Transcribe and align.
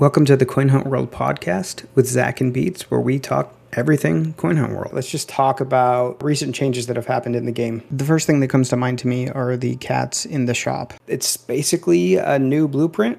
Welcome 0.00 0.26
to 0.26 0.36
the 0.36 0.46
Coin 0.46 0.68
Hunt 0.68 0.86
World 0.86 1.10
podcast 1.10 1.84
with 1.96 2.06
Zach 2.06 2.40
and 2.40 2.54
Beats, 2.54 2.88
where 2.88 3.00
we 3.00 3.18
talk 3.18 3.52
everything 3.72 4.32
Coin 4.34 4.56
Hunt 4.56 4.74
World. 4.74 4.92
Let's 4.92 5.10
just 5.10 5.28
talk 5.28 5.60
about 5.60 6.22
recent 6.22 6.54
changes 6.54 6.86
that 6.86 6.94
have 6.94 7.08
happened 7.08 7.34
in 7.34 7.46
the 7.46 7.50
game. 7.50 7.82
The 7.90 8.04
first 8.04 8.24
thing 8.24 8.38
that 8.38 8.46
comes 8.46 8.68
to 8.68 8.76
mind 8.76 9.00
to 9.00 9.08
me 9.08 9.28
are 9.28 9.56
the 9.56 9.74
cats 9.78 10.24
in 10.24 10.44
the 10.44 10.54
shop. 10.54 10.94
It's 11.08 11.36
basically 11.36 12.14
a 12.14 12.38
new 12.38 12.68
blueprint, 12.68 13.18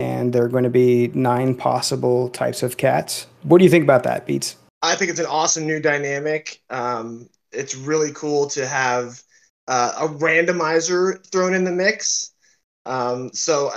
and 0.00 0.32
there 0.32 0.42
are 0.42 0.48
going 0.48 0.64
to 0.64 0.68
be 0.68 1.12
nine 1.14 1.54
possible 1.54 2.28
types 2.30 2.64
of 2.64 2.76
cats. 2.76 3.28
What 3.44 3.58
do 3.58 3.64
you 3.64 3.70
think 3.70 3.84
about 3.84 4.02
that, 4.02 4.26
Beats? 4.26 4.56
I 4.82 4.96
think 4.96 5.12
it's 5.12 5.20
an 5.20 5.26
awesome 5.26 5.64
new 5.64 5.78
dynamic. 5.78 6.60
Um, 6.70 7.28
it's 7.52 7.76
really 7.76 8.10
cool 8.12 8.48
to 8.48 8.66
have 8.66 9.22
uh, 9.68 9.92
a 9.96 10.08
randomizer 10.08 11.24
thrown 11.30 11.54
in 11.54 11.62
the 11.62 11.70
mix. 11.70 12.32
Um, 12.84 13.32
so 13.32 13.70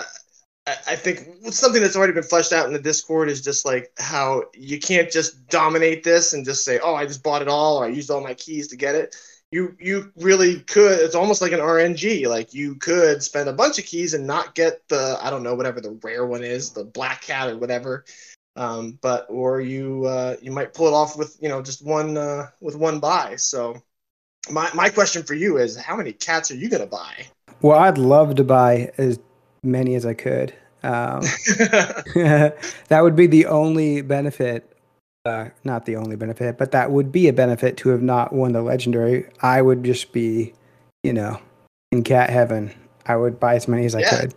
I 0.68 0.96
think 0.96 1.28
something 1.52 1.82
that's 1.82 1.96
already 1.96 2.14
been 2.14 2.24
fleshed 2.24 2.54
out 2.54 2.68
in 2.68 2.74
the 2.74 2.80
Discord 2.80 3.30
is 3.30 3.42
just 3.42 3.66
like 3.66 3.92
how 3.98 4.44
you 4.54 4.80
can't 4.80 5.12
just 5.12 5.48
dominate 5.48 6.04
this 6.04 6.34
and 6.34 6.46
just 6.46 6.64
say, 6.64 6.80
"Oh, 6.80 6.96
I 6.96 7.06
just 7.06 7.24
bought 7.24 7.42
it 7.42 7.48
all," 7.48 7.78
or 7.78 7.86
"I 7.86 7.90
used 7.90 8.12
all 8.12 8.22
my 8.22 8.34
keys 8.34 8.68
to 8.70 8.76
get 8.76 8.96
it." 8.96 9.16
You 9.52 9.76
you 9.80 10.12
really 10.18 10.60
could. 10.60 11.00
It's 11.00 11.16
almost 11.16 11.42
like 11.42 11.54
an 11.54 11.60
RNG. 11.60 12.28
Like 12.28 12.54
you 12.54 12.76
could 12.76 13.24
spend 13.24 13.50
a 13.50 13.54
bunch 13.54 13.80
of 13.80 13.86
keys 13.86 14.14
and 14.14 14.28
not 14.28 14.54
get 14.54 14.88
the 14.90 15.18
I 15.22 15.30
don't 15.30 15.44
know 15.44 15.56
whatever 15.56 15.82
the 15.82 15.98
rare 16.04 16.26
one 16.26 16.44
is, 16.44 16.72
the 16.72 16.84
black 16.84 17.22
cat 17.22 17.50
or 17.50 17.58
whatever. 17.58 18.06
Um, 18.56 19.00
but 19.02 19.26
or 19.30 19.62
you 19.62 20.06
uh, 20.06 20.36
you 20.42 20.52
might 20.52 20.74
pull 20.74 20.88
it 20.88 20.94
off 20.94 21.18
with 21.18 21.38
you 21.42 21.50
know 21.50 21.62
just 21.62 21.84
one 21.84 22.18
uh, 22.18 22.50
with 22.62 22.76
one 22.76 23.00
buy. 23.00 23.38
So 23.38 23.82
my 24.52 24.70
my 24.74 24.90
question 24.90 25.24
for 25.24 25.34
you 25.34 25.58
is, 25.58 25.78
how 25.78 25.96
many 25.96 26.14
cats 26.14 26.52
are 26.52 26.56
you 26.56 26.70
gonna 26.70 26.86
buy? 26.86 27.26
Well, 27.62 27.78
I'd 27.78 27.98
love 27.98 28.36
to 28.36 28.44
buy 28.44 28.92
as 28.98 29.20
many 29.64 29.96
as 29.96 30.06
I 30.06 30.14
could. 30.14 30.54
Um, 30.84 31.22
that 32.16 33.00
would 33.02 33.16
be 33.16 33.28
the 33.28 33.46
only 33.46 34.02
benefit. 34.02 34.76
Uh, 35.26 35.50
not 35.64 35.86
the 35.86 35.96
only 35.96 36.16
benefit, 36.16 36.58
but 36.58 36.72
that 36.72 36.92
would 36.92 37.12
be 37.12 37.28
a 37.28 37.34
benefit 37.34 37.78
to 37.78 37.90
have 37.90 38.02
not 38.02 38.34
won 38.34 38.54
the 38.54 38.62
legendary. 38.62 39.26
I 39.42 39.62
would 39.62 39.84
just 39.84 40.14
be, 40.14 40.54
you 41.04 41.14
know, 41.14 41.40
in 41.92 42.04
cat 42.04 42.30
heaven. 42.30 42.74
I 43.06 43.18
would 43.18 43.40
buy 43.40 43.56
as 43.56 43.68
many 43.68 43.86
as 43.86 43.96
I 43.96 44.04
could. 44.04 44.34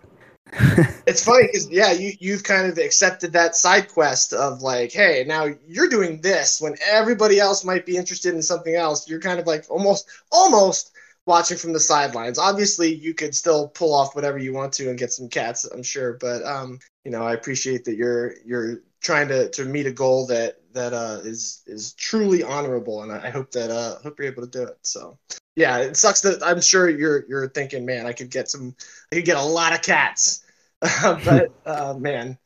it's 1.06 1.24
funny 1.24 1.46
because 1.46 1.70
yeah, 1.70 1.92
you 1.92 2.12
you've 2.18 2.44
kind 2.44 2.66
of 2.66 2.76
accepted 2.76 3.32
that 3.32 3.56
side 3.56 3.88
quest 3.88 4.34
of 4.34 4.60
like, 4.60 4.92
hey, 4.92 5.24
now 5.26 5.46
you're 5.66 5.88
doing 5.88 6.20
this 6.20 6.60
when 6.60 6.74
everybody 6.86 7.40
else 7.40 7.64
might 7.64 7.86
be 7.86 7.96
interested 7.96 8.34
in 8.34 8.42
something 8.42 8.74
else. 8.74 9.08
You're 9.08 9.20
kind 9.20 9.40
of 9.40 9.46
like 9.46 9.64
almost 9.70 10.10
almost 10.30 10.91
watching 11.26 11.56
from 11.56 11.72
the 11.72 11.80
sidelines. 11.80 12.38
Obviously, 12.38 12.94
you 12.94 13.14
could 13.14 13.34
still 13.34 13.68
pull 13.68 13.94
off 13.94 14.14
whatever 14.14 14.38
you 14.38 14.52
want 14.52 14.72
to 14.74 14.88
and 14.88 14.98
get 14.98 15.12
some 15.12 15.28
cats, 15.28 15.64
I'm 15.64 15.82
sure. 15.82 16.14
But 16.14 16.44
um, 16.44 16.78
you 17.04 17.10
know, 17.10 17.22
I 17.22 17.34
appreciate 17.34 17.84
that 17.84 17.96
you're 17.96 18.34
you're 18.44 18.82
trying 19.00 19.28
to, 19.28 19.48
to 19.50 19.64
meet 19.64 19.86
a 19.86 19.92
goal 19.92 20.26
that 20.26 20.58
that 20.72 20.92
uh, 20.92 21.20
is 21.22 21.62
is 21.66 21.92
truly 21.94 22.42
honorable, 22.42 23.02
and 23.02 23.12
I 23.12 23.30
hope 23.30 23.50
that 23.52 23.70
uh, 23.70 23.96
hope 24.02 24.18
you're 24.18 24.28
able 24.28 24.46
to 24.46 24.48
do 24.48 24.64
it. 24.64 24.78
So 24.82 25.18
yeah, 25.56 25.78
it 25.78 25.96
sucks 25.96 26.20
that 26.22 26.42
I'm 26.42 26.60
sure 26.60 26.88
you're 26.88 27.26
you're 27.28 27.48
thinking, 27.48 27.84
man, 27.84 28.06
I 28.06 28.12
could 28.12 28.30
get 28.30 28.48
some, 28.48 28.74
I 29.12 29.16
could 29.16 29.24
get 29.24 29.36
a 29.36 29.42
lot 29.42 29.72
of 29.74 29.82
cats, 29.82 30.44
but 31.02 31.52
uh, 31.66 31.94
man, 31.98 32.38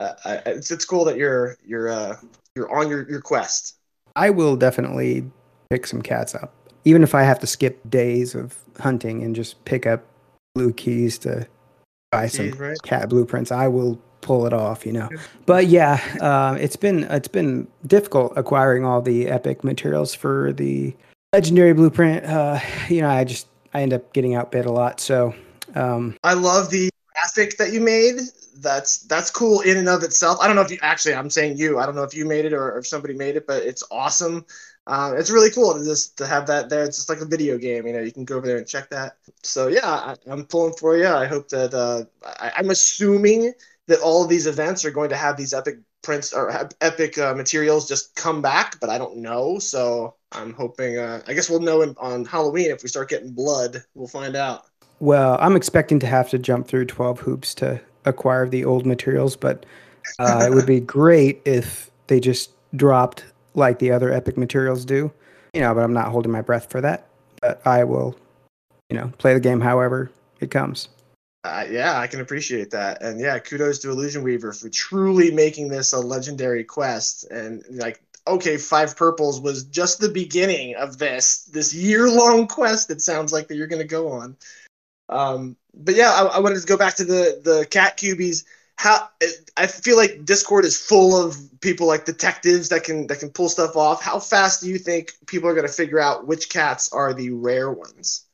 uh, 0.00 0.14
it's 0.46 0.70
it's 0.70 0.84
cool 0.84 1.04
that 1.04 1.16
you're 1.16 1.56
you're 1.64 1.90
uh, 1.90 2.16
you're 2.56 2.74
on 2.74 2.88
your 2.88 3.08
your 3.08 3.20
quest. 3.20 3.76
I 4.16 4.30
will 4.30 4.56
definitely 4.56 5.30
pick 5.70 5.86
some 5.86 6.00
cats 6.00 6.34
up 6.34 6.54
even 6.84 7.02
if 7.02 7.14
I 7.14 7.22
have 7.22 7.38
to 7.40 7.46
skip 7.46 7.78
days 7.88 8.34
of 8.34 8.56
hunting 8.78 9.22
and 9.22 9.34
just 9.34 9.64
pick 9.64 9.86
up 9.86 10.04
blue 10.54 10.72
keys 10.72 11.18
to 11.18 11.46
buy 12.12 12.28
some 12.28 12.50
right? 12.52 12.76
cat 12.82 13.08
blueprints, 13.08 13.50
I 13.50 13.68
will 13.68 13.98
pull 14.20 14.46
it 14.46 14.52
off, 14.52 14.86
you 14.86 14.92
know. 14.92 15.08
But 15.46 15.66
yeah, 15.66 16.00
uh, 16.20 16.56
it's 16.58 16.76
been 16.76 17.04
it's 17.04 17.28
been 17.28 17.68
difficult 17.86 18.32
acquiring 18.36 18.84
all 18.84 19.02
the 19.02 19.28
epic 19.28 19.64
materials 19.64 20.14
for 20.14 20.52
the 20.52 20.94
legendary 21.32 21.74
blueprint. 21.74 22.24
Uh, 22.24 22.60
you 22.88 23.00
know, 23.00 23.08
I 23.08 23.24
just 23.24 23.48
I 23.72 23.82
end 23.82 23.92
up 23.92 24.12
getting 24.12 24.34
outbid 24.34 24.66
a 24.66 24.72
lot. 24.72 25.00
So 25.00 25.34
um, 25.74 26.16
I 26.24 26.34
love 26.34 26.70
the 26.70 26.90
graphic 27.12 27.56
that 27.58 27.72
you 27.72 27.80
made. 27.80 28.20
That's 28.56 28.98
that's 28.98 29.30
cool 29.30 29.60
in 29.60 29.76
and 29.76 29.88
of 29.88 30.02
itself. 30.02 30.38
I 30.40 30.46
don't 30.46 30.56
know 30.56 30.62
if 30.62 30.70
you 30.70 30.78
actually 30.82 31.14
I'm 31.14 31.30
saying 31.30 31.58
you. 31.58 31.78
I 31.78 31.86
don't 31.86 31.94
know 31.94 32.04
if 32.04 32.14
you 32.14 32.24
made 32.24 32.44
it 32.44 32.52
or, 32.52 32.72
or 32.72 32.78
if 32.78 32.86
somebody 32.86 33.14
made 33.14 33.36
it, 33.36 33.46
but 33.46 33.62
it's 33.62 33.82
awesome. 33.90 34.46
Um, 34.86 35.16
it's 35.16 35.30
really 35.30 35.50
cool 35.50 35.72
to 35.74 35.84
just 35.84 36.18
to 36.18 36.26
have 36.26 36.46
that 36.48 36.68
there. 36.68 36.84
It's 36.84 36.96
just 36.96 37.08
like 37.08 37.20
a 37.20 37.24
video 37.24 37.56
game, 37.56 37.86
you 37.86 37.92
know. 37.92 38.00
You 38.00 38.12
can 38.12 38.24
go 38.24 38.36
over 38.36 38.46
there 38.46 38.58
and 38.58 38.66
check 38.66 38.90
that. 38.90 39.16
So 39.42 39.68
yeah, 39.68 39.80
I, 39.86 40.16
am 40.26 40.44
pulling 40.44 40.74
for 40.74 40.96
you. 40.96 41.08
I 41.08 41.26
hope 41.26 41.48
that 41.48 41.72
uh, 41.72 42.04
I, 42.38 42.52
am 42.58 42.70
assuming 42.70 43.54
that 43.86 44.00
all 44.00 44.22
of 44.22 44.28
these 44.28 44.46
events 44.46 44.84
are 44.84 44.90
going 44.90 45.08
to 45.10 45.16
have 45.16 45.36
these 45.36 45.54
epic 45.54 45.78
prints 46.02 46.34
or 46.34 46.68
epic 46.82 47.16
uh, 47.16 47.34
materials 47.34 47.88
just 47.88 48.14
come 48.14 48.42
back, 48.42 48.78
but 48.78 48.90
I 48.90 48.98
don't 48.98 49.16
know. 49.16 49.58
So 49.58 50.16
I'm 50.32 50.52
hoping. 50.52 50.98
Uh, 50.98 51.22
I 51.26 51.32
guess 51.32 51.48
we'll 51.48 51.60
know 51.60 51.80
in, 51.80 51.94
on 51.98 52.26
Halloween 52.26 52.70
if 52.70 52.82
we 52.82 52.88
start 52.90 53.08
getting 53.08 53.32
blood. 53.32 53.82
We'll 53.94 54.08
find 54.08 54.36
out. 54.36 54.66
Well, 55.00 55.38
I'm 55.40 55.56
expecting 55.56 55.98
to 56.00 56.06
have 56.06 56.28
to 56.30 56.38
jump 56.38 56.68
through 56.68 56.86
12 56.86 57.20
hoops 57.20 57.54
to 57.56 57.80
acquire 58.04 58.48
the 58.48 58.64
old 58.64 58.86
materials, 58.86 59.34
but 59.34 59.64
uh, 60.18 60.44
it 60.46 60.54
would 60.54 60.66
be 60.66 60.80
great 60.98 61.40
if 61.46 61.90
they 62.06 62.20
just 62.20 62.50
dropped 62.76 63.24
like 63.54 63.78
the 63.78 63.90
other 63.90 64.12
epic 64.12 64.36
materials 64.36 64.84
do. 64.84 65.12
You 65.52 65.60
know, 65.60 65.74
but 65.74 65.84
I'm 65.84 65.92
not 65.92 66.08
holding 66.08 66.32
my 66.32 66.42
breath 66.42 66.70
for 66.70 66.80
that. 66.80 67.06
But 67.40 67.64
I 67.66 67.84
will, 67.84 68.16
you 68.90 68.96
know, 68.96 69.12
play 69.18 69.34
the 69.34 69.40
game 69.40 69.60
however 69.60 70.10
it 70.40 70.50
comes. 70.50 70.88
Uh, 71.44 71.66
yeah, 71.70 72.00
I 72.00 72.06
can 72.06 72.20
appreciate 72.20 72.70
that, 72.70 73.02
and 73.02 73.20
yeah, 73.20 73.38
kudos 73.38 73.78
to 73.80 73.90
Illusion 73.90 74.22
Weaver 74.22 74.54
for 74.54 74.70
truly 74.70 75.30
making 75.30 75.68
this 75.68 75.92
a 75.92 76.00
legendary 76.00 76.64
quest. 76.64 77.30
And 77.30 77.62
like, 77.68 78.00
okay, 78.26 78.56
five 78.56 78.96
purples 78.96 79.42
was 79.42 79.64
just 79.64 80.00
the 80.00 80.08
beginning 80.08 80.74
of 80.76 80.96
this 80.96 81.44
this 81.44 81.74
year 81.74 82.08
long 82.08 82.46
quest. 82.46 82.90
It 82.90 83.02
sounds 83.02 83.30
like 83.30 83.48
that 83.48 83.56
you're 83.56 83.66
going 83.66 83.82
to 83.82 83.88
go 83.88 84.10
on. 84.10 84.36
Um, 85.10 85.56
but 85.74 85.96
yeah, 85.96 86.12
I, 86.12 86.36
I 86.36 86.38
wanted 86.38 86.60
to 86.60 86.66
go 86.66 86.78
back 86.78 86.94
to 86.94 87.04
the 87.04 87.40
the 87.44 87.66
cat 87.70 87.98
QBs 87.98 88.44
how 88.76 89.08
I 89.56 89.66
feel 89.66 89.96
like 89.96 90.24
Discord 90.24 90.64
is 90.64 90.76
full 90.76 91.16
of 91.16 91.36
people 91.60 91.86
like 91.86 92.04
detectives 92.04 92.68
that 92.70 92.84
can 92.84 93.06
that 93.06 93.20
can 93.20 93.30
pull 93.30 93.48
stuff 93.48 93.76
off. 93.76 94.02
How 94.02 94.18
fast 94.18 94.60
do 94.62 94.68
you 94.68 94.78
think 94.78 95.12
people 95.26 95.48
are 95.48 95.54
going 95.54 95.66
to 95.66 95.72
figure 95.72 96.00
out 96.00 96.26
which 96.26 96.48
cats 96.48 96.92
are 96.92 97.14
the 97.14 97.30
rare 97.30 97.70
ones? 97.70 98.24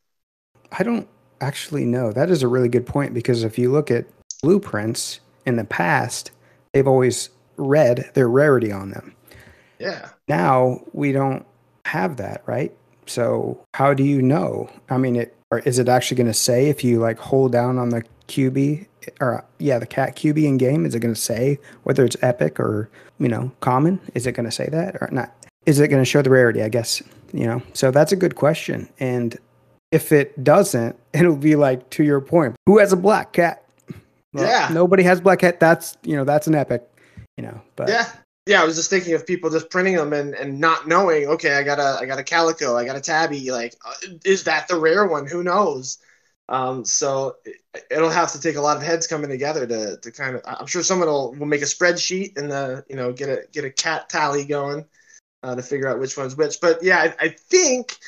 I 0.72 0.82
don't 0.82 1.08
actually 1.40 1.84
know. 1.84 2.12
That 2.12 2.30
is 2.30 2.42
a 2.42 2.48
really 2.48 2.68
good 2.68 2.86
point 2.86 3.14
because 3.14 3.44
if 3.44 3.58
you 3.58 3.70
look 3.70 3.90
at 3.90 4.06
blueprints 4.42 5.20
in 5.46 5.56
the 5.56 5.64
past, 5.64 6.30
they've 6.72 6.88
always 6.88 7.30
read 7.56 8.10
their 8.14 8.28
rarity 8.28 8.72
on 8.72 8.90
them. 8.90 9.14
Yeah. 9.78 10.10
Now 10.28 10.80
we 10.92 11.12
don't 11.12 11.44
have 11.84 12.16
that, 12.16 12.42
right? 12.46 12.74
So 13.06 13.62
how 13.74 13.94
do 13.94 14.04
you 14.04 14.22
know? 14.22 14.70
I 14.88 14.96
mean, 14.96 15.16
it 15.16 15.36
or 15.50 15.58
is 15.60 15.78
it 15.78 15.88
actually 15.88 16.16
going 16.16 16.26
to 16.28 16.34
say 16.34 16.68
if 16.68 16.84
you 16.84 17.00
like 17.00 17.18
hold 17.18 17.52
down 17.52 17.76
on 17.76 17.88
the 17.88 18.04
QB 18.30 18.86
or 19.20 19.44
yeah, 19.58 19.78
the 19.78 19.86
cat 19.86 20.16
QB 20.16 20.44
in 20.44 20.56
game? 20.56 20.86
Is 20.86 20.94
it 20.94 21.00
going 21.00 21.14
to 21.14 21.20
say 21.20 21.58
whether 21.82 22.04
it's 22.04 22.16
epic 22.22 22.58
or 22.58 22.88
you 23.18 23.28
know 23.28 23.50
common? 23.60 24.00
Is 24.14 24.26
it 24.26 24.32
going 24.32 24.46
to 24.46 24.52
say 24.52 24.68
that 24.68 24.96
or 25.00 25.08
not? 25.12 25.34
Is 25.66 25.80
it 25.80 25.88
going 25.88 26.00
to 26.00 26.08
show 26.08 26.22
the 26.22 26.30
rarity? 26.30 26.62
I 26.62 26.68
guess 26.68 27.02
you 27.32 27.46
know. 27.46 27.62
So 27.74 27.90
that's 27.90 28.12
a 28.12 28.16
good 28.16 28.36
question. 28.36 28.88
And 29.00 29.36
if 29.90 30.12
it 30.12 30.42
doesn't, 30.42 30.96
it'll 31.12 31.36
be 31.36 31.56
like 31.56 31.90
to 31.90 32.04
your 32.04 32.20
point. 32.20 32.56
Who 32.66 32.78
has 32.78 32.92
a 32.92 32.96
black 32.96 33.32
cat? 33.32 33.64
Well, 34.32 34.46
yeah. 34.46 34.68
Nobody 34.72 35.02
has 35.02 35.20
black 35.20 35.40
cat. 35.40 35.60
That's 35.60 35.96
you 36.04 36.16
know 36.16 36.24
that's 36.24 36.46
an 36.46 36.54
epic. 36.54 36.88
You 37.36 37.44
know. 37.44 37.60
But 37.76 37.88
yeah. 37.88 38.06
Yeah, 38.46 38.62
I 38.62 38.64
was 38.64 38.74
just 38.74 38.90
thinking 38.90 39.12
of 39.14 39.26
people 39.26 39.50
just 39.50 39.70
printing 39.70 39.94
them 39.94 40.12
and, 40.12 40.34
and 40.34 40.58
not 40.58 40.88
knowing. 40.88 41.26
Okay, 41.26 41.52
I 41.54 41.62
got 41.62 41.78
a 41.78 41.98
I 42.00 42.06
got 42.06 42.18
a 42.18 42.24
calico, 42.24 42.76
I 42.76 42.84
got 42.84 42.96
a 42.96 43.00
tabby. 43.00 43.50
Like, 43.50 43.74
uh, 43.86 43.92
is 44.24 44.44
that 44.44 44.66
the 44.66 44.76
rare 44.76 45.06
one? 45.06 45.26
Who 45.26 45.44
knows? 45.44 45.98
Um, 46.50 46.84
so 46.84 47.36
it, 47.44 48.00
will 48.00 48.10
have 48.10 48.32
to 48.32 48.40
take 48.40 48.56
a 48.56 48.60
lot 48.60 48.76
of 48.76 48.82
heads 48.82 49.06
coming 49.06 49.30
together 49.30 49.66
to, 49.66 49.96
to 49.96 50.10
kind 50.10 50.34
of. 50.34 50.42
I'm 50.44 50.66
sure 50.66 50.82
someone 50.82 51.08
will, 51.08 51.32
will 51.34 51.46
make 51.46 51.62
a 51.62 51.66
spreadsheet 51.66 52.36
and 52.36 52.50
the 52.50 52.84
you 52.88 52.96
know 52.96 53.12
get 53.12 53.28
a 53.28 53.44
get 53.52 53.64
a 53.64 53.70
cat 53.70 54.08
tally 54.08 54.44
going 54.44 54.84
uh, 55.42 55.54
to 55.54 55.62
figure 55.62 55.88
out 55.88 56.00
which 56.00 56.16
one's 56.16 56.36
which. 56.36 56.60
But 56.60 56.82
yeah, 56.82 56.98
I, 56.98 57.26
I, 57.26 57.28
think 57.28 57.98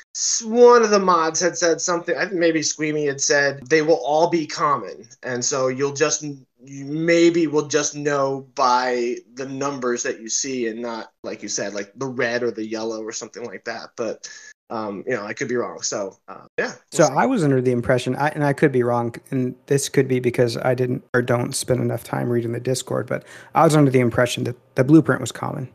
one 0.45 0.83
of 0.83 0.91
the 0.91 0.99
mods 0.99 1.41
had 1.41 1.57
said 1.57 1.81
something. 1.81 2.17
I 2.17 2.27
think 2.27 2.35
maybe 2.35 2.61
Squeamy 2.61 3.07
had 3.07 3.21
said 3.21 3.65
they 3.69 3.83
will 3.83 4.03
all 4.05 4.29
be 4.29 4.47
common, 4.47 5.09
and 5.23 5.45
so 5.45 5.69
you'll 5.69 5.95
just 5.95 6.23
you 6.25 6.85
maybe 6.85 7.47
will 7.47 7.69
just 7.69 7.95
know 7.95 8.49
by 8.57 9.17
the 9.35 9.47
numbers 9.47 10.03
that 10.03 10.21
you 10.21 10.29
see 10.29 10.67
and 10.67 10.83
not 10.83 11.13
like 11.23 11.43
you 11.43 11.49
said 11.49 11.75
like 11.75 11.93
the 11.97 12.07
red 12.07 12.43
or 12.43 12.51
the 12.51 12.67
yellow 12.67 13.03
or 13.03 13.13
something 13.13 13.45
like 13.45 13.65
that. 13.65 13.91
But 13.97 14.29
um, 14.73 15.05
you 15.07 15.15
know, 15.15 15.23
I 15.23 15.35
could 15.35 15.49
be 15.49 15.55
wrong. 15.55 15.83
So, 15.83 16.17
uh, 16.29 16.47
yeah. 16.59 16.73
So. 16.93 17.05
I 17.05 17.27
was 17.27 17.45
under 17.45 17.61
the 17.61 17.73
impression, 17.73 18.17
I, 18.17 18.29
and 18.29 18.43
I 18.43 18.55
could 18.55 18.73
be 18.73 18.83
wrong, 18.83 19.15
and 19.31 19.55
this 19.67 19.91
could 19.91 20.09
be 20.09 20.19
because 20.19 20.57
I 20.57 20.75
didn't 20.75 21.05
or 21.13 21.21
don't 21.21 21.55
spend 21.55 21.81
enough 21.81 22.03
time 22.03 22.31
reading 22.31 22.53
the 22.53 22.61
Discord, 22.61 23.07
but 23.07 23.25
I 23.55 23.65
was 23.65 23.77
under 23.77 23.91
the 23.91 24.01
impression 24.01 24.45
that 24.45 24.57
the 24.75 24.83
blueprint 24.83 25.21
was 25.21 25.31
common, 25.31 25.69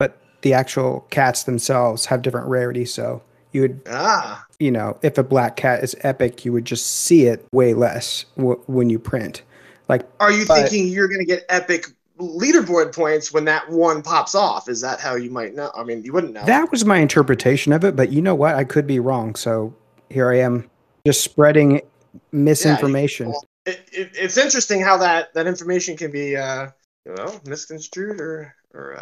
but 0.00 0.18
the 0.42 0.54
actual 0.54 1.06
cats 1.10 1.44
themselves 1.44 2.06
have 2.06 2.22
different 2.22 2.48
rarities. 2.48 2.92
So 2.92 3.22
you 3.52 3.62
would, 3.62 3.80
ah. 3.88 4.44
you 4.58 4.72
know, 4.72 4.98
if 5.02 5.18
a 5.18 5.22
black 5.22 5.54
cat 5.54 5.84
is 5.84 5.94
epic, 6.00 6.44
you 6.44 6.52
would 6.52 6.64
just 6.64 6.84
see 6.86 7.26
it 7.26 7.46
way 7.52 7.74
less 7.74 8.24
w- 8.36 8.60
when 8.66 8.90
you 8.90 8.98
print. 8.98 9.42
Like, 9.88 10.04
are 10.18 10.32
you 10.32 10.46
but, 10.46 10.68
thinking 10.68 10.88
you're 10.88 11.08
going 11.08 11.20
to 11.20 11.26
get 11.26 11.44
epic 11.48 11.86
leaderboard 12.22 12.94
points 12.94 13.32
when 13.32 13.44
that 13.46 13.68
one 13.68 14.02
pops 14.02 14.34
off. 14.34 14.68
Is 14.68 14.80
that 14.80 15.00
how 15.00 15.14
you 15.16 15.30
might 15.30 15.54
know? 15.54 15.70
I 15.74 15.82
mean, 15.84 16.02
you 16.02 16.12
wouldn't 16.12 16.32
know. 16.32 16.44
That 16.44 16.70
was 16.70 16.84
my 16.84 16.98
interpretation 16.98 17.72
of 17.72 17.84
it, 17.84 17.96
but 17.96 18.10
you 18.10 18.22
know 18.22 18.34
what? 18.34 18.54
I 18.54 18.64
could 18.64 18.86
be 18.86 19.00
wrong. 19.00 19.34
So 19.34 19.74
here 20.10 20.30
I 20.30 20.38
am, 20.38 20.70
just 21.06 21.22
spreading 21.22 21.80
misinformation. 22.30 23.28
Yeah, 23.28 23.72
it, 23.72 23.88
it, 23.92 24.10
it's 24.14 24.36
interesting 24.36 24.80
how 24.80 24.96
that 24.98 25.34
that 25.34 25.46
information 25.46 25.96
can 25.96 26.10
be, 26.10 26.36
uh, 26.36 26.68
you 27.06 27.14
know, 27.14 27.40
misconstrued 27.44 28.20
or 28.20 28.54
or 28.74 28.96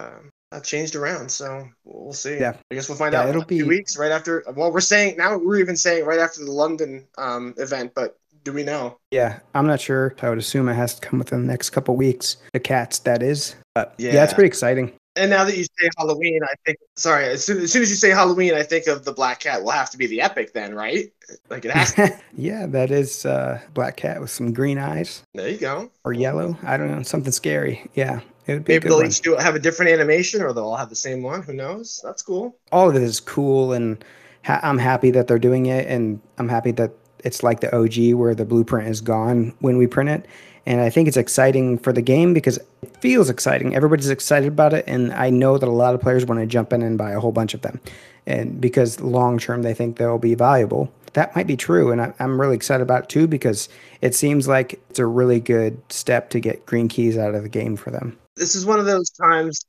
uh, 0.53 0.61
changed 0.61 0.97
around. 0.97 1.31
So 1.31 1.69
we'll 1.85 2.13
see. 2.13 2.39
Yeah, 2.39 2.57
I 2.71 2.75
guess 2.75 2.89
we'll 2.89 2.99
find 2.99 3.13
yeah, 3.13 3.23
out 3.23 3.29
it'll 3.29 3.45
be 3.45 3.59
two 3.59 3.69
weeks 3.69 3.97
right 3.97 4.11
after. 4.11 4.45
Well, 4.55 4.73
we're 4.73 4.81
saying 4.81 5.17
now 5.17 5.37
we're 5.37 5.59
even 5.59 5.77
saying 5.77 6.05
right 6.05 6.19
after 6.19 6.45
the 6.45 6.51
London 6.51 7.07
um, 7.19 7.55
event, 7.59 7.93
but 7.95 8.19
do 8.51 8.55
we 8.55 8.63
know? 8.63 8.99
Yeah, 9.11 9.41
I'm 9.55 9.67
not 9.67 9.81
sure. 9.81 10.15
I 10.23 10.29
would 10.29 10.39
assume 10.39 10.69
it 10.69 10.75
has 10.75 10.95
to 10.95 11.01
come 11.01 11.19
within 11.19 11.43
the 11.43 11.49
next 11.49 11.71
couple 11.71 11.97
weeks. 11.97 12.37
The 12.53 12.61
cats, 12.61 12.99
that 13.01 13.23
is. 13.23 13.57
But 13.75 13.95
yeah, 13.99 14.15
yeah 14.15 14.25
it's 14.25 14.35
pretty 14.35 14.49
exciting. 14.49 14.93
And 15.17 15.31
now 15.31 15.45
that 15.45 15.57
you 15.57 15.65
say 15.65 15.91
Halloween, 15.99 16.41
I 16.45 16.55
think 16.65 16.79
sorry, 16.97 17.25
as 17.25 17.45
soon, 17.45 17.59
as 17.59 17.73
soon 17.73 17.83
as 17.83 17.91
you 17.91 17.97
say 17.97 18.11
Halloween, 18.11 18.55
I 18.55 18.63
think 18.63 18.87
of 18.87 19.05
the 19.05 19.13
black 19.13 19.41
cat 19.41 19.63
will 19.63 19.73
have 19.73 19.91
to 19.91 19.99
be 19.99 20.07
the 20.07 20.21
epic 20.21 20.53
then, 20.53 20.75
right? 20.75 21.13
Like 21.49 21.65
it 21.65 21.73
has 21.73 21.95
to. 21.95 22.17
yeah, 22.37 22.67
that 22.67 22.91
is 22.91 23.27
uh 23.27 23.61
black 23.75 23.97
cat 23.97 24.21
with 24.21 24.31
some 24.31 24.53
green 24.53 24.79
eyes. 24.79 25.23
There 25.35 25.49
you 25.49 25.59
go. 25.59 25.91
Or 26.05 26.13
yellow. 26.13 26.57
I 26.63 26.77
don't 26.77 26.91
know, 26.91 27.03
something 27.03 27.33
scary. 27.33 27.89
Yeah. 27.95 28.21
It 28.47 28.55
would 28.55 28.65
be 28.65 28.75
Maybe 28.75 28.89
they'll 28.89 29.03
each 29.03 29.21
do 29.21 29.37
have 29.37 29.55
a 29.55 29.59
different 29.59 29.93
animation 29.93 30.43
or 30.43 30.53
they'll 30.53 30.65
all 30.65 30.77
have 30.77 30.89
the 30.89 30.97
same 30.97 31.23
one. 31.23 31.43
Who 31.43 31.53
knows? 31.53 32.01
That's 32.03 32.23
cool. 32.23 32.57
All 32.73 32.89
of 32.89 32.97
it 32.97 33.03
is 33.03 33.21
cool 33.21 33.73
and 33.73 34.03
ha- 34.45 34.61
I'm 34.63 34.79
happy 34.79 35.11
that 35.11 35.27
they're 35.27 35.39
doing 35.39 35.67
it 35.67 35.87
and 35.87 36.21
I'm 36.39 36.49
happy 36.49 36.71
that 36.73 36.93
it's 37.25 37.43
like 37.43 37.61
the 37.61 37.75
OG 37.75 38.15
where 38.19 38.35
the 38.35 38.45
blueprint 38.45 38.89
is 38.89 39.01
gone 39.01 39.55
when 39.61 39.77
we 39.77 39.87
print 39.87 40.11
it. 40.11 40.27
And 40.67 40.81
I 40.81 40.91
think 40.91 41.09
it's 41.09 41.17
exciting 41.17 41.79
for 41.79 41.93
the 41.93 42.03
game 42.03 42.35
because 42.35 42.59
it 42.59 42.97
feels 43.01 43.31
exciting. 43.31 43.75
Everybody's 43.75 44.11
excited 44.11 44.49
about 44.49 44.75
it. 44.75 44.85
And 44.87 45.13
I 45.13 45.31
know 45.31 45.59
that 45.59 45.69
a 45.69 45.73
lot 45.73 45.95
of 45.95 46.01
players 46.01 46.27
want 46.27 46.41
to 46.41 46.47
jump 46.47 46.73
in 46.73 46.83
and 46.83 46.99
buy 46.99 47.13
a 47.13 47.21
whole 47.21 47.33
bunch 47.33 47.55
of 47.55 47.63
them. 47.63 47.81
And 48.27 48.61
because 48.61 49.01
long 49.01 49.39
term 49.39 49.63
they 49.63 49.75
think 49.75 49.97
they'll 49.97 50.19
be 50.19 50.35
valuable. 50.35 50.93
That 51.15 51.35
might 51.35 51.47
be 51.47 51.57
true. 51.57 51.91
And 51.91 52.01
I, 52.01 52.15
am 52.21 52.41
really 52.41 52.55
excited 52.55 52.83
about 52.83 53.05
it 53.05 53.09
too 53.09 53.27
because 53.27 53.69
it 54.01 54.15
seems 54.15 54.47
like 54.47 54.75
it's 54.91 54.99
a 54.99 55.07
really 55.07 55.41
good 55.41 55.81
step 55.89 56.31
to 56.31 56.41
get 56.41 56.67
green 56.67 56.89
keys 56.89 57.17
out 57.19 57.35
of 57.35 57.43
the 57.43 57.49
game 57.49 57.77
for 57.77 57.91
them. 57.91 58.19
This 58.37 58.55
is 58.55 58.65
one 58.65 58.79
of 58.79 58.87
those 58.87 59.11
times. 59.11 59.65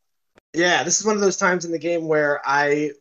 Yeah, 0.54 0.84
this 0.84 1.00
is 1.00 1.06
one 1.06 1.16
of 1.16 1.22
those 1.22 1.38
times 1.38 1.66
in 1.66 1.72
the 1.72 1.80
game 1.80 2.08
where 2.08 2.42
I 2.46 2.92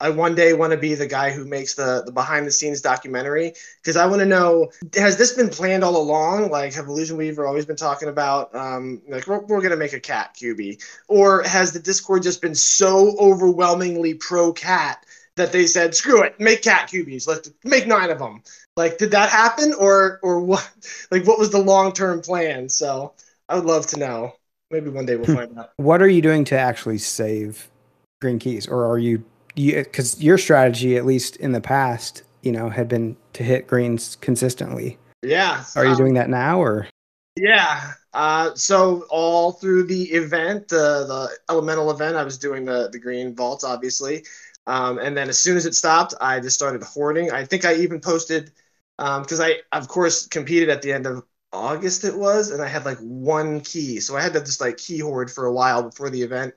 I 0.00 0.10
one 0.10 0.34
day 0.34 0.52
want 0.52 0.72
to 0.72 0.76
be 0.76 0.94
the 0.94 1.06
guy 1.06 1.30
who 1.30 1.44
makes 1.44 1.74
the 1.74 2.02
the 2.06 2.12
behind 2.12 2.46
the 2.46 2.52
scenes 2.52 2.80
documentary 2.80 3.54
because 3.82 3.96
I 3.96 4.06
want 4.06 4.20
to 4.20 4.26
know 4.26 4.70
has 4.94 5.16
this 5.16 5.32
been 5.32 5.48
planned 5.48 5.82
all 5.82 5.96
along? 5.96 6.50
Like 6.50 6.74
have 6.74 6.86
Illusion 6.86 7.16
Weaver 7.16 7.46
always 7.46 7.66
been 7.66 7.76
talking 7.76 8.08
about 8.08 8.54
um, 8.54 9.02
like 9.08 9.26
we're, 9.26 9.40
we're 9.40 9.60
gonna 9.60 9.76
make 9.76 9.94
a 9.94 10.00
cat 10.00 10.36
QB, 10.36 10.82
or 11.08 11.42
has 11.42 11.72
the 11.72 11.80
Discord 11.80 12.22
just 12.22 12.40
been 12.40 12.54
so 12.54 13.16
overwhelmingly 13.18 14.14
pro 14.14 14.52
cat 14.52 15.04
that 15.36 15.52
they 15.52 15.66
said 15.66 15.94
screw 15.94 16.22
it, 16.22 16.38
make 16.38 16.62
cat 16.62 16.88
QBs, 16.88 17.26
let's 17.26 17.50
make 17.64 17.86
nine 17.86 18.10
of 18.10 18.18
them. 18.20 18.42
Like 18.76 18.98
did 18.98 19.10
that 19.10 19.30
happen 19.30 19.72
or 19.74 20.20
or 20.22 20.40
what? 20.40 20.68
Like 21.10 21.26
what 21.26 21.38
was 21.38 21.50
the 21.50 21.58
long 21.58 21.92
term 21.92 22.20
plan? 22.20 22.68
So 22.68 23.14
I 23.48 23.56
would 23.56 23.64
love 23.64 23.86
to 23.88 23.98
know. 23.98 24.34
Maybe 24.70 24.90
one 24.90 25.06
day 25.06 25.16
we'll 25.16 25.34
find 25.34 25.58
out. 25.58 25.72
What 25.76 26.02
are 26.02 26.08
you 26.08 26.20
doing 26.20 26.44
to 26.44 26.58
actually 26.58 26.98
save 26.98 27.70
green 28.20 28.38
keys, 28.38 28.66
or 28.68 28.84
are 28.84 28.98
you 28.98 29.24
because 29.58 30.22
your 30.22 30.38
strategy, 30.38 30.96
at 30.96 31.04
least 31.04 31.36
in 31.36 31.52
the 31.52 31.60
past, 31.60 32.22
you 32.42 32.52
know, 32.52 32.70
had 32.70 32.88
been 32.88 33.16
to 33.34 33.42
hit 33.42 33.66
greens 33.66 34.16
consistently. 34.20 34.98
Yeah. 35.22 35.64
Are 35.76 35.84
you 35.84 35.92
um, 35.92 35.96
doing 35.96 36.14
that 36.14 36.30
now, 36.30 36.60
or? 36.60 36.88
Yeah. 37.36 37.92
Uh, 38.14 38.54
so 38.54 39.04
all 39.10 39.52
through 39.52 39.84
the 39.84 40.04
event, 40.04 40.68
the 40.68 41.04
the 41.06 41.30
elemental 41.50 41.90
event, 41.90 42.16
I 42.16 42.24
was 42.24 42.38
doing 42.38 42.64
the 42.64 42.88
the 42.90 42.98
green 42.98 43.34
vaults, 43.34 43.64
obviously, 43.64 44.24
um, 44.66 44.98
and 44.98 45.16
then 45.16 45.28
as 45.28 45.38
soon 45.38 45.56
as 45.56 45.66
it 45.66 45.74
stopped, 45.74 46.14
I 46.20 46.40
just 46.40 46.56
started 46.56 46.82
hoarding. 46.82 47.30
I 47.30 47.44
think 47.44 47.64
I 47.64 47.74
even 47.74 48.00
posted 48.00 48.52
because 48.96 49.40
um, 49.40 49.46
I, 49.46 49.60
of 49.72 49.88
course, 49.88 50.26
competed 50.26 50.68
at 50.68 50.82
the 50.82 50.92
end 50.92 51.06
of 51.06 51.24
August. 51.52 52.04
It 52.04 52.16
was, 52.16 52.50
and 52.50 52.62
I 52.62 52.68
had 52.68 52.84
like 52.84 52.98
one 52.98 53.60
key, 53.60 54.00
so 54.00 54.16
I 54.16 54.20
had 54.20 54.32
to 54.34 54.40
just 54.40 54.60
like 54.60 54.76
key 54.76 54.98
hoard 54.98 55.30
for 55.30 55.46
a 55.46 55.52
while 55.52 55.82
before 55.82 56.10
the 56.10 56.22
event. 56.22 56.54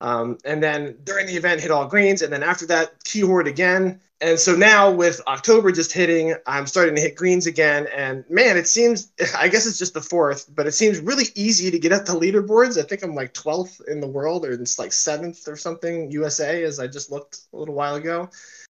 Um, 0.00 0.38
and 0.44 0.62
then 0.62 0.96
during 1.04 1.26
the 1.26 1.36
event, 1.36 1.60
hit 1.60 1.70
all 1.70 1.86
greens. 1.86 2.22
And 2.22 2.32
then 2.32 2.42
after 2.42 2.66
that, 2.66 3.02
key 3.04 3.20
hoard 3.20 3.48
again. 3.48 4.00
And 4.20 4.38
so 4.38 4.56
now 4.56 4.90
with 4.90 5.20
October 5.28 5.70
just 5.70 5.92
hitting, 5.92 6.34
I'm 6.46 6.66
starting 6.66 6.96
to 6.96 7.00
hit 7.00 7.14
greens 7.14 7.46
again. 7.46 7.86
And 7.94 8.24
man, 8.28 8.56
it 8.56 8.66
seems, 8.66 9.12
I 9.36 9.48
guess 9.48 9.66
it's 9.66 9.78
just 9.78 9.94
the 9.94 10.00
fourth, 10.00 10.50
but 10.54 10.66
it 10.66 10.72
seems 10.72 10.98
really 10.98 11.26
easy 11.34 11.70
to 11.70 11.78
get 11.78 11.92
up 11.92 12.04
the 12.04 12.12
leaderboards. 12.12 12.78
I 12.78 12.82
think 12.82 13.02
I'm 13.02 13.14
like 13.14 13.32
12th 13.34 13.86
in 13.88 14.00
the 14.00 14.08
world 14.08 14.44
or 14.44 14.52
it's 14.52 14.78
like 14.78 14.92
seventh 14.92 15.46
or 15.46 15.56
something 15.56 16.10
USA 16.10 16.64
as 16.64 16.80
I 16.80 16.88
just 16.88 17.12
looked 17.12 17.40
a 17.52 17.56
little 17.56 17.74
while 17.74 17.94
ago. 17.94 18.28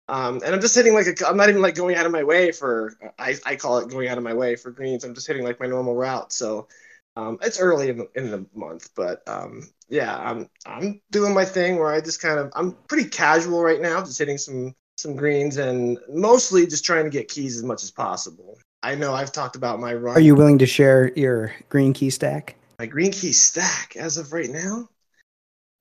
Um, 0.08 0.42
and 0.44 0.54
I'm 0.54 0.62
just 0.62 0.76
hitting 0.76 0.94
like 0.94 1.08
a, 1.08 1.28
I'm 1.28 1.38
not 1.38 1.50
even 1.50 1.62
like 1.62 1.76
going 1.76 1.96
out 1.96 2.06
of 2.06 2.12
my 2.12 2.24
way 2.24 2.52
for, 2.52 2.94
I, 3.18 3.36
I 3.46 3.56
call 3.56 3.80
it 3.80 3.90
going 3.90 4.10
out 4.10 4.18
of 4.18 4.24
my 4.24 4.34
way 4.34 4.56
for 4.56 4.70
greens. 4.70 5.04
I'm 5.04 5.16
just 5.16 5.26
hitting 5.26 5.44
like 5.44 5.60
my 5.60 5.68
normal 5.68 5.96
route. 5.96 6.34
So 6.34 6.68
um, 7.16 7.38
it's 7.42 7.60
early 7.60 7.90
in 7.90 7.98
the, 7.98 8.10
in 8.16 8.32
the 8.32 8.46
month, 8.54 8.90
but 8.96 9.22
um, 9.28 9.70
yeah, 9.90 10.18
I'm 10.18 10.50
I'm 10.66 11.02
doing 11.12 11.34
my 11.34 11.44
thing 11.44 11.78
where 11.78 11.92
I 11.92 12.00
just 12.00 12.22
kind 12.22 12.40
of 12.40 12.52
I'm 12.56 12.72
pretty 12.88 13.10
casual 13.10 13.62
right 13.62 13.82
now, 13.82 14.02
just 14.02 14.18
hitting 14.18 14.38
some 14.38 14.74
some 14.98 15.16
greens 15.16 15.58
and 15.58 15.98
mostly 16.10 16.66
just 16.66 16.86
trying 16.86 17.04
to 17.04 17.10
get 17.10 17.28
keys 17.28 17.58
as 17.58 17.64
much 17.64 17.84
as 17.84 17.92
possible. 17.92 18.58
I 18.84 18.96
know 18.96 19.14
I've 19.14 19.32
talked 19.32 19.56
about 19.56 19.80
my 19.80 19.94
run. 19.94 20.16
Are 20.16 20.22
you 20.22 20.36
willing 20.36 20.58
to 20.60 20.66
share 20.66 21.12
your 21.16 21.54
green 21.70 21.94
key 21.94 22.10
stack? 22.10 22.56
My 22.80 22.86
green 22.86 23.12
key 23.12 23.34
stack 23.34 23.96
as 23.98 24.18
of 24.18 24.32
right 24.32 24.50
now, 24.50 24.88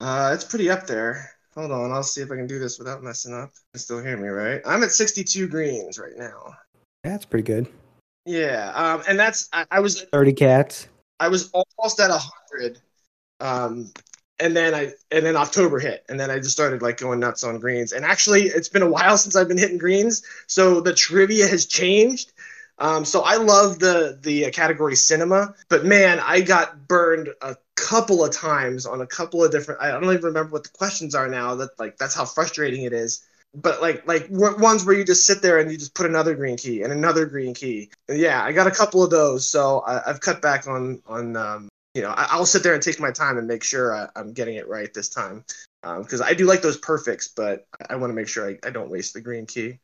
uh, 0.00 0.32
it's 0.34 0.44
pretty 0.44 0.68
up 0.68 0.86
there. 0.86 1.30
Hold 1.54 1.70
on, 1.70 1.92
I'll 1.92 2.02
see 2.02 2.22
if 2.22 2.30
I 2.30 2.36
can 2.36 2.46
do 2.46 2.58
this 2.58 2.78
without 2.78 3.02
messing 3.02 3.34
up. 3.34 3.50
You 3.74 3.80
still 3.80 4.02
hear 4.02 4.16
me, 4.16 4.28
right? 4.28 4.60
I'm 4.64 4.82
at 4.82 4.92
62 4.92 5.48
greens 5.48 5.98
right 5.98 6.16
now. 6.16 6.54
That's 7.04 7.24
pretty 7.24 7.44
good. 7.44 7.68
Yeah, 8.26 8.72
um, 8.74 9.02
and 9.08 9.18
that's 9.18 9.48
I, 9.52 9.64
I 9.70 9.80
was 9.80 10.02
30 10.02 10.32
cats. 10.34 10.88
I 11.20 11.28
was 11.28 11.50
almost 11.52 12.00
at 12.00 12.10
hundred, 12.10 12.80
um, 13.40 13.92
and 14.40 14.56
then 14.56 14.74
I 14.74 14.92
and 15.12 15.24
then 15.24 15.36
October 15.36 15.78
hit, 15.78 16.04
and 16.08 16.18
then 16.18 16.30
I 16.30 16.38
just 16.38 16.52
started 16.52 16.80
like 16.80 16.96
going 16.96 17.20
nuts 17.20 17.44
on 17.44 17.60
greens. 17.60 17.92
And 17.92 18.04
actually, 18.04 18.44
it's 18.44 18.70
been 18.70 18.82
a 18.82 18.90
while 18.90 19.18
since 19.18 19.36
I've 19.36 19.46
been 19.46 19.58
hitting 19.58 19.78
greens, 19.78 20.22
so 20.46 20.80
the 20.80 20.94
trivia 20.94 21.46
has 21.46 21.66
changed. 21.66 22.32
Um, 22.78 23.04
so 23.04 23.20
I 23.20 23.36
love 23.36 23.78
the 23.78 24.18
the 24.22 24.50
category 24.50 24.96
cinema, 24.96 25.54
but 25.68 25.84
man, 25.84 26.18
I 26.20 26.40
got 26.40 26.88
burned 26.88 27.28
a 27.42 27.54
couple 27.76 28.24
of 28.24 28.32
times 28.32 28.86
on 28.86 29.02
a 29.02 29.06
couple 29.06 29.44
of 29.44 29.52
different. 29.52 29.82
I 29.82 29.90
don't 29.90 30.04
even 30.04 30.22
remember 30.24 30.52
what 30.52 30.64
the 30.64 30.70
questions 30.70 31.14
are 31.14 31.28
now. 31.28 31.54
That 31.56 31.78
like 31.78 31.98
that's 31.98 32.14
how 32.14 32.24
frustrating 32.24 32.84
it 32.84 32.94
is 32.94 33.22
but 33.54 33.82
like 33.82 34.06
like 34.06 34.26
ones 34.30 34.84
where 34.84 34.96
you 34.96 35.04
just 35.04 35.26
sit 35.26 35.42
there 35.42 35.58
and 35.58 35.70
you 35.70 35.76
just 35.76 35.94
put 35.94 36.06
another 36.06 36.34
green 36.34 36.56
key 36.56 36.82
and 36.82 36.92
another 36.92 37.26
green 37.26 37.54
key. 37.54 37.90
And 38.08 38.18
yeah, 38.18 38.44
I 38.44 38.52
got 38.52 38.66
a 38.66 38.70
couple 38.70 39.02
of 39.02 39.10
those, 39.10 39.48
so 39.48 39.82
I, 39.86 40.02
have 40.06 40.20
cut 40.20 40.40
back 40.40 40.68
on 40.68 41.02
on 41.06 41.36
um, 41.36 41.68
you 41.94 42.02
know 42.02 42.10
I, 42.10 42.38
will 42.38 42.46
sit 42.46 42.62
there 42.62 42.74
and 42.74 42.82
take 42.82 43.00
my 43.00 43.10
time 43.10 43.38
and 43.38 43.48
make 43.48 43.64
sure 43.64 43.94
I, 43.94 44.08
am 44.16 44.32
getting 44.32 44.54
it 44.54 44.68
right 44.68 44.92
this 44.94 45.08
time 45.08 45.44
because 45.82 46.20
um, 46.20 46.26
I 46.26 46.34
do 46.34 46.46
like 46.46 46.62
those 46.62 46.78
perfects, 46.78 47.28
but 47.28 47.66
I 47.88 47.96
want 47.96 48.10
to 48.10 48.14
make 48.14 48.28
sure 48.28 48.48
I, 48.48 48.58
I 48.64 48.70
don't 48.70 48.90
waste 48.90 49.14
the 49.14 49.20
green 49.20 49.46
key. 49.46 49.78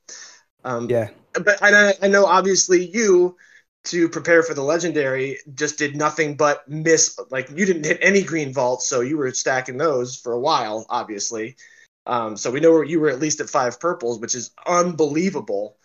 Um, 0.65 0.89
yeah, 0.89 1.09
but 1.33 1.59
I, 1.63 1.95
I 2.03 2.09
know 2.09 2.27
obviously 2.27 2.87
you 2.87 3.37
to 3.85 4.09
prepare 4.09 4.43
for 4.43 4.53
the 4.53 4.63
legendary 4.63 5.39
just 5.55 5.79
did 5.79 5.95
nothing 5.95 6.37
but 6.37 6.69
miss 6.69 7.19
like 7.31 7.49
you 7.51 7.65
didn't 7.65 7.87
hit 7.87 7.99
any 8.01 8.21
green 8.21 8.53
vaults 8.53 8.89
so 8.89 9.01
you 9.01 9.17
were 9.17 9.31
stacking 9.31 9.77
those 9.77 10.17
for 10.17 10.33
a 10.33 10.41
while 10.41 10.85
obviously 10.91 11.55
um, 12.07 12.37
so 12.37 12.51
we 12.51 12.61
know 12.61 12.81
you 12.83 13.01
were 13.01 13.11
at 13.11 13.21
least 13.21 13.41
at 13.41 13.51
five 13.51 13.81
purples, 13.81 14.21
which 14.21 14.35
is 14.35 14.51
unbelievable. 14.67 15.77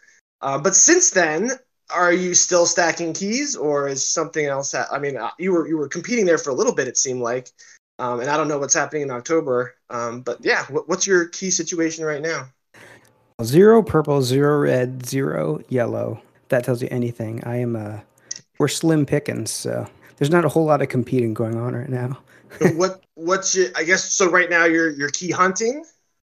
Uh, 0.41 0.59
but 0.59 0.75
since 0.75 1.11
then, 1.11 1.51
are 1.93 2.13
you 2.13 2.33
still 2.33 2.65
stacking 2.65 3.13
keys, 3.13 3.55
or 3.55 3.87
is 3.87 4.07
something 4.07 4.45
else? 4.45 4.71
Ha- 4.71 4.87
I 4.91 4.99
mean, 4.99 5.17
uh, 5.17 5.31
you 5.37 5.51
were 5.51 5.67
you 5.67 5.77
were 5.77 5.87
competing 5.87 6.25
there 6.25 6.37
for 6.37 6.51
a 6.51 6.53
little 6.53 6.73
bit. 6.73 6.87
It 6.87 6.97
seemed 6.97 7.21
like, 7.21 7.49
um, 7.99 8.19
and 8.19 8.29
I 8.29 8.37
don't 8.37 8.47
know 8.47 8.59
what's 8.59 8.73
happening 8.73 9.03
in 9.03 9.11
October. 9.11 9.75
Um, 9.89 10.21
but 10.21 10.37
yeah, 10.41 10.65
what, 10.65 10.87
what's 10.87 11.05
your 11.05 11.27
key 11.27 11.51
situation 11.51 12.05
right 12.05 12.21
now? 12.21 12.47
Zero 13.43 13.81
purple, 13.81 14.21
zero 14.21 14.59
red, 14.59 15.05
zero 15.05 15.61
yellow. 15.69 16.21
that 16.49 16.63
tells 16.63 16.81
you 16.81 16.87
anything. 16.91 17.43
I 17.45 17.57
am 17.57 17.75
a. 17.75 17.79
Uh, 17.79 17.99
we're 18.59 18.67
slim 18.67 19.07
pickings, 19.07 19.49
so 19.49 19.87
there's 20.17 20.29
not 20.29 20.45
a 20.45 20.49
whole 20.49 20.65
lot 20.65 20.83
of 20.83 20.89
competing 20.89 21.33
going 21.33 21.57
on 21.57 21.75
right 21.75 21.89
now. 21.89 22.19
what 22.75 23.01
what's 23.15 23.55
your? 23.55 23.69
I 23.75 23.83
guess 23.83 24.11
so. 24.11 24.29
Right 24.29 24.51
now, 24.51 24.65
you're 24.65 24.91
you're 24.91 25.09
key 25.09 25.31
hunting 25.31 25.83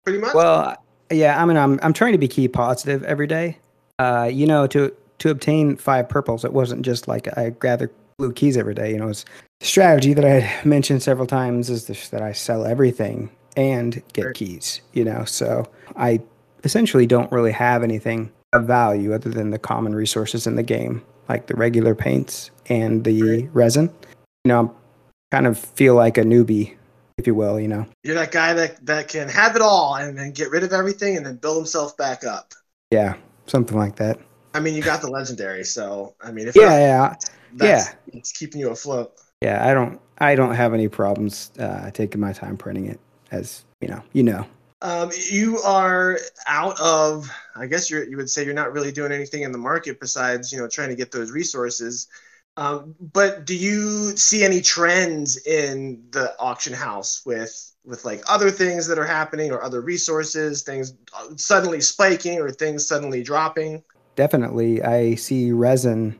pretty 0.05 0.19
much. 0.19 0.33
Well, 0.33 0.77
yeah, 1.11 1.41
I 1.41 1.45
mean, 1.45 1.57
I'm 1.57 1.79
I'm 1.83 1.93
trying 1.93 2.13
to 2.13 2.17
be 2.17 2.27
key 2.27 2.47
positive 2.47 3.03
every 3.03 3.27
day. 3.27 3.57
Uh, 3.99 4.29
you 4.31 4.45
know, 4.45 4.67
to 4.67 4.95
to 5.19 5.29
obtain 5.29 5.75
five 5.75 6.07
purples, 6.07 6.45
it 6.45 6.53
wasn't 6.53 6.83
just 6.83 7.07
like 7.07 7.27
I 7.37 7.49
gather 7.49 7.91
blue 8.17 8.31
keys 8.31 8.55
every 8.55 8.73
day. 8.73 8.91
You 8.91 8.99
know, 8.99 9.09
it's 9.09 9.25
strategy 9.61 10.13
that 10.13 10.25
I 10.25 10.65
mentioned 10.67 11.03
several 11.03 11.27
times 11.27 11.69
is 11.69 11.87
this, 11.87 12.09
that 12.09 12.21
I 12.21 12.31
sell 12.31 12.65
everything 12.65 13.29
and 13.57 14.01
get 14.13 14.33
keys. 14.35 14.81
You 14.93 15.03
know, 15.03 15.25
so 15.25 15.67
I 15.95 16.21
essentially 16.63 17.05
don't 17.05 17.31
really 17.31 17.51
have 17.51 17.83
anything 17.83 18.31
of 18.53 18.65
value 18.65 19.13
other 19.13 19.29
than 19.29 19.51
the 19.51 19.59
common 19.59 19.93
resources 19.93 20.47
in 20.47 20.55
the 20.55 20.63
game, 20.63 21.03
like 21.29 21.47
the 21.47 21.55
regular 21.55 21.93
paints 21.93 22.51
and 22.67 23.03
the 23.03 23.47
resin. 23.53 23.93
You 24.43 24.49
know, 24.49 24.59
I'm 24.59 24.71
kind 25.31 25.47
of 25.47 25.57
feel 25.57 25.95
like 25.95 26.17
a 26.17 26.23
newbie, 26.23 26.75
if 27.17 27.27
you 27.27 27.35
will. 27.35 27.59
You 27.59 27.67
know. 27.67 27.85
You're 28.03 28.15
that 28.15 28.31
guy 28.31 28.53
that 28.53 28.85
that 28.85 29.07
can 29.07 29.29
have 29.29 29.55
it 29.55 29.61
all 29.61 29.95
and 29.95 30.17
then 30.17 30.31
get 30.31 30.49
rid 30.49 30.63
of 30.63 30.73
everything 30.73 31.17
and 31.17 31.25
then 31.25 31.37
build 31.37 31.57
himself 31.57 31.97
back 31.97 32.23
up. 32.23 32.53
Yeah, 32.91 33.15
something 33.47 33.77
like 33.77 33.95
that. 33.97 34.19
I 34.53 34.61
mean, 34.61 34.73
you 34.73 34.81
got 34.81 35.01
the 35.01 35.09
legendary, 35.09 35.65
so 35.65 36.15
I 36.21 36.31
mean, 36.31 36.47
if 36.47 36.55
Yeah, 36.55 36.77
yeah, 36.77 37.15
that's, 37.55 37.93
it's 38.07 38.31
keeping 38.31 38.61
you 38.61 38.69
afloat. 38.69 39.11
yeah. 39.41 39.67
I 39.67 39.73
don't, 39.73 39.99
I 40.19 40.35
don't 40.35 40.55
have 40.55 40.73
any 40.73 40.87
problems 40.87 41.51
uh, 41.59 41.91
taking 41.91 42.21
my 42.21 42.31
time 42.31 42.55
printing 42.55 42.85
it, 42.85 42.99
as 43.31 43.65
you 43.81 43.89
know, 43.89 44.01
you 44.13 44.23
know. 44.23 44.45
Um, 44.81 45.11
you 45.29 45.57
are 45.59 46.19
out 46.47 46.79
of, 46.79 47.29
I 47.55 47.65
guess 47.65 47.89
you're, 47.89 48.03
you 48.07 48.15
would 48.17 48.29
say 48.29 48.45
you're 48.45 48.53
not 48.53 48.71
really 48.71 48.91
doing 48.91 49.11
anything 49.11 49.41
in 49.41 49.51
the 49.51 49.57
market 49.57 49.99
besides, 49.99 50.53
you 50.53 50.59
know, 50.59 50.67
trying 50.67 50.89
to 50.89 50.95
get 50.95 51.11
those 51.11 51.31
resources. 51.31 52.07
Um, 52.57 52.95
but 53.13 53.45
do 53.45 53.55
you 53.55 54.15
see 54.15 54.43
any 54.43 54.61
trends 54.61 55.37
in 55.45 56.03
the 56.11 56.33
auction 56.39 56.73
house 56.73 57.25
with, 57.25 57.73
with 57.83 58.05
like 58.05 58.23
other 58.27 58.49
things 58.49 58.87
that 58.87 58.97
are 58.97 59.05
happening 59.05 59.51
or 59.51 59.61
other 59.61 59.81
resources, 59.81 60.61
things 60.61 60.93
suddenly 61.35 61.81
spiking 61.81 62.39
or 62.39 62.51
things 62.51 62.87
suddenly 62.87 63.23
dropping? 63.23 63.83
Definitely, 64.15 64.81
I 64.81 65.15
see 65.15 65.51
resin 65.51 66.17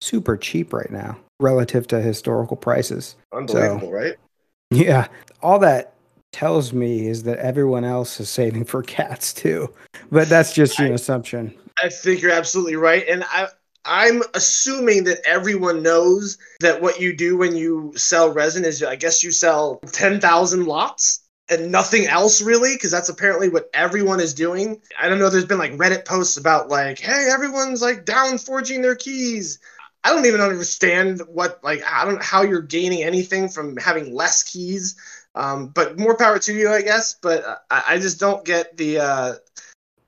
super 0.00 0.36
cheap 0.36 0.72
right 0.72 0.90
now 0.90 1.18
relative 1.40 1.86
to 1.88 2.00
historical 2.00 2.56
prices. 2.56 3.16
Unbelievable, 3.32 3.90
right? 3.90 4.16
Yeah, 4.72 5.08
all 5.42 5.58
that 5.58 5.94
tells 6.30 6.72
me 6.72 7.08
is 7.08 7.24
that 7.24 7.38
everyone 7.38 7.82
else 7.82 8.20
is 8.20 8.28
saving 8.28 8.66
for 8.66 8.84
cats 8.84 9.32
too, 9.32 9.74
but 10.12 10.28
that's 10.28 10.52
just 10.52 10.78
an 10.78 10.92
assumption. 10.92 11.52
I 11.82 11.88
think 11.88 12.22
you're 12.22 12.30
absolutely 12.30 12.76
right, 12.76 13.04
and 13.08 13.24
I 13.24 13.48
I'm 13.84 14.22
assuming 14.34 15.04
that 15.04 15.20
everyone 15.24 15.82
knows 15.82 16.38
that 16.60 16.82
what 16.82 17.00
you 17.00 17.16
do 17.16 17.36
when 17.36 17.56
you 17.56 17.92
sell 17.96 18.32
resin 18.32 18.64
is 18.64 18.82
I 18.82 18.96
guess 18.96 19.24
you 19.24 19.30
sell 19.32 19.80
ten 19.92 20.20
thousand 20.20 20.66
lots 20.66 21.20
and 21.48 21.72
nothing 21.72 22.06
else 22.06 22.40
really 22.40 22.74
because 22.74 22.90
that's 22.90 23.08
apparently 23.08 23.48
what 23.48 23.68
everyone 23.74 24.20
is 24.20 24.34
doing. 24.34 24.80
I 24.98 25.08
don't 25.08 25.18
know. 25.18 25.30
There's 25.30 25.44
been 25.44 25.58
like 25.58 25.72
Reddit 25.72 26.04
posts 26.04 26.36
about 26.36 26.68
like, 26.68 26.98
hey, 26.98 27.28
everyone's 27.32 27.82
like 27.82 28.04
down 28.04 28.38
forging 28.38 28.82
their 28.82 28.94
keys. 28.94 29.58
I 30.04 30.10
don't 30.10 30.26
even 30.26 30.40
understand 30.40 31.20
what 31.28 31.60
like 31.62 31.82
I 31.84 32.04
don't 32.04 32.22
how 32.22 32.42
you're 32.42 32.62
gaining 32.62 33.02
anything 33.02 33.48
from 33.48 33.76
having 33.76 34.14
less 34.14 34.42
keys. 34.42 34.96
Um, 35.34 35.68
but 35.68 35.98
more 35.98 36.16
power 36.16 36.38
to 36.40 36.52
you, 36.52 36.70
I 36.70 36.82
guess. 36.82 37.14
But 37.20 37.44
uh, 37.44 37.56
I, 37.70 37.82
I 37.88 37.98
just 37.98 38.18
don't 38.18 38.44
get 38.44 38.76
the 38.76 38.98
uh, 38.98 39.34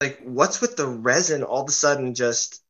like 0.01 0.21
what's 0.25 0.61
with 0.61 0.77
the 0.77 0.87
resin 0.87 1.43
all 1.43 1.63
of 1.63 1.69
a 1.69 1.73
sudden 1.73 2.15
just 2.15 2.62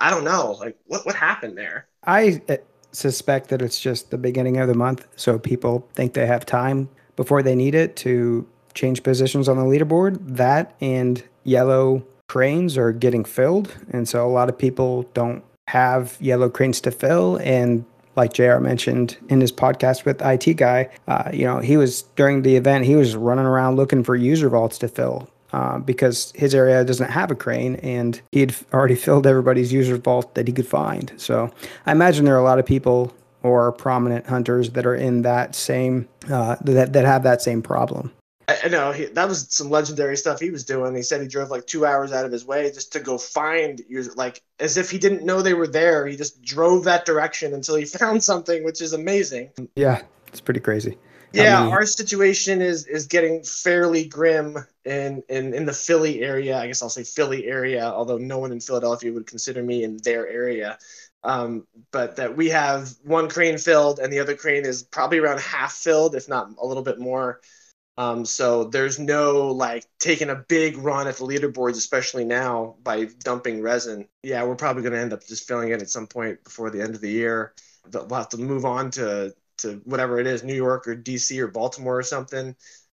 I 0.00 0.10
don't 0.10 0.24
know 0.24 0.56
like 0.60 0.76
what 0.86 1.04
what 1.06 1.14
happened 1.14 1.56
there. 1.56 1.86
I 2.04 2.40
uh, 2.48 2.56
suspect 2.92 3.48
that 3.48 3.62
it's 3.62 3.80
just 3.80 4.10
the 4.10 4.18
beginning 4.18 4.58
of 4.58 4.68
the 4.68 4.74
month, 4.74 5.06
so 5.16 5.38
people 5.38 5.88
think 5.94 6.14
they 6.14 6.26
have 6.26 6.46
time 6.46 6.88
before 7.16 7.42
they 7.42 7.54
need 7.54 7.74
it 7.74 7.96
to 7.96 8.46
change 8.74 9.02
positions 9.02 9.48
on 9.48 9.56
the 9.56 9.64
leaderboard. 9.64 10.18
That 10.20 10.74
and 10.80 11.22
yellow 11.44 12.04
cranes 12.28 12.76
are 12.76 12.92
getting 12.92 13.24
filled, 13.24 13.74
and 13.90 14.08
so 14.08 14.26
a 14.26 14.30
lot 14.30 14.48
of 14.48 14.58
people 14.58 15.02
don't 15.14 15.42
have 15.68 16.16
yellow 16.20 16.48
cranes 16.48 16.80
to 16.80 16.90
fill. 16.90 17.36
And 17.42 17.84
like 18.16 18.32
Jr. 18.32 18.58
mentioned 18.58 19.16
in 19.28 19.40
his 19.40 19.52
podcast 19.52 20.04
with 20.04 20.20
IT 20.22 20.56
guy, 20.56 20.90
uh, 21.06 21.30
you 21.32 21.44
know, 21.44 21.60
he 21.60 21.76
was 21.76 22.02
during 22.16 22.42
the 22.42 22.56
event 22.56 22.84
he 22.84 22.96
was 22.96 23.14
running 23.14 23.44
around 23.44 23.76
looking 23.76 24.02
for 24.02 24.16
user 24.16 24.48
vaults 24.48 24.78
to 24.78 24.88
fill. 24.88 25.28
Uh, 25.50 25.78
because 25.78 26.30
his 26.34 26.54
area 26.54 26.84
doesn't 26.84 27.10
have 27.10 27.30
a 27.30 27.34
crane 27.34 27.76
and 27.76 28.20
he 28.32 28.40
had 28.40 28.54
already 28.74 28.94
filled 28.94 29.26
everybody's 29.26 29.72
user 29.72 29.96
vault 29.96 30.34
that 30.34 30.46
he 30.46 30.52
could 30.52 30.66
find. 30.66 31.10
So 31.16 31.50
I 31.86 31.92
imagine 31.92 32.26
there 32.26 32.34
are 32.34 32.40
a 32.40 32.44
lot 32.44 32.58
of 32.58 32.66
people 32.66 33.14
or 33.42 33.72
prominent 33.72 34.26
hunters 34.26 34.70
that 34.70 34.84
are 34.84 34.94
in 34.94 35.22
that 35.22 35.54
same 35.54 36.06
uh, 36.30 36.56
that 36.62 36.92
that 36.92 37.04
have 37.06 37.22
that 37.22 37.40
same 37.40 37.62
problem. 37.62 38.12
I, 38.48 38.68
know 38.68 38.92
he, 38.92 39.06
that 39.06 39.28
was 39.28 39.46
some 39.50 39.68
legendary 39.68 40.16
stuff 40.16 40.40
he 40.40 40.50
was 40.50 40.64
doing. 40.64 40.94
He 40.94 41.02
said 41.02 41.20
he 41.20 41.28
drove 41.28 41.50
like 41.50 41.66
two 41.66 41.84
hours 41.84 42.12
out 42.12 42.24
of 42.24 42.32
his 42.32 42.46
way 42.46 42.70
just 42.72 42.92
to 42.92 43.00
go 43.00 43.18
find 43.18 43.82
user 43.88 44.12
like 44.16 44.42
as 44.58 44.78
if 44.78 44.90
he 44.90 44.98
didn't 44.98 45.22
know 45.22 45.42
they 45.42 45.54
were 45.54 45.66
there. 45.66 46.06
He 46.06 46.16
just 46.16 46.42
drove 46.42 46.84
that 46.84 47.04
direction 47.04 47.52
until 47.52 47.76
he 47.76 47.84
found 47.98 48.24
something, 48.24 48.64
which 48.64 48.80
is 48.80 48.92
amazing. 48.92 49.50
Yeah, 49.76 50.02
it's 50.28 50.40
pretty 50.40 50.60
crazy. 50.60 50.96
Yeah, 51.32 51.62
our 51.62 51.84
situation 51.84 52.62
is 52.62 52.86
is 52.86 53.06
getting 53.06 53.42
fairly 53.44 54.06
grim 54.06 54.56
in, 54.84 55.22
in 55.28 55.52
in 55.54 55.66
the 55.66 55.72
Philly 55.74 56.22
area. 56.22 56.58
I 56.58 56.66
guess 56.66 56.82
I'll 56.82 56.88
say 56.88 57.04
Philly 57.04 57.46
area, 57.46 57.84
although 57.84 58.16
no 58.18 58.38
one 58.38 58.50
in 58.52 58.60
Philadelphia 58.60 59.12
would 59.12 59.26
consider 59.26 59.62
me 59.62 59.84
in 59.84 59.98
their 59.98 60.26
area. 60.26 60.78
Um, 61.24 61.66
but 61.90 62.16
that 62.16 62.36
we 62.36 62.48
have 62.50 62.90
one 63.02 63.28
crane 63.28 63.58
filled 63.58 63.98
and 63.98 64.12
the 64.12 64.20
other 64.20 64.36
crane 64.36 64.64
is 64.64 64.84
probably 64.84 65.18
around 65.18 65.40
half 65.40 65.72
filled, 65.72 66.14
if 66.14 66.28
not 66.28 66.50
a 66.58 66.66
little 66.66 66.82
bit 66.82 66.98
more. 66.98 67.40
Um, 67.98 68.24
so 68.24 68.64
there's 68.64 68.98
no 68.98 69.48
like 69.48 69.84
taking 69.98 70.30
a 70.30 70.36
big 70.36 70.78
run 70.78 71.08
at 71.08 71.16
the 71.16 71.24
leaderboards, 71.24 71.76
especially 71.76 72.24
now 72.24 72.76
by 72.82 73.06
dumping 73.24 73.60
resin. 73.62 74.08
Yeah, 74.22 74.44
we're 74.44 74.56
probably 74.56 74.82
going 74.82 74.94
to 74.94 75.00
end 75.00 75.12
up 75.12 75.26
just 75.26 75.48
filling 75.48 75.70
it 75.70 75.82
at 75.82 75.90
some 75.90 76.06
point 76.06 76.44
before 76.44 76.70
the 76.70 76.80
end 76.82 76.94
of 76.94 77.00
the 77.00 77.10
year. 77.10 77.54
But 77.90 78.08
We'll 78.08 78.18
have 78.20 78.28
to 78.30 78.38
move 78.38 78.64
on 78.64 78.90
to 78.92 79.34
to 79.58 79.80
whatever 79.84 80.18
it 80.18 80.26
is, 80.26 80.42
New 80.42 80.54
York 80.54 80.86
or 80.88 80.96
DC 80.96 81.38
or 81.38 81.48
Baltimore 81.48 81.98
or 81.98 82.02
something. 82.02 82.54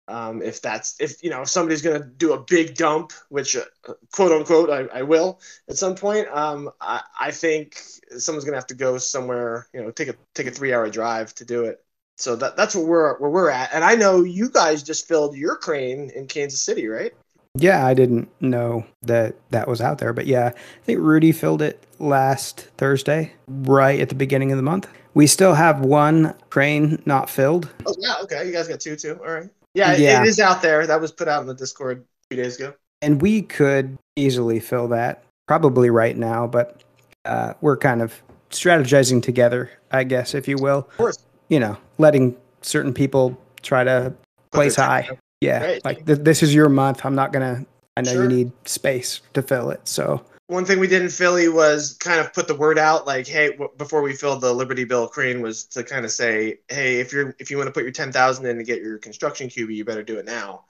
Um, 0.08 0.42
if 0.42 0.60
that's 0.60 1.00
if 1.00 1.22
you 1.22 1.30
know 1.30 1.42
if 1.42 1.48
somebody's 1.48 1.82
going 1.82 2.00
to 2.00 2.06
do 2.06 2.32
a 2.32 2.40
big 2.40 2.74
dump, 2.74 3.12
which 3.28 3.56
uh, 3.56 3.64
quote 4.12 4.32
unquote 4.32 4.68
I, 4.68 4.98
I 4.98 5.02
will 5.02 5.40
at 5.68 5.76
some 5.76 5.94
point, 5.94 6.26
um, 6.28 6.70
I, 6.80 7.02
I 7.18 7.30
think 7.30 7.80
someone's 8.18 8.44
going 8.44 8.54
to 8.54 8.58
have 8.58 8.66
to 8.68 8.74
go 8.74 8.98
somewhere. 8.98 9.68
You 9.72 9.82
know, 9.82 9.90
take 9.92 10.08
a 10.08 10.14
take 10.34 10.48
a 10.48 10.50
three 10.50 10.74
hour 10.74 10.90
drive 10.90 11.34
to 11.36 11.44
do 11.44 11.64
it. 11.64 11.84
So 12.16 12.34
that 12.36 12.56
that's 12.56 12.74
where 12.74 12.84
we're 12.84 13.18
where 13.18 13.30
we're 13.30 13.50
at. 13.50 13.70
And 13.72 13.84
I 13.84 13.94
know 13.94 14.22
you 14.22 14.50
guys 14.50 14.82
just 14.82 15.06
filled 15.06 15.36
your 15.36 15.56
crane 15.56 16.10
in 16.14 16.26
Kansas 16.26 16.60
City, 16.60 16.88
right? 16.88 17.12
Yeah, 17.56 17.86
I 17.86 17.94
didn't 17.94 18.28
know 18.40 18.86
that 19.02 19.36
that 19.50 19.66
was 19.68 19.80
out 19.80 19.98
there, 19.98 20.12
but 20.12 20.26
yeah, 20.26 20.52
I 20.54 20.84
think 20.84 21.00
Rudy 21.00 21.32
filled 21.32 21.62
it 21.62 21.84
last 21.98 22.68
Thursday, 22.76 23.32
right 23.48 23.98
at 23.98 24.08
the 24.08 24.14
beginning 24.14 24.52
of 24.52 24.56
the 24.56 24.62
month. 24.62 24.88
We 25.14 25.26
still 25.26 25.54
have 25.54 25.80
one 25.80 26.34
crane 26.50 27.02
not 27.06 27.28
filled. 27.28 27.68
Oh 27.86 27.94
yeah, 27.98 28.14
okay. 28.22 28.46
You 28.46 28.52
guys 28.52 28.68
got 28.68 28.80
two 28.80 28.96
too. 28.96 29.18
All 29.24 29.32
right. 29.32 29.50
Yeah, 29.74 29.94
Yeah. 29.96 30.22
it 30.22 30.28
is 30.28 30.40
out 30.40 30.62
there. 30.62 30.86
That 30.86 31.00
was 31.00 31.12
put 31.12 31.28
out 31.28 31.40
in 31.42 31.46
the 31.46 31.54
Discord 31.54 32.04
two 32.30 32.36
days 32.36 32.56
ago. 32.56 32.74
and 33.02 33.20
we 33.22 33.42
could 33.42 33.96
easily 34.16 34.60
fill 34.60 34.86
that 34.88 35.24
probably 35.48 35.88
right 35.90 36.16
now 36.16 36.46
but 36.46 36.82
uh, 37.24 37.54
we're 37.60 37.76
kind 37.76 38.02
of 38.02 38.14
strategizing 38.50 39.20
together 39.22 39.70
i 39.90 40.04
guess 40.04 40.34
if 40.34 40.46
you 40.46 40.56
will 40.58 40.78
Of 40.80 40.96
course. 40.96 41.18
you 41.48 41.58
know 41.58 41.76
letting 41.98 42.36
certain 42.62 42.92
people 42.94 43.36
try 43.62 43.82
to 43.84 44.12
place 44.52 44.76
high 44.76 45.08
yeah 45.40 45.64
Right. 45.64 45.84
like 45.84 46.06
th- 46.06 46.18
this 46.20 46.42
is 46.42 46.54
your 46.54 46.68
month 46.68 47.04
i'm 47.06 47.14
not 47.14 47.32
gonna 47.32 47.64
i 47.96 48.02
know 48.02 48.12
Sure. 48.12 48.22
you 48.24 48.28
need 48.28 48.52
space 48.66 49.22
to 49.34 49.42
fill 49.42 49.70
it 49.70 49.80
so 49.88 50.22
One 50.50 50.64
thing 50.64 50.80
we 50.80 50.88
did 50.88 51.02
in 51.02 51.08
Philly 51.08 51.48
was 51.48 51.94
kind 51.94 52.18
of 52.18 52.32
put 52.32 52.48
the 52.48 52.56
word 52.56 52.76
out, 52.76 53.06
like, 53.06 53.26
hey, 53.28 53.52
w- 53.52 53.70
before 53.78 54.02
we 54.02 54.14
filled 54.14 54.40
the 54.40 54.52
Liberty 54.52 54.82
Bell 54.82 55.06
crane, 55.06 55.40
was 55.40 55.64
to 55.66 55.84
kind 55.84 56.04
of 56.04 56.10
say, 56.10 56.58
hey, 56.68 56.98
if 56.98 57.12
you're 57.12 57.36
if 57.38 57.52
you 57.52 57.56
want 57.56 57.68
to 57.68 57.72
put 57.72 57.84
your 57.84 57.92
ten 57.92 58.10
thousand 58.10 58.46
in 58.46 58.56
to 58.56 58.64
get 58.64 58.82
your 58.82 58.98
construction 58.98 59.48
QB, 59.48 59.72
you 59.74 59.84
better 59.84 60.02
do 60.02 60.18
it 60.18 60.24
now. 60.26 60.64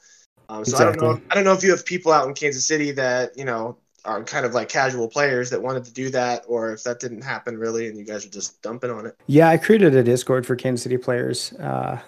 Um, 0.50 0.66
so 0.66 0.76
I 0.76 0.84
don't 0.84 1.00
know. 1.00 1.18
I 1.30 1.34
don't 1.34 1.44
know 1.44 1.54
if 1.54 1.62
you 1.62 1.70
have 1.70 1.86
people 1.86 2.12
out 2.12 2.28
in 2.28 2.34
Kansas 2.34 2.66
City 2.66 2.90
that 2.92 3.38
you 3.38 3.44
know 3.46 3.78
are 4.04 4.22
kind 4.22 4.44
of 4.44 4.52
like 4.52 4.68
casual 4.68 5.08
players 5.08 5.48
that 5.50 5.62
wanted 5.62 5.84
to 5.84 5.92
do 5.92 6.10
that, 6.10 6.44
or 6.46 6.72
if 6.72 6.82
that 6.84 7.00
didn't 7.00 7.22
happen 7.22 7.56
really, 7.56 7.88
and 7.88 7.96
you 7.96 8.04
guys 8.04 8.26
are 8.26 8.30
just 8.30 8.60
dumping 8.62 8.90
on 8.90 9.06
it. 9.06 9.16
yeah 9.26 9.48
i 9.48 9.56
created 9.56 9.94
a 9.94 10.02
discord 10.02 10.46
for 10.46 10.56
kansas 10.56 10.82
city 10.82 10.96
players 10.96 11.52
uh, 11.54 11.98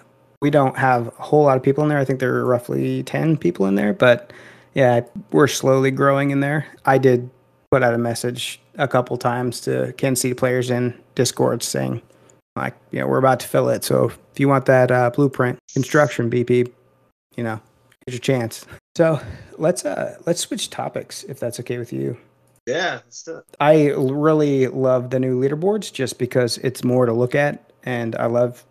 we 0.41 0.49
don't 0.49 0.77
have 0.77 1.07
a 1.07 1.23
whole 1.23 1.43
lot 1.43 1.57
of 1.57 1.63
people 1.63 1.83
in 1.83 1.89
there 1.89 1.97
i 1.99 2.05
think 2.05 2.19
there 2.19 2.35
are 2.35 2.45
roughly 2.45 3.01
10 3.03 3.37
people 3.37 3.65
in 3.65 3.75
there 3.75 3.93
but 3.93 4.31
yeah 4.73 5.01
we're 5.31 5.47
slowly 5.47 5.91
growing 5.91 6.31
in 6.31 6.39
there 6.39 6.67
i 6.85 6.97
did 6.97 7.29
put 7.73 7.81
out 7.81 7.95
a 7.95 7.97
message 7.97 8.61
a 8.77 8.87
couple 8.87 9.17
times 9.17 9.59
to 9.59 9.91
city 10.15 10.35
players 10.35 10.69
in 10.69 10.93
discord 11.15 11.63
saying 11.63 11.99
like 12.55 12.75
you 12.91 12.99
know 12.99 13.07
we're 13.07 13.17
about 13.17 13.39
to 13.39 13.47
fill 13.47 13.67
it 13.67 13.83
so 13.83 14.11
if 14.31 14.39
you 14.39 14.47
want 14.47 14.67
that 14.67 14.91
uh, 14.91 15.09
blueprint 15.09 15.57
construction 15.73 16.29
bp 16.29 16.71
you 17.35 17.43
know 17.43 17.59
here's 18.05 18.13
your 18.13 18.19
chance 18.19 18.67
so 18.95 19.19
let's 19.57 19.85
uh 19.85 20.15
let's 20.27 20.39
switch 20.39 20.69
topics 20.69 21.23
if 21.23 21.39
that's 21.39 21.59
okay 21.59 21.79
with 21.79 21.91
you 21.91 22.15
Yeah, 22.67 22.99
let's 23.05 23.23
do 23.23 23.37
it. 23.37 23.43
I 23.59 23.89
really 23.89 24.67
love 24.67 25.09
the 25.09 25.19
new 25.19 25.41
leaderboards 25.41 25.91
just 25.91 26.19
because 26.19 26.59
it's 26.59 26.83
more 26.83 27.05
to 27.05 27.11
look 27.11 27.35
at, 27.35 27.71
and 27.83 28.15
I 28.15 28.27
love 28.27 28.63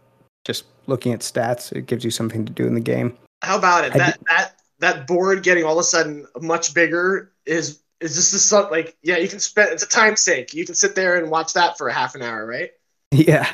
just 0.47 0.64
looking 0.87 1.12
at 1.12 1.21
stats. 1.21 1.73
It 1.73 1.87
gives 1.87 2.04
you 2.04 2.11
something 2.11 2.47
to 2.47 2.52
do 2.52 2.66
in 2.66 2.75
the 2.75 2.80
game. 2.80 3.18
How 3.42 3.59
about 3.59 3.85
it? 3.85 3.94
I 3.94 3.99
That 3.99 4.18
that 4.30 4.52
that 4.78 5.06
board 5.06 5.42
getting 5.42 5.64
all 5.64 5.75
of 5.75 5.78
a 5.78 5.85
sudden 5.85 6.26
much 6.40 6.73
bigger 6.73 7.32
is 7.44 7.81
is 8.02 8.14
this 8.32 8.44
sort- 8.44 8.71
like 8.71 8.97
yeah, 9.02 9.16
you 9.16 9.28
can 9.28 9.40
spend 9.40 9.73
it's 9.73 9.82
a 9.82 9.88
time 9.88 10.16
sink. 10.16 10.54
You 10.54 10.64
can 10.66 10.75
sit 10.75 10.94
there 10.94 11.16
and 11.16 11.30
watch 11.30 11.52
that 11.54 11.78
for 11.78 11.88
a 11.88 11.92
half 11.92 12.14
an 12.14 12.23
hour, 12.23 12.44
right? 12.47 12.71
Yeah, 13.12 13.52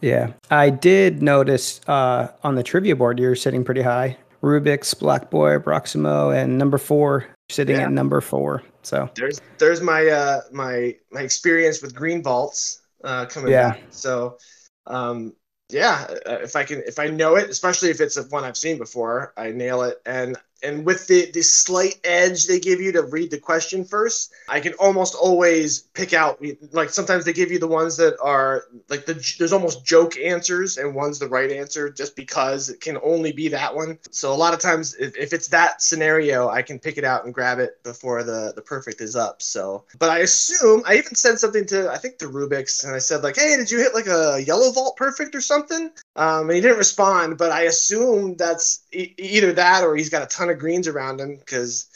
yeah. 0.00 0.32
I 0.50 0.70
did 0.70 1.22
notice 1.22 1.80
uh, 1.86 2.28
on 2.42 2.56
the 2.56 2.62
trivia 2.62 2.96
board 2.96 3.18
you're 3.18 3.36
sitting 3.36 3.64
pretty 3.64 3.82
high. 3.82 4.16
Rubik's, 4.42 4.92
Black 4.94 5.30
Boy, 5.30 5.58
Proximo, 5.58 6.30
and 6.30 6.58
number 6.58 6.78
four 6.78 7.26
sitting 7.50 7.76
Yeah. 7.76 7.82
at 7.84 7.92
number 7.92 8.20
four. 8.20 8.62
So 8.82 9.08
There's 9.14 9.40
there's 9.58 9.80
my 9.80 10.06
uh 10.06 10.40
my 10.52 10.96
my 11.12 11.20
experience 11.22 11.82
with 11.82 11.94
green 11.94 12.22
vaults 12.22 12.82
uh 13.04 13.26
coming 13.26 13.50
Yeah. 13.52 13.70
back. 13.70 13.80
So 13.90 14.38
um 14.86 15.34
yeah, 15.70 16.06
if 16.26 16.56
I 16.56 16.64
can, 16.64 16.82
if 16.86 16.98
I 16.98 17.08
know 17.08 17.36
it, 17.36 17.50
especially 17.50 17.90
if 17.90 18.00
it's 18.00 18.16
a 18.16 18.22
one 18.24 18.42
I've 18.42 18.56
seen 18.56 18.78
before, 18.78 19.34
I 19.36 19.50
nail 19.50 19.82
it. 19.82 19.98
And 20.06 20.36
and 20.62 20.84
with 20.84 21.06
the 21.06 21.30
the 21.32 21.42
slight 21.42 22.00
edge 22.04 22.46
they 22.46 22.58
give 22.58 22.80
you 22.80 22.92
to 22.92 23.02
read 23.02 23.30
the 23.30 23.38
question 23.38 23.84
first, 23.84 24.32
I 24.48 24.60
can 24.60 24.74
almost 24.74 25.14
always 25.14 25.80
pick 25.80 26.12
out. 26.12 26.42
Like 26.72 26.90
sometimes 26.90 27.24
they 27.24 27.32
give 27.32 27.50
you 27.50 27.58
the 27.58 27.68
ones 27.68 27.96
that 27.98 28.16
are 28.20 28.64
like 28.88 29.06
the 29.06 29.14
there's 29.38 29.52
almost 29.52 29.84
joke 29.84 30.18
answers, 30.18 30.78
and 30.78 30.94
one's 30.94 31.18
the 31.18 31.28
right 31.28 31.50
answer 31.50 31.90
just 31.90 32.16
because 32.16 32.68
it 32.68 32.80
can 32.80 32.98
only 33.02 33.32
be 33.32 33.48
that 33.48 33.74
one. 33.74 33.98
So 34.10 34.32
a 34.32 34.36
lot 34.36 34.54
of 34.54 34.60
times, 34.60 34.94
if, 34.94 35.16
if 35.16 35.32
it's 35.32 35.48
that 35.48 35.82
scenario, 35.82 36.48
I 36.48 36.62
can 36.62 36.78
pick 36.78 36.98
it 36.98 37.04
out 37.04 37.24
and 37.24 37.34
grab 37.34 37.58
it 37.58 37.82
before 37.82 38.22
the 38.22 38.52
the 38.54 38.62
perfect 38.62 39.00
is 39.00 39.16
up. 39.16 39.42
So, 39.42 39.84
but 39.98 40.10
I 40.10 40.18
assume 40.18 40.82
I 40.86 40.96
even 40.96 41.14
said 41.14 41.38
something 41.38 41.66
to 41.66 41.90
I 41.90 41.98
think 41.98 42.18
the 42.18 42.26
Rubik's, 42.26 42.84
and 42.84 42.94
I 42.94 42.98
said 42.98 43.22
like, 43.22 43.36
hey, 43.36 43.56
did 43.56 43.70
you 43.70 43.78
hit 43.78 43.94
like 43.94 44.06
a 44.06 44.42
yellow 44.44 44.72
vault 44.72 44.96
perfect 44.96 45.34
or 45.34 45.40
something? 45.40 45.90
Um, 46.16 46.48
and 46.48 46.56
he 46.56 46.60
didn't 46.60 46.78
respond, 46.78 47.38
but 47.38 47.52
I 47.52 47.62
assume 47.62 48.34
that's 48.34 48.84
e- 48.92 49.14
either 49.18 49.52
that 49.52 49.84
or 49.84 49.94
he's 49.94 50.10
got 50.10 50.22
a 50.22 50.26
ton 50.26 50.50
of 50.50 50.58
greens 50.58 50.88
around 50.88 51.20
him 51.20 51.36
because, 51.36 51.86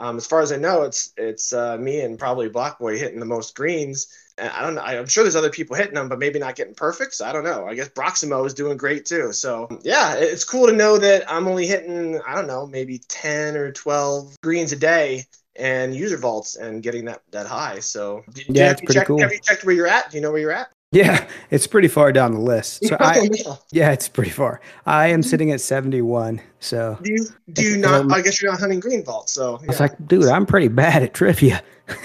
um, 0.00 0.16
as 0.16 0.26
far 0.26 0.40
as 0.40 0.50
I 0.50 0.56
know, 0.56 0.82
it's 0.82 1.12
it's 1.16 1.52
uh, 1.52 1.76
me 1.78 2.00
and 2.00 2.18
probably 2.18 2.48
Black 2.48 2.78
Boy 2.78 2.98
hitting 2.98 3.20
the 3.20 3.26
most 3.26 3.54
greens. 3.54 4.08
And 4.36 4.50
I 4.50 4.62
don't 4.62 4.74
know. 4.74 4.82
I'm 4.82 5.06
sure 5.06 5.22
there's 5.22 5.36
other 5.36 5.50
people 5.50 5.76
hitting 5.76 5.94
them, 5.94 6.08
but 6.08 6.18
maybe 6.18 6.38
not 6.38 6.56
getting 6.56 6.74
perfect. 6.74 7.14
So 7.14 7.24
I 7.24 7.32
don't 7.32 7.44
know. 7.44 7.66
I 7.66 7.74
guess 7.74 7.88
Broximo 7.88 8.46
is 8.46 8.54
doing 8.54 8.76
great 8.76 9.04
too. 9.04 9.32
So 9.32 9.68
yeah, 9.82 10.14
it's 10.14 10.44
cool 10.44 10.66
to 10.66 10.72
know 10.72 10.98
that 10.98 11.30
I'm 11.30 11.46
only 11.46 11.66
hitting 11.66 12.20
I 12.26 12.34
don't 12.34 12.46
know 12.46 12.66
maybe 12.66 13.00
10 13.08 13.56
or 13.56 13.72
12 13.72 14.36
greens 14.42 14.72
a 14.72 14.76
day 14.76 15.24
and 15.58 15.94
user 15.94 16.16
vaults 16.16 16.56
and 16.56 16.82
getting 16.82 17.04
that 17.06 17.22
that 17.30 17.46
high. 17.46 17.80
So 17.80 18.24
yeah, 18.48 18.70
it's 18.70 18.80
pretty 18.80 19.00
checked, 19.00 19.08
cool. 19.08 19.20
Have 19.20 19.32
you 19.32 19.40
checked 19.40 19.64
where 19.64 19.74
you're 19.74 19.86
at? 19.86 20.10
Do 20.10 20.16
you 20.16 20.22
know 20.22 20.30
where 20.30 20.40
you're 20.40 20.52
at? 20.52 20.68
Yeah, 20.90 21.28
it's 21.50 21.66
pretty 21.66 21.88
far 21.88 22.12
down 22.12 22.32
the 22.32 22.40
list. 22.40 22.86
So 22.86 22.96
I, 22.98 23.28
yeah, 23.72 23.92
it's 23.92 24.08
pretty 24.08 24.30
far. 24.30 24.60
I 24.86 25.08
am 25.08 25.22
sitting 25.22 25.50
at 25.50 25.60
71. 25.60 26.40
So 26.60 26.98
do 27.02 27.12
you 27.12 27.26
do 27.52 27.62
you 27.62 27.76
not? 27.76 28.10
I 28.10 28.22
guess 28.22 28.40
you're 28.40 28.50
not 28.50 28.60
hunting 28.60 28.80
green 28.80 29.04
vault. 29.04 29.28
So 29.28 29.58
yeah. 29.60 29.64
I 29.64 29.66
was 29.66 29.80
like, 29.80 30.06
dude, 30.06 30.24
I'm 30.24 30.46
pretty 30.46 30.68
bad 30.68 31.02
at 31.02 31.12
trivia. 31.12 31.62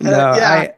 no, 0.00 0.12
uh, 0.12 0.36
yeah. 0.36 0.50
I. 0.50 0.74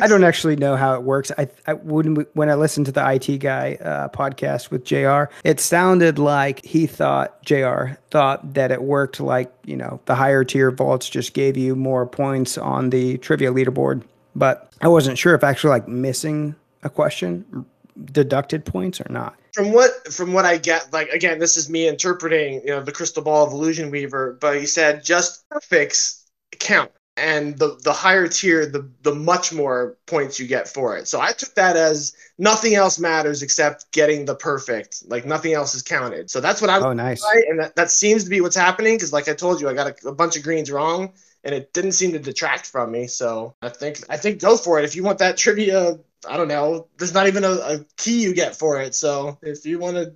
I 0.00 0.06
don't 0.06 0.22
actually 0.22 0.54
know 0.54 0.76
how 0.76 0.94
it 0.94 1.02
works. 1.02 1.32
I, 1.36 1.48
I 1.66 1.72
when 1.72 2.14
when 2.34 2.48
I 2.48 2.54
listened 2.54 2.86
to 2.86 2.92
the 2.92 3.04
IT 3.14 3.38
guy 3.38 3.78
uh, 3.82 4.08
podcast 4.10 4.70
with 4.70 4.84
Jr. 4.84 5.32
It 5.44 5.58
sounded 5.58 6.20
like 6.20 6.64
he 6.64 6.86
thought 6.86 7.42
Jr. 7.42 7.94
thought 8.10 8.54
that 8.54 8.70
it 8.70 8.82
worked 8.82 9.18
like 9.18 9.52
you 9.64 9.76
know 9.76 9.98
the 10.04 10.14
higher 10.14 10.44
tier 10.44 10.70
vaults 10.70 11.08
just 11.08 11.32
gave 11.32 11.56
you 11.56 11.74
more 11.74 12.06
points 12.06 12.56
on 12.56 12.90
the 12.90 13.18
trivia 13.18 13.50
leaderboard 13.50 14.02
but 14.34 14.72
I 14.80 14.88
wasn't 14.88 15.18
sure 15.18 15.34
if 15.34 15.44
actually 15.44 15.70
like 15.70 15.88
missing 15.88 16.54
a 16.82 16.90
question 16.90 17.66
deducted 18.04 18.64
points 18.64 19.00
or 19.00 19.06
not. 19.10 19.36
From 19.52 19.72
what 19.72 20.12
from 20.12 20.32
what 20.32 20.46
I 20.46 20.56
get, 20.56 20.92
like 20.92 21.10
again, 21.10 21.38
this 21.38 21.56
is 21.56 21.68
me 21.68 21.86
interpreting, 21.86 22.62
you 22.64 22.68
know, 22.68 22.82
the 22.82 22.92
crystal 22.92 23.22
ball 23.22 23.46
of 23.46 23.52
illusion 23.52 23.90
weaver, 23.90 24.38
but 24.40 24.58
he 24.58 24.66
said 24.66 25.04
just 25.04 25.48
perfects 25.50 26.24
count. 26.58 26.90
And 27.18 27.58
the 27.58 27.78
the 27.84 27.92
higher 27.92 28.26
tier, 28.26 28.64
the 28.64 28.88
the 29.02 29.14
much 29.14 29.52
more 29.52 29.98
points 30.06 30.40
you 30.40 30.46
get 30.46 30.66
for 30.66 30.96
it. 30.96 31.06
So 31.06 31.20
I 31.20 31.32
took 31.32 31.54
that 31.56 31.76
as 31.76 32.14
nothing 32.38 32.74
else 32.74 32.98
matters 32.98 33.42
except 33.42 33.92
getting 33.92 34.24
the 34.24 34.34
perfect. 34.34 35.02
Like 35.06 35.26
nothing 35.26 35.52
else 35.52 35.74
is 35.74 35.82
counted. 35.82 36.30
So 36.30 36.40
that's 36.40 36.62
what 36.62 36.70
I'm. 36.70 36.82
Oh, 36.82 36.94
nice. 36.94 37.22
Right? 37.22 37.44
And 37.50 37.60
that, 37.60 37.76
that 37.76 37.90
seems 37.90 38.24
to 38.24 38.30
be 38.30 38.40
what's 38.40 38.56
happening 38.56 38.94
because, 38.96 39.12
like 39.12 39.28
I 39.28 39.34
told 39.34 39.60
you, 39.60 39.68
I 39.68 39.74
got 39.74 39.88
a, 39.88 40.08
a 40.08 40.14
bunch 40.14 40.38
of 40.38 40.42
greens 40.42 40.70
wrong 40.70 41.12
and 41.44 41.54
it 41.54 41.72
didn't 41.72 41.92
seem 41.92 42.12
to 42.12 42.18
detract 42.18 42.66
from 42.66 42.92
me. 42.92 43.06
So 43.06 43.54
I 43.62 43.68
think 43.68 44.00
I 44.08 44.16
think 44.16 44.40
go 44.40 44.56
for 44.56 44.78
it 44.78 44.84
if 44.84 44.94
you 44.96 45.02
want 45.02 45.18
that 45.18 45.36
trivia. 45.36 45.98
I 46.28 46.36
don't 46.36 46.48
know. 46.48 46.86
There's 46.98 47.14
not 47.14 47.26
even 47.26 47.42
a, 47.42 47.50
a 47.50 47.84
key 47.96 48.22
you 48.22 48.32
get 48.32 48.54
for 48.54 48.80
it. 48.80 48.94
So 48.94 49.38
if 49.42 49.66
you 49.66 49.78
want 49.80 49.96
to 49.96 50.12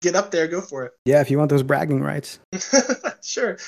get 0.00 0.14
up 0.14 0.30
there, 0.30 0.46
go 0.46 0.60
for 0.60 0.84
it. 0.86 0.92
Yeah, 1.04 1.20
if 1.20 1.30
you 1.30 1.38
want 1.38 1.50
those 1.50 1.62
bragging 1.62 2.00
rights. 2.00 2.38
sure. 3.22 3.58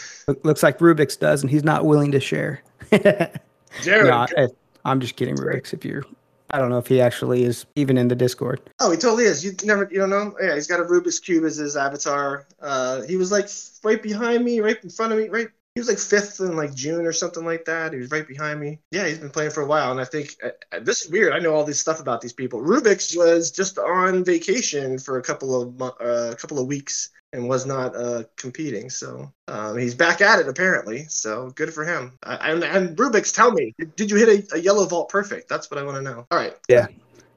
looks 0.44 0.62
like 0.62 0.78
Rubik's 0.78 1.16
does, 1.16 1.42
and 1.42 1.50
he's 1.50 1.64
not 1.64 1.84
willing 1.84 2.12
to 2.12 2.20
share. 2.20 2.62
Jared, 2.90 4.06
no, 4.06 4.26
I, 4.36 4.48
am 4.84 5.00
just 5.00 5.16
kidding, 5.16 5.36
Rubik's. 5.36 5.72
If 5.72 5.84
you're, 5.84 6.04
I 6.50 6.58
don't 6.58 6.70
know 6.70 6.78
if 6.78 6.86
he 6.86 7.00
actually 7.00 7.44
is 7.44 7.66
even 7.76 7.98
in 7.98 8.08
the 8.08 8.16
Discord. 8.16 8.60
Oh, 8.80 8.90
he 8.90 8.96
totally 8.96 9.24
is. 9.24 9.44
You 9.44 9.52
never, 9.64 9.88
you 9.90 9.98
don't 9.98 10.10
know. 10.10 10.36
Yeah, 10.40 10.54
he's 10.54 10.66
got 10.66 10.80
a 10.80 10.84
Rubik's 10.84 11.18
cube 11.18 11.44
as 11.44 11.56
his 11.56 11.76
avatar. 11.76 12.46
Uh, 12.60 13.02
he 13.02 13.16
was 13.16 13.30
like 13.32 13.48
right 13.82 14.02
behind 14.02 14.44
me, 14.44 14.60
right 14.60 14.78
in 14.82 14.90
front 14.90 15.12
of 15.12 15.18
me, 15.18 15.28
right 15.28 15.48
he 15.80 15.82
was 15.82 15.88
like 15.88 16.22
fifth 16.22 16.40
in 16.40 16.56
like 16.56 16.74
June 16.74 17.06
or 17.06 17.12
something 17.12 17.44
like 17.44 17.64
that. 17.64 17.94
He 17.94 17.98
was 17.98 18.10
right 18.10 18.28
behind 18.28 18.60
me. 18.60 18.80
Yeah, 18.90 19.06
he's 19.06 19.18
been 19.18 19.30
playing 19.30 19.52
for 19.52 19.62
a 19.62 19.66
while, 19.66 19.90
and 19.90 20.00
I 20.00 20.04
think 20.04 20.36
uh, 20.44 20.50
uh 20.72 20.80
this 20.80 21.02
is 21.02 21.10
weird. 21.10 21.32
I 21.32 21.38
know 21.38 21.54
all 21.54 21.64
this 21.64 21.80
stuff 21.80 22.00
about 22.00 22.20
these 22.20 22.34
people. 22.34 22.60
Rubik's 22.60 23.16
was 23.16 23.50
just 23.50 23.78
on 23.78 24.22
vacation 24.22 24.98
for 24.98 25.18
a 25.18 25.22
couple 25.22 25.62
of 25.62 25.80
uh, 25.80 26.32
a 26.32 26.36
couple 26.36 26.58
of 26.58 26.66
weeks 26.66 27.08
and 27.32 27.48
was 27.48 27.64
not 27.64 27.96
uh, 27.96 28.24
competing. 28.36 28.90
So 28.90 29.32
um, 29.48 29.78
he's 29.78 29.94
back 29.94 30.20
at 30.20 30.38
it 30.38 30.48
apparently. 30.48 31.04
So 31.04 31.50
good 31.50 31.72
for 31.72 31.86
him. 31.86 32.18
and, 32.24 32.62
and 32.62 32.96
Rubik's, 32.96 33.32
tell 33.32 33.52
me, 33.52 33.74
did 33.96 34.10
you 34.10 34.16
hit 34.16 34.52
a, 34.52 34.56
a 34.56 34.58
yellow 34.58 34.84
vault 34.84 35.08
perfect? 35.08 35.48
That's 35.48 35.70
what 35.70 35.78
I 35.78 35.82
want 35.82 35.96
to 35.96 36.02
know. 36.02 36.26
All 36.30 36.38
right. 36.38 36.54
Yeah, 36.68 36.88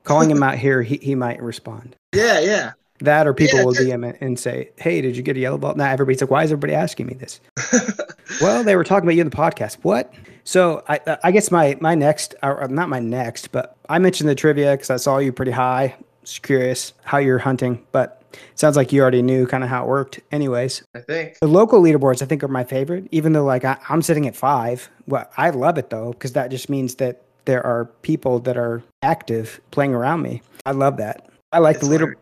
calling 0.03 0.29
him 0.29 0.43
out 0.43 0.57
here, 0.57 0.81
he 0.81 0.97
he 0.97 1.15
might 1.15 1.41
respond. 1.41 1.95
Yeah, 2.13 2.41
yeah. 2.41 2.73
That 3.03 3.27
or 3.27 3.33
people 3.33 3.59
yeah, 3.59 3.65
will 3.65 3.73
DM 3.73 4.09
it 4.09 4.17
and 4.21 4.39
say, 4.39 4.69
"Hey, 4.77 5.01
did 5.01 5.17
you 5.17 5.23
get 5.23 5.35
a 5.35 5.39
yellow 5.39 5.57
vault?" 5.57 5.75
Now 5.75 5.91
everybody's 5.91 6.21
like, 6.21 6.31
"Why 6.31 6.43
is 6.43 6.53
everybody 6.53 6.73
asking 6.73 7.07
me 7.07 7.15
this?" 7.15 7.41
well, 8.41 8.63
they 8.63 8.77
were 8.77 8.85
talking 8.85 9.05
about 9.05 9.15
you 9.15 9.21
in 9.21 9.29
the 9.29 9.35
podcast. 9.35 9.77
What? 9.81 10.13
So 10.45 10.83
I, 10.87 10.99
I 11.21 11.31
guess 11.31 11.51
my 11.51 11.77
my 11.81 11.95
next, 11.95 12.33
or 12.41 12.65
not 12.69 12.87
my 12.87 12.99
next, 12.99 13.51
but 13.51 13.75
I 13.89 13.99
mentioned 13.99 14.29
the 14.29 14.35
trivia 14.35 14.71
because 14.71 14.89
I 14.89 14.95
saw 14.95 15.17
you 15.17 15.33
pretty 15.33 15.51
high. 15.51 15.95
Just 16.23 16.43
curious 16.43 16.93
how 17.03 17.17
you're 17.17 17.39
hunting, 17.39 17.85
but 17.91 18.23
it 18.31 18.39
sounds 18.57 18.77
like 18.77 18.93
you 18.93 19.01
already 19.01 19.21
knew 19.21 19.45
kind 19.47 19.65
of 19.65 19.69
how 19.69 19.83
it 19.83 19.89
worked. 19.89 20.21
Anyways, 20.31 20.83
I 20.95 20.99
think 20.99 21.39
the 21.39 21.47
local 21.47 21.81
leaderboards 21.81 22.21
I 22.21 22.25
think 22.25 22.41
are 22.41 22.47
my 22.47 22.63
favorite. 22.63 23.09
Even 23.11 23.33
though 23.33 23.43
like 23.43 23.65
I, 23.65 23.77
am 23.89 24.01
sitting 24.01 24.27
at 24.27 24.35
five, 24.35 24.89
well, 25.07 25.29
I 25.35 25.49
love 25.49 25.77
it 25.77 25.89
though 25.89 26.13
because 26.13 26.31
that 26.33 26.51
just 26.51 26.69
means 26.69 26.95
that 26.95 27.21
there 27.43 27.65
are 27.65 27.85
people 28.01 28.39
that 28.39 28.55
are 28.55 28.81
active 29.01 29.59
playing 29.71 29.93
around 29.93 30.21
me. 30.21 30.41
I 30.65 30.71
love 30.71 30.95
that. 30.97 31.29
I 31.51 31.59
like 31.59 31.75
it's 31.75 31.85
the 31.85 31.91
leader. 31.91 32.17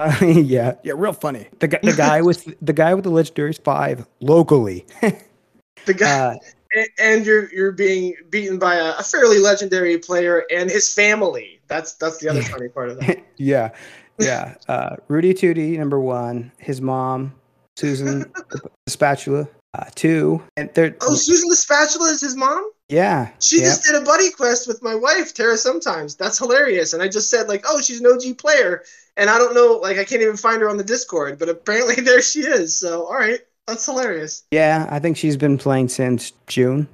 Uh, 0.00 0.16
yeah, 0.22 0.74
yeah, 0.82 0.92
real 0.96 1.12
funny. 1.12 1.48
The 1.60 1.68
guy, 1.68 1.78
the 1.82 1.92
guy 1.92 2.22
with 2.22 2.52
the 2.60 2.72
guy 2.72 2.94
with 2.94 3.04
the 3.04 3.10
legendaries 3.10 3.62
five 3.62 4.06
locally. 4.20 4.86
the 5.00 5.94
guy, 5.94 6.08
uh, 6.08 6.36
and, 6.76 6.88
and, 6.98 7.26
you're 7.26 7.52
you're 7.52 7.72
being 7.72 8.14
beaten 8.30 8.58
by 8.58 8.74
a, 8.74 8.94
a, 8.98 9.02
fairly 9.02 9.38
legendary 9.38 9.98
player 9.98 10.44
and 10.50 10.70
his 10.70 10.92
family. 10.92 11.60
That's 11.68 11.94
that's 11.94 12.18
the 12.18 12.28
other 12.28 12.42
funny 12.42 12.68
part 12.68 12.90
of 12.90 13.00
that. 13.00 13.24
yeah, 13.36 13.70
yeah. 14.18 14.54
Uh, 14.68 14.96
Rudy 15.08 15.32
Tootie, 15.32 15.78
number 15.78 16.00
one. 16.00 16.50
His 16.58 16.80
mom, 16.80 17.32
Susan 17.76 18.20
the 18.50 18.70
Spatula, 18.88 19.48
uh, 19.74 19.84
two. 19.94 20.42
And 20.56 20.70
they're 20.74 20.96
oh, 21.02 21.14
Susan 21.14 21.48
the 21.48 21.56
Spatula 21.56 22.10
is 22.10 22.20
his 22.20 22.36
mom. 22.36 22.68
Yeah. 22.88 23.30
She 23.40 23.56
yep. 23.56 23.66
just 23.66 23.84
did 23.84 23.94
a 23.94 24.04
buddy 24.04 24.30
quest 24.30 24.68
with 24.68 24.82
my 24.82 24.94
wife, 24.94 25.34
Tara, 25.34 25.56
sometimes. 25.56 26.16
That's 26.16 26.38
hilarious. 26.38 26.92
And 26.92 27.02
I 27.02 27.08
just 27.08 27.30
said, 27.30 27.48
like, 27.48 27.64
oh, 27.66 27.80
she's 27.80 28.00
an 28.00 28.06
OG 28.06 28.38
player. 28.38 28.82
And 29.16 29.30
I 29.30 29.38
don't 29.38 29.54
know, 29.54 29.78
like, 29.82 29.98
I 29.98 30.04
can't 30.04 30.22
even 30.22 30.36
find 30.36 30.60
her 30.60 30.68
on 30.68 30.76
the 30.76 30.84
Discord, 30.84 31.38
but 31.38 31.48
apparently 31.48 31.94
there 32.02 32.22
she 32.22 32.40
is. 32.40 32.78
So, 32.78 33.04
all 33.04 33.14
right. 33.14 33.40
That's 33.66 33.86
hilarious. 33.86 34.44
Yeah, 34.50 34.86
I 34.90 34.98
think 34.98 35.16
she's 35.16 35.36
been 35.36 35.56
playing 35.56 35.88
since 35.88 36.32
June. 36.46 36.86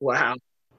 Wow. 0.00 0.36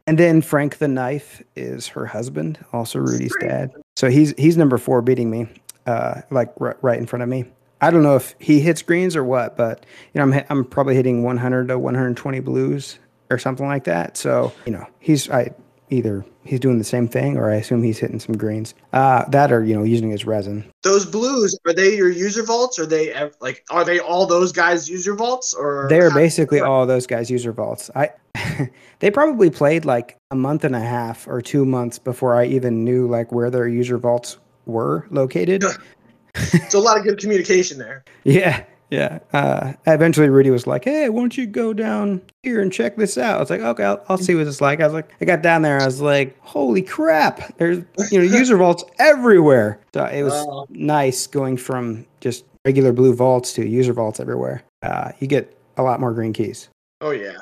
And 0.08 0.17
then 0.17 0.41
Frank 0.41 0.77
the 0.77 0.88
Knife 0.88 1.41
is 1.56 1.88
her 1.88 2.06
husband, 2.06 2.63
also 2.73 2.99
Rudy's 2.99 3.36
dad. 3.39 3.71
So 3.95 4.10
he's 4.10 4.34
he's 4.38 4.58
number 4.58 4.77
four, 4.77 5.01
beating 5.01 5.29
me, 5.29 5.47
uh, 5.86 6.21
like 6.29 6.49
r- 6.60 6.77
right 6.82 6.97
in 6.97 7.06
front 7.06 7.23
of 7.23 7.29
me. 7.29 7.45
I 7.79 7.89
don't 7.89 8.03
know 8.03 8.15
if 8.15 8.36
he 8.39 8.60
hits 8.60 8.82
greens 8.82 9.15
or 9.15 9.23
what, 9.23 9.56
but 9.56 9.86
you 10.13 10.19
know 10.19 10.36
I'm 10.36 10.45
I'm 10.49 10.65
probably 10.65 10.95
hitting 10.95 11.23
100 11.23 11.69
to 11.69 11.79
120 11.79 12.39
blues 12.41 12.99
or 13.29 13.38
something 13.38 13.65
like 13.65 13.86
that. 13.86 14.17
So 14.17 14.51
you 14.65 14.73
know 14.73 14.86
he's 14.99 15.29
I 15.29 15.51
either 15.89 16.26
he's 16.43 16.60
doing 16.60 16.78
the 16.78 16.84
same 16.84 17.08
thing 17.08 17.38
or 17.38 17.50
I 17.50 17.56
assume 17.56 17.84
he's 17.84 18.00
hitting 18.00 18.19
some 18.19 18.38
greens. 18.38 18.74
Uh, 18.91 19.26
that 19.30 19.52
or 19.52 19.63
you 19.63 19.76
know 19.76 19.84
using 19.84 20.10
his 20.10 20.26
resin. 20.26 20.65
Those 20.84 21.06
blues 21.06 21.58
are 21.65 21.74
they 21.74 21.96
your 21.96 22.10
user 22.10 22.43
vaults? 22.43 22.80
Are 22.80 22.86
they 22.86 23.30
like 23.39 23.63
are 23.69 23.84
they 23.84 24.00
all 24.00 24.26
those 24.26 24.52
guys 24.52 24.89
user 24.89 25.15
vaults 25.15 25.54
or? 25.54 25.88
They're 25.89 26.13
basically 26.13 26.62
all 26.62 26.86
those 26.86 27.08
guys 27.08 27.30
user 27.30 27.52
vaults. 27.52 27.89
I 27.96 28.12
they 29.00 29.12
probably 29.12 29.50
played 29.50 29.86
like 29.86 30.17
a 30.32 30.36
month 30.36 30.63
and 30.63 30.76
a 30.76 30.80
half 30.80 31.28
or 31.28 31.41
two 31.41 31.65
months 31.65 32.00
before 32.00 32.36
I 32.36 32.46
even 32.46 32.84
knew 32.84 33.08
like 33.08 33.32
where 33.32 33.50
their 33.50 33.67
user 33.67 33.98
vaults 33.98 34.38
were 34.65 35.08
located. 35.12 35.63
it's 36.36 36.74
a 36.74 36.80
lot 36.80 36.98
of 36.98 37.04
good 37.04 37.19
communication 37.19 37.78
there. 37.78 38.04
Yeah, 38.24 38.63
yeah. 38.93 39.19
Uh, 39.34 39.73
eventually, 39.88 40.29
Rudy 40.29 40.51
was 40.51 40.67
like, 40.67 40.86
"Hey, 40.86 41.10
why 41.10 41.21
don't 41.21 41.36
you 41.36 41.47
go 41.47 41.73
down 41.73 42.21
here 42.43 42.62
and 42.62 42.71
check 42.71 42.95
this 42.95 43.17
out?" 43.17 43.38
I 43.38 43.39
was 43.39 43.49
like, 43.49 43.62
"Okay, 43.62 43.84
I'll, 43.84 44.06
I'll 44.08 44.19
see 44.19 44.36
what 44.36 44.45
it's 44.45 44.62
like." 44.62 44.82
I 44.82 44.86
was 44.86 44.93
like, 44.93 45.10
I 45.19 45.25
got 45.25 45.41
down 45.41 45.63
there, 45.63 45.82
I 45.82 45.86
was 45.86 45.99
like, 45.99 46.38
"Holy 46.41 46.84
crap! 46.84 47.58
There's 47.58 47.79
you 48.12 48.19
know 48.19 48.23
user 48.23 48.56
vaults 48.56 48.84
everywhere." 48.99 49.79
So 49.95 50.06
it 50.06 50.21
was 50.21 50.67
nice 50.69 51.25
going 51.25 51.58
from 51.58 52.06
just 52.21 52.45
regular 52.65 52.93
blue 52.93 53.15
vaults 53.15 53.53
to 53.53 53.67
user 53.67 53.93
vaults 53.93 54.19
everywhere. 54.19 54.63
Uh, 54.84 55.12
you 55.19 55.25
get 55.25 55.58
a 55.77 55.82
lot 55.82 55.99
more 55.99 56.13
green 56.13 56.32
keys. 56.32 56.69
Oh 57.01 57.12
yeah. 57.12 57.38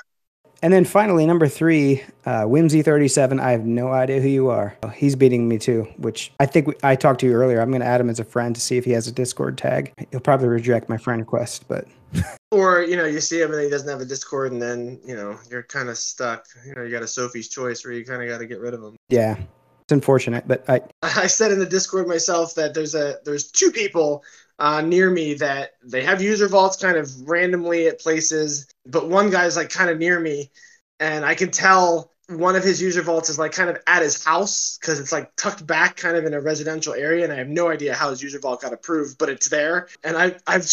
And 0.63 0.71
then 0.71 0.85
finally, 0.85 1.25
number 1.25 1.47
three, 1.47 2.03
uh, 2.25 2.43
Whimsy37. 2.43 3.39
I 3.39 3.51
have 3.51 3.65
no 3.65 3.91
idea 3.91 4.21
who 4.21 4.27
you 4.27 4.49
are. 4.49 4.77
Oh, 4.83 4.89
he's 4.89 5.15
beating 5.15 5.47
me 5.47 5.57
too, 5.57 5.87
which 5.97 6.31
I 6.39 6.45
think 6.45 6.67
we, 6.67 6.75
I 6.83 6.95
talked 6.95 7.21
to 7.21 7.25
you 7.25 7.33
earlier. 7.33 7.59
I'm 7.61 7.71
going 7.71 7.81
to 7.81 7.87
add 7.87 7.99
him 7.99 8.09
as 8.09 8.19
a 8.19 8.23
friend 8.23 8.53
to 8.53 8.61
see 8.61 8.77
if 8.77 8.85
he 8.85 8.91
has 8.91 9.07
a 9.07 9.11
Discord 9.11 9.57
tag. 9.57 9.91
He'll 10.11 10.19
probably 10.19 10.49
reject 10.49 10.87
my 10.87 10.97
friend 10.97 11.19
request, 11.19 11.67
but. 11.67 11.87
or, 12.51 12.83
you 12.83 12.95
know, 12.95 13.05
you 13.05 13.21
see 13.21 13.41
him 13.41 13.51
and 13.53 13.61
he 13.61 13.69
doesn't 13.69 13.89
have 13.89 14.01
a 14.01 14.05
Discord 14.05 14.51
and 14.51 14.61
then, 14.61 14.99
you 15.03 15.15
know, 15.15 15.39
you're 15.49 15.63
kind 15.63 15.89
of 15.89 15.97
stuck. 15.97 16.45
You 16.65 16.75
know, 16.75 16.83
you 16.83 16.91
got 16.91 17.01
a 17.01 17.07
Sophie's 17.07 17.47
choice 17.47 17.83
where 17.83 17.93
you 17.93 18.05
kind 18.05 18.21
of 18.21 18.29
got 18.29 18.37
to 18.37 18.45
get 18.45 18.59
rid 18.59 18.75
of 18.75 18.83
him. 18.83 18.95
Yeah. 19.09 19.37
It's 19.81 19.91
unfortunate, 19.91 20.47
but 20.47 20.63
I. 20.69 20.81
I 21.01 21.25
said 21.25 21.51
in 21.51 21.57
the 21.57 21.65
Discord 21.65 22.07
myself 22.07 22.53
that 22.55 22.73
there's 22.75 22.93
a 22.93 23.17
there's 23.25 23.49
two 23.49 23.71
people 23.71 24.23
uh, 24.61 24.79
near 24.79 25.09
me 25.09 25.33
that 25.33 25.71
they 25.83 26.03
have 26.03 26.21
user 26.21 26.47
vaults 26.47 26.77
kind 26.77 26.95
of 26.95 27.09
randomly 27.27 27.87
at 27.87 27.99
places, 27.99 28.67
but 28.85 29.09
one 29.09 29.31
guy's 29.31 29.57
like 29.57 29.71
kind 29.71 29.89
of 29.89 29.97
near 29.97 30.19
me, 30.19 30.51
and 30.99 31.25
I 31.25 31.33
can 31.33 31.49
tell 31.49 32.11
one 32.29 32.55
of 32.55 32.63
his 32.63 32.79
user 32.79 33.01
vaults 33.01 33.27
is 33.27 33.39
like 33.39 33.53
kind 33.53 33.71
of 33.71 33.79
at 33.87 34.03
his 34.03 34.23
house 34.23 34.77
because 34.79 34.99
it's 34.99 35.11
like 35.11 35.35
tucked 35.35 35.65
back 35.65 35.97
kind 35.97 36.15
of 36.15 36.25
in 36.25 36.35
a 36.35 36.39
residential 36.39 36.93
area, 36.93 37.23
and 37.23 37.33
I 37.33 37.37
have 37.37 37.47
no 37.47 37.69
idea 37.69 37.95
how 37.95 38.11
his 38.11 38.21
user 38.21 38.37
vault 38.37 38.61
got 38.61 38.71
approved, 38.71 39.17
but 39.17 39.29
it's 39.29 39.49
there, 39.49 39.87
and 40.03 40.15
I 40.15 40.35
I've 40.45 40.69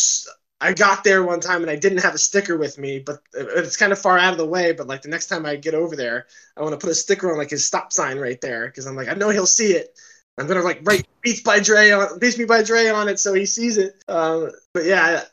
I 0.61 0.75
got 0.75 1.03
there 1.03 1.23
one 1.23 1.41
time 1.41 1.63
and 1.63 1.71
I 1.71 1.77
didn't 1.77 2.03
have 2.03 2.15
a 2.15 2.19
sticker 2.19 2.59
with 2.59 2.77
me, 2.77 2.99
but 2.99 3.21
it's 3.33 3.79
kind 3.79 3.93
of 3.93 3.99
far 3.99 4.19
out 4.19 4.33
of 4.33 4.39
the 4.39 4.47
way. 4.47 4.73
But 4.73 4.87
like 4.87 5.01
the 5.01 5.09
next 5.09 5.29
time 5.29 5.47
I 5.47 5.57
get 5.57 5.73
over 5.75 5.97
there, 5.97 6.27
I 6.59 6.63
want 6.63 6.73
to 6.73 6.79
put 6.79 6.91
a 6.91 6.95
sticker 6.95 7.31
on 7.33 7.39
like 7.39 7.51
his 7.51 7.65
stop 7.65 7.91
sign 7.91 8.19
right 8.19 8.41
there 8.43 8.67
because 8.67 8.87
I'm 8.87 8.97
like 8.97 9.09
I 9.09 9.15
know 9.15 9.31
he'll 9.31 9.47
see 9.47 9.73
it 9.73 9.99
I'm 10.39 10.47
gonna 10.47 10.63
like 10.63 10.81
write 10.85 11.07
Beats 11.23 11.41
by 11.41 11.61
Dre 11.61 11.91
on 11.91 12.19
Beats 12.19 12.39
Me 12.39 12.45
by 12.45 12.63
Dre 12.63 12.89
on 12.89 13.09
it 13.09 13.19
so 13.19 13.35
he 13.35 13.45
sees 13.45 13.77
it. 13.77 14.03
Um, 14.09 14.51
but 14.73 14.85
yeah, 14.85 15.25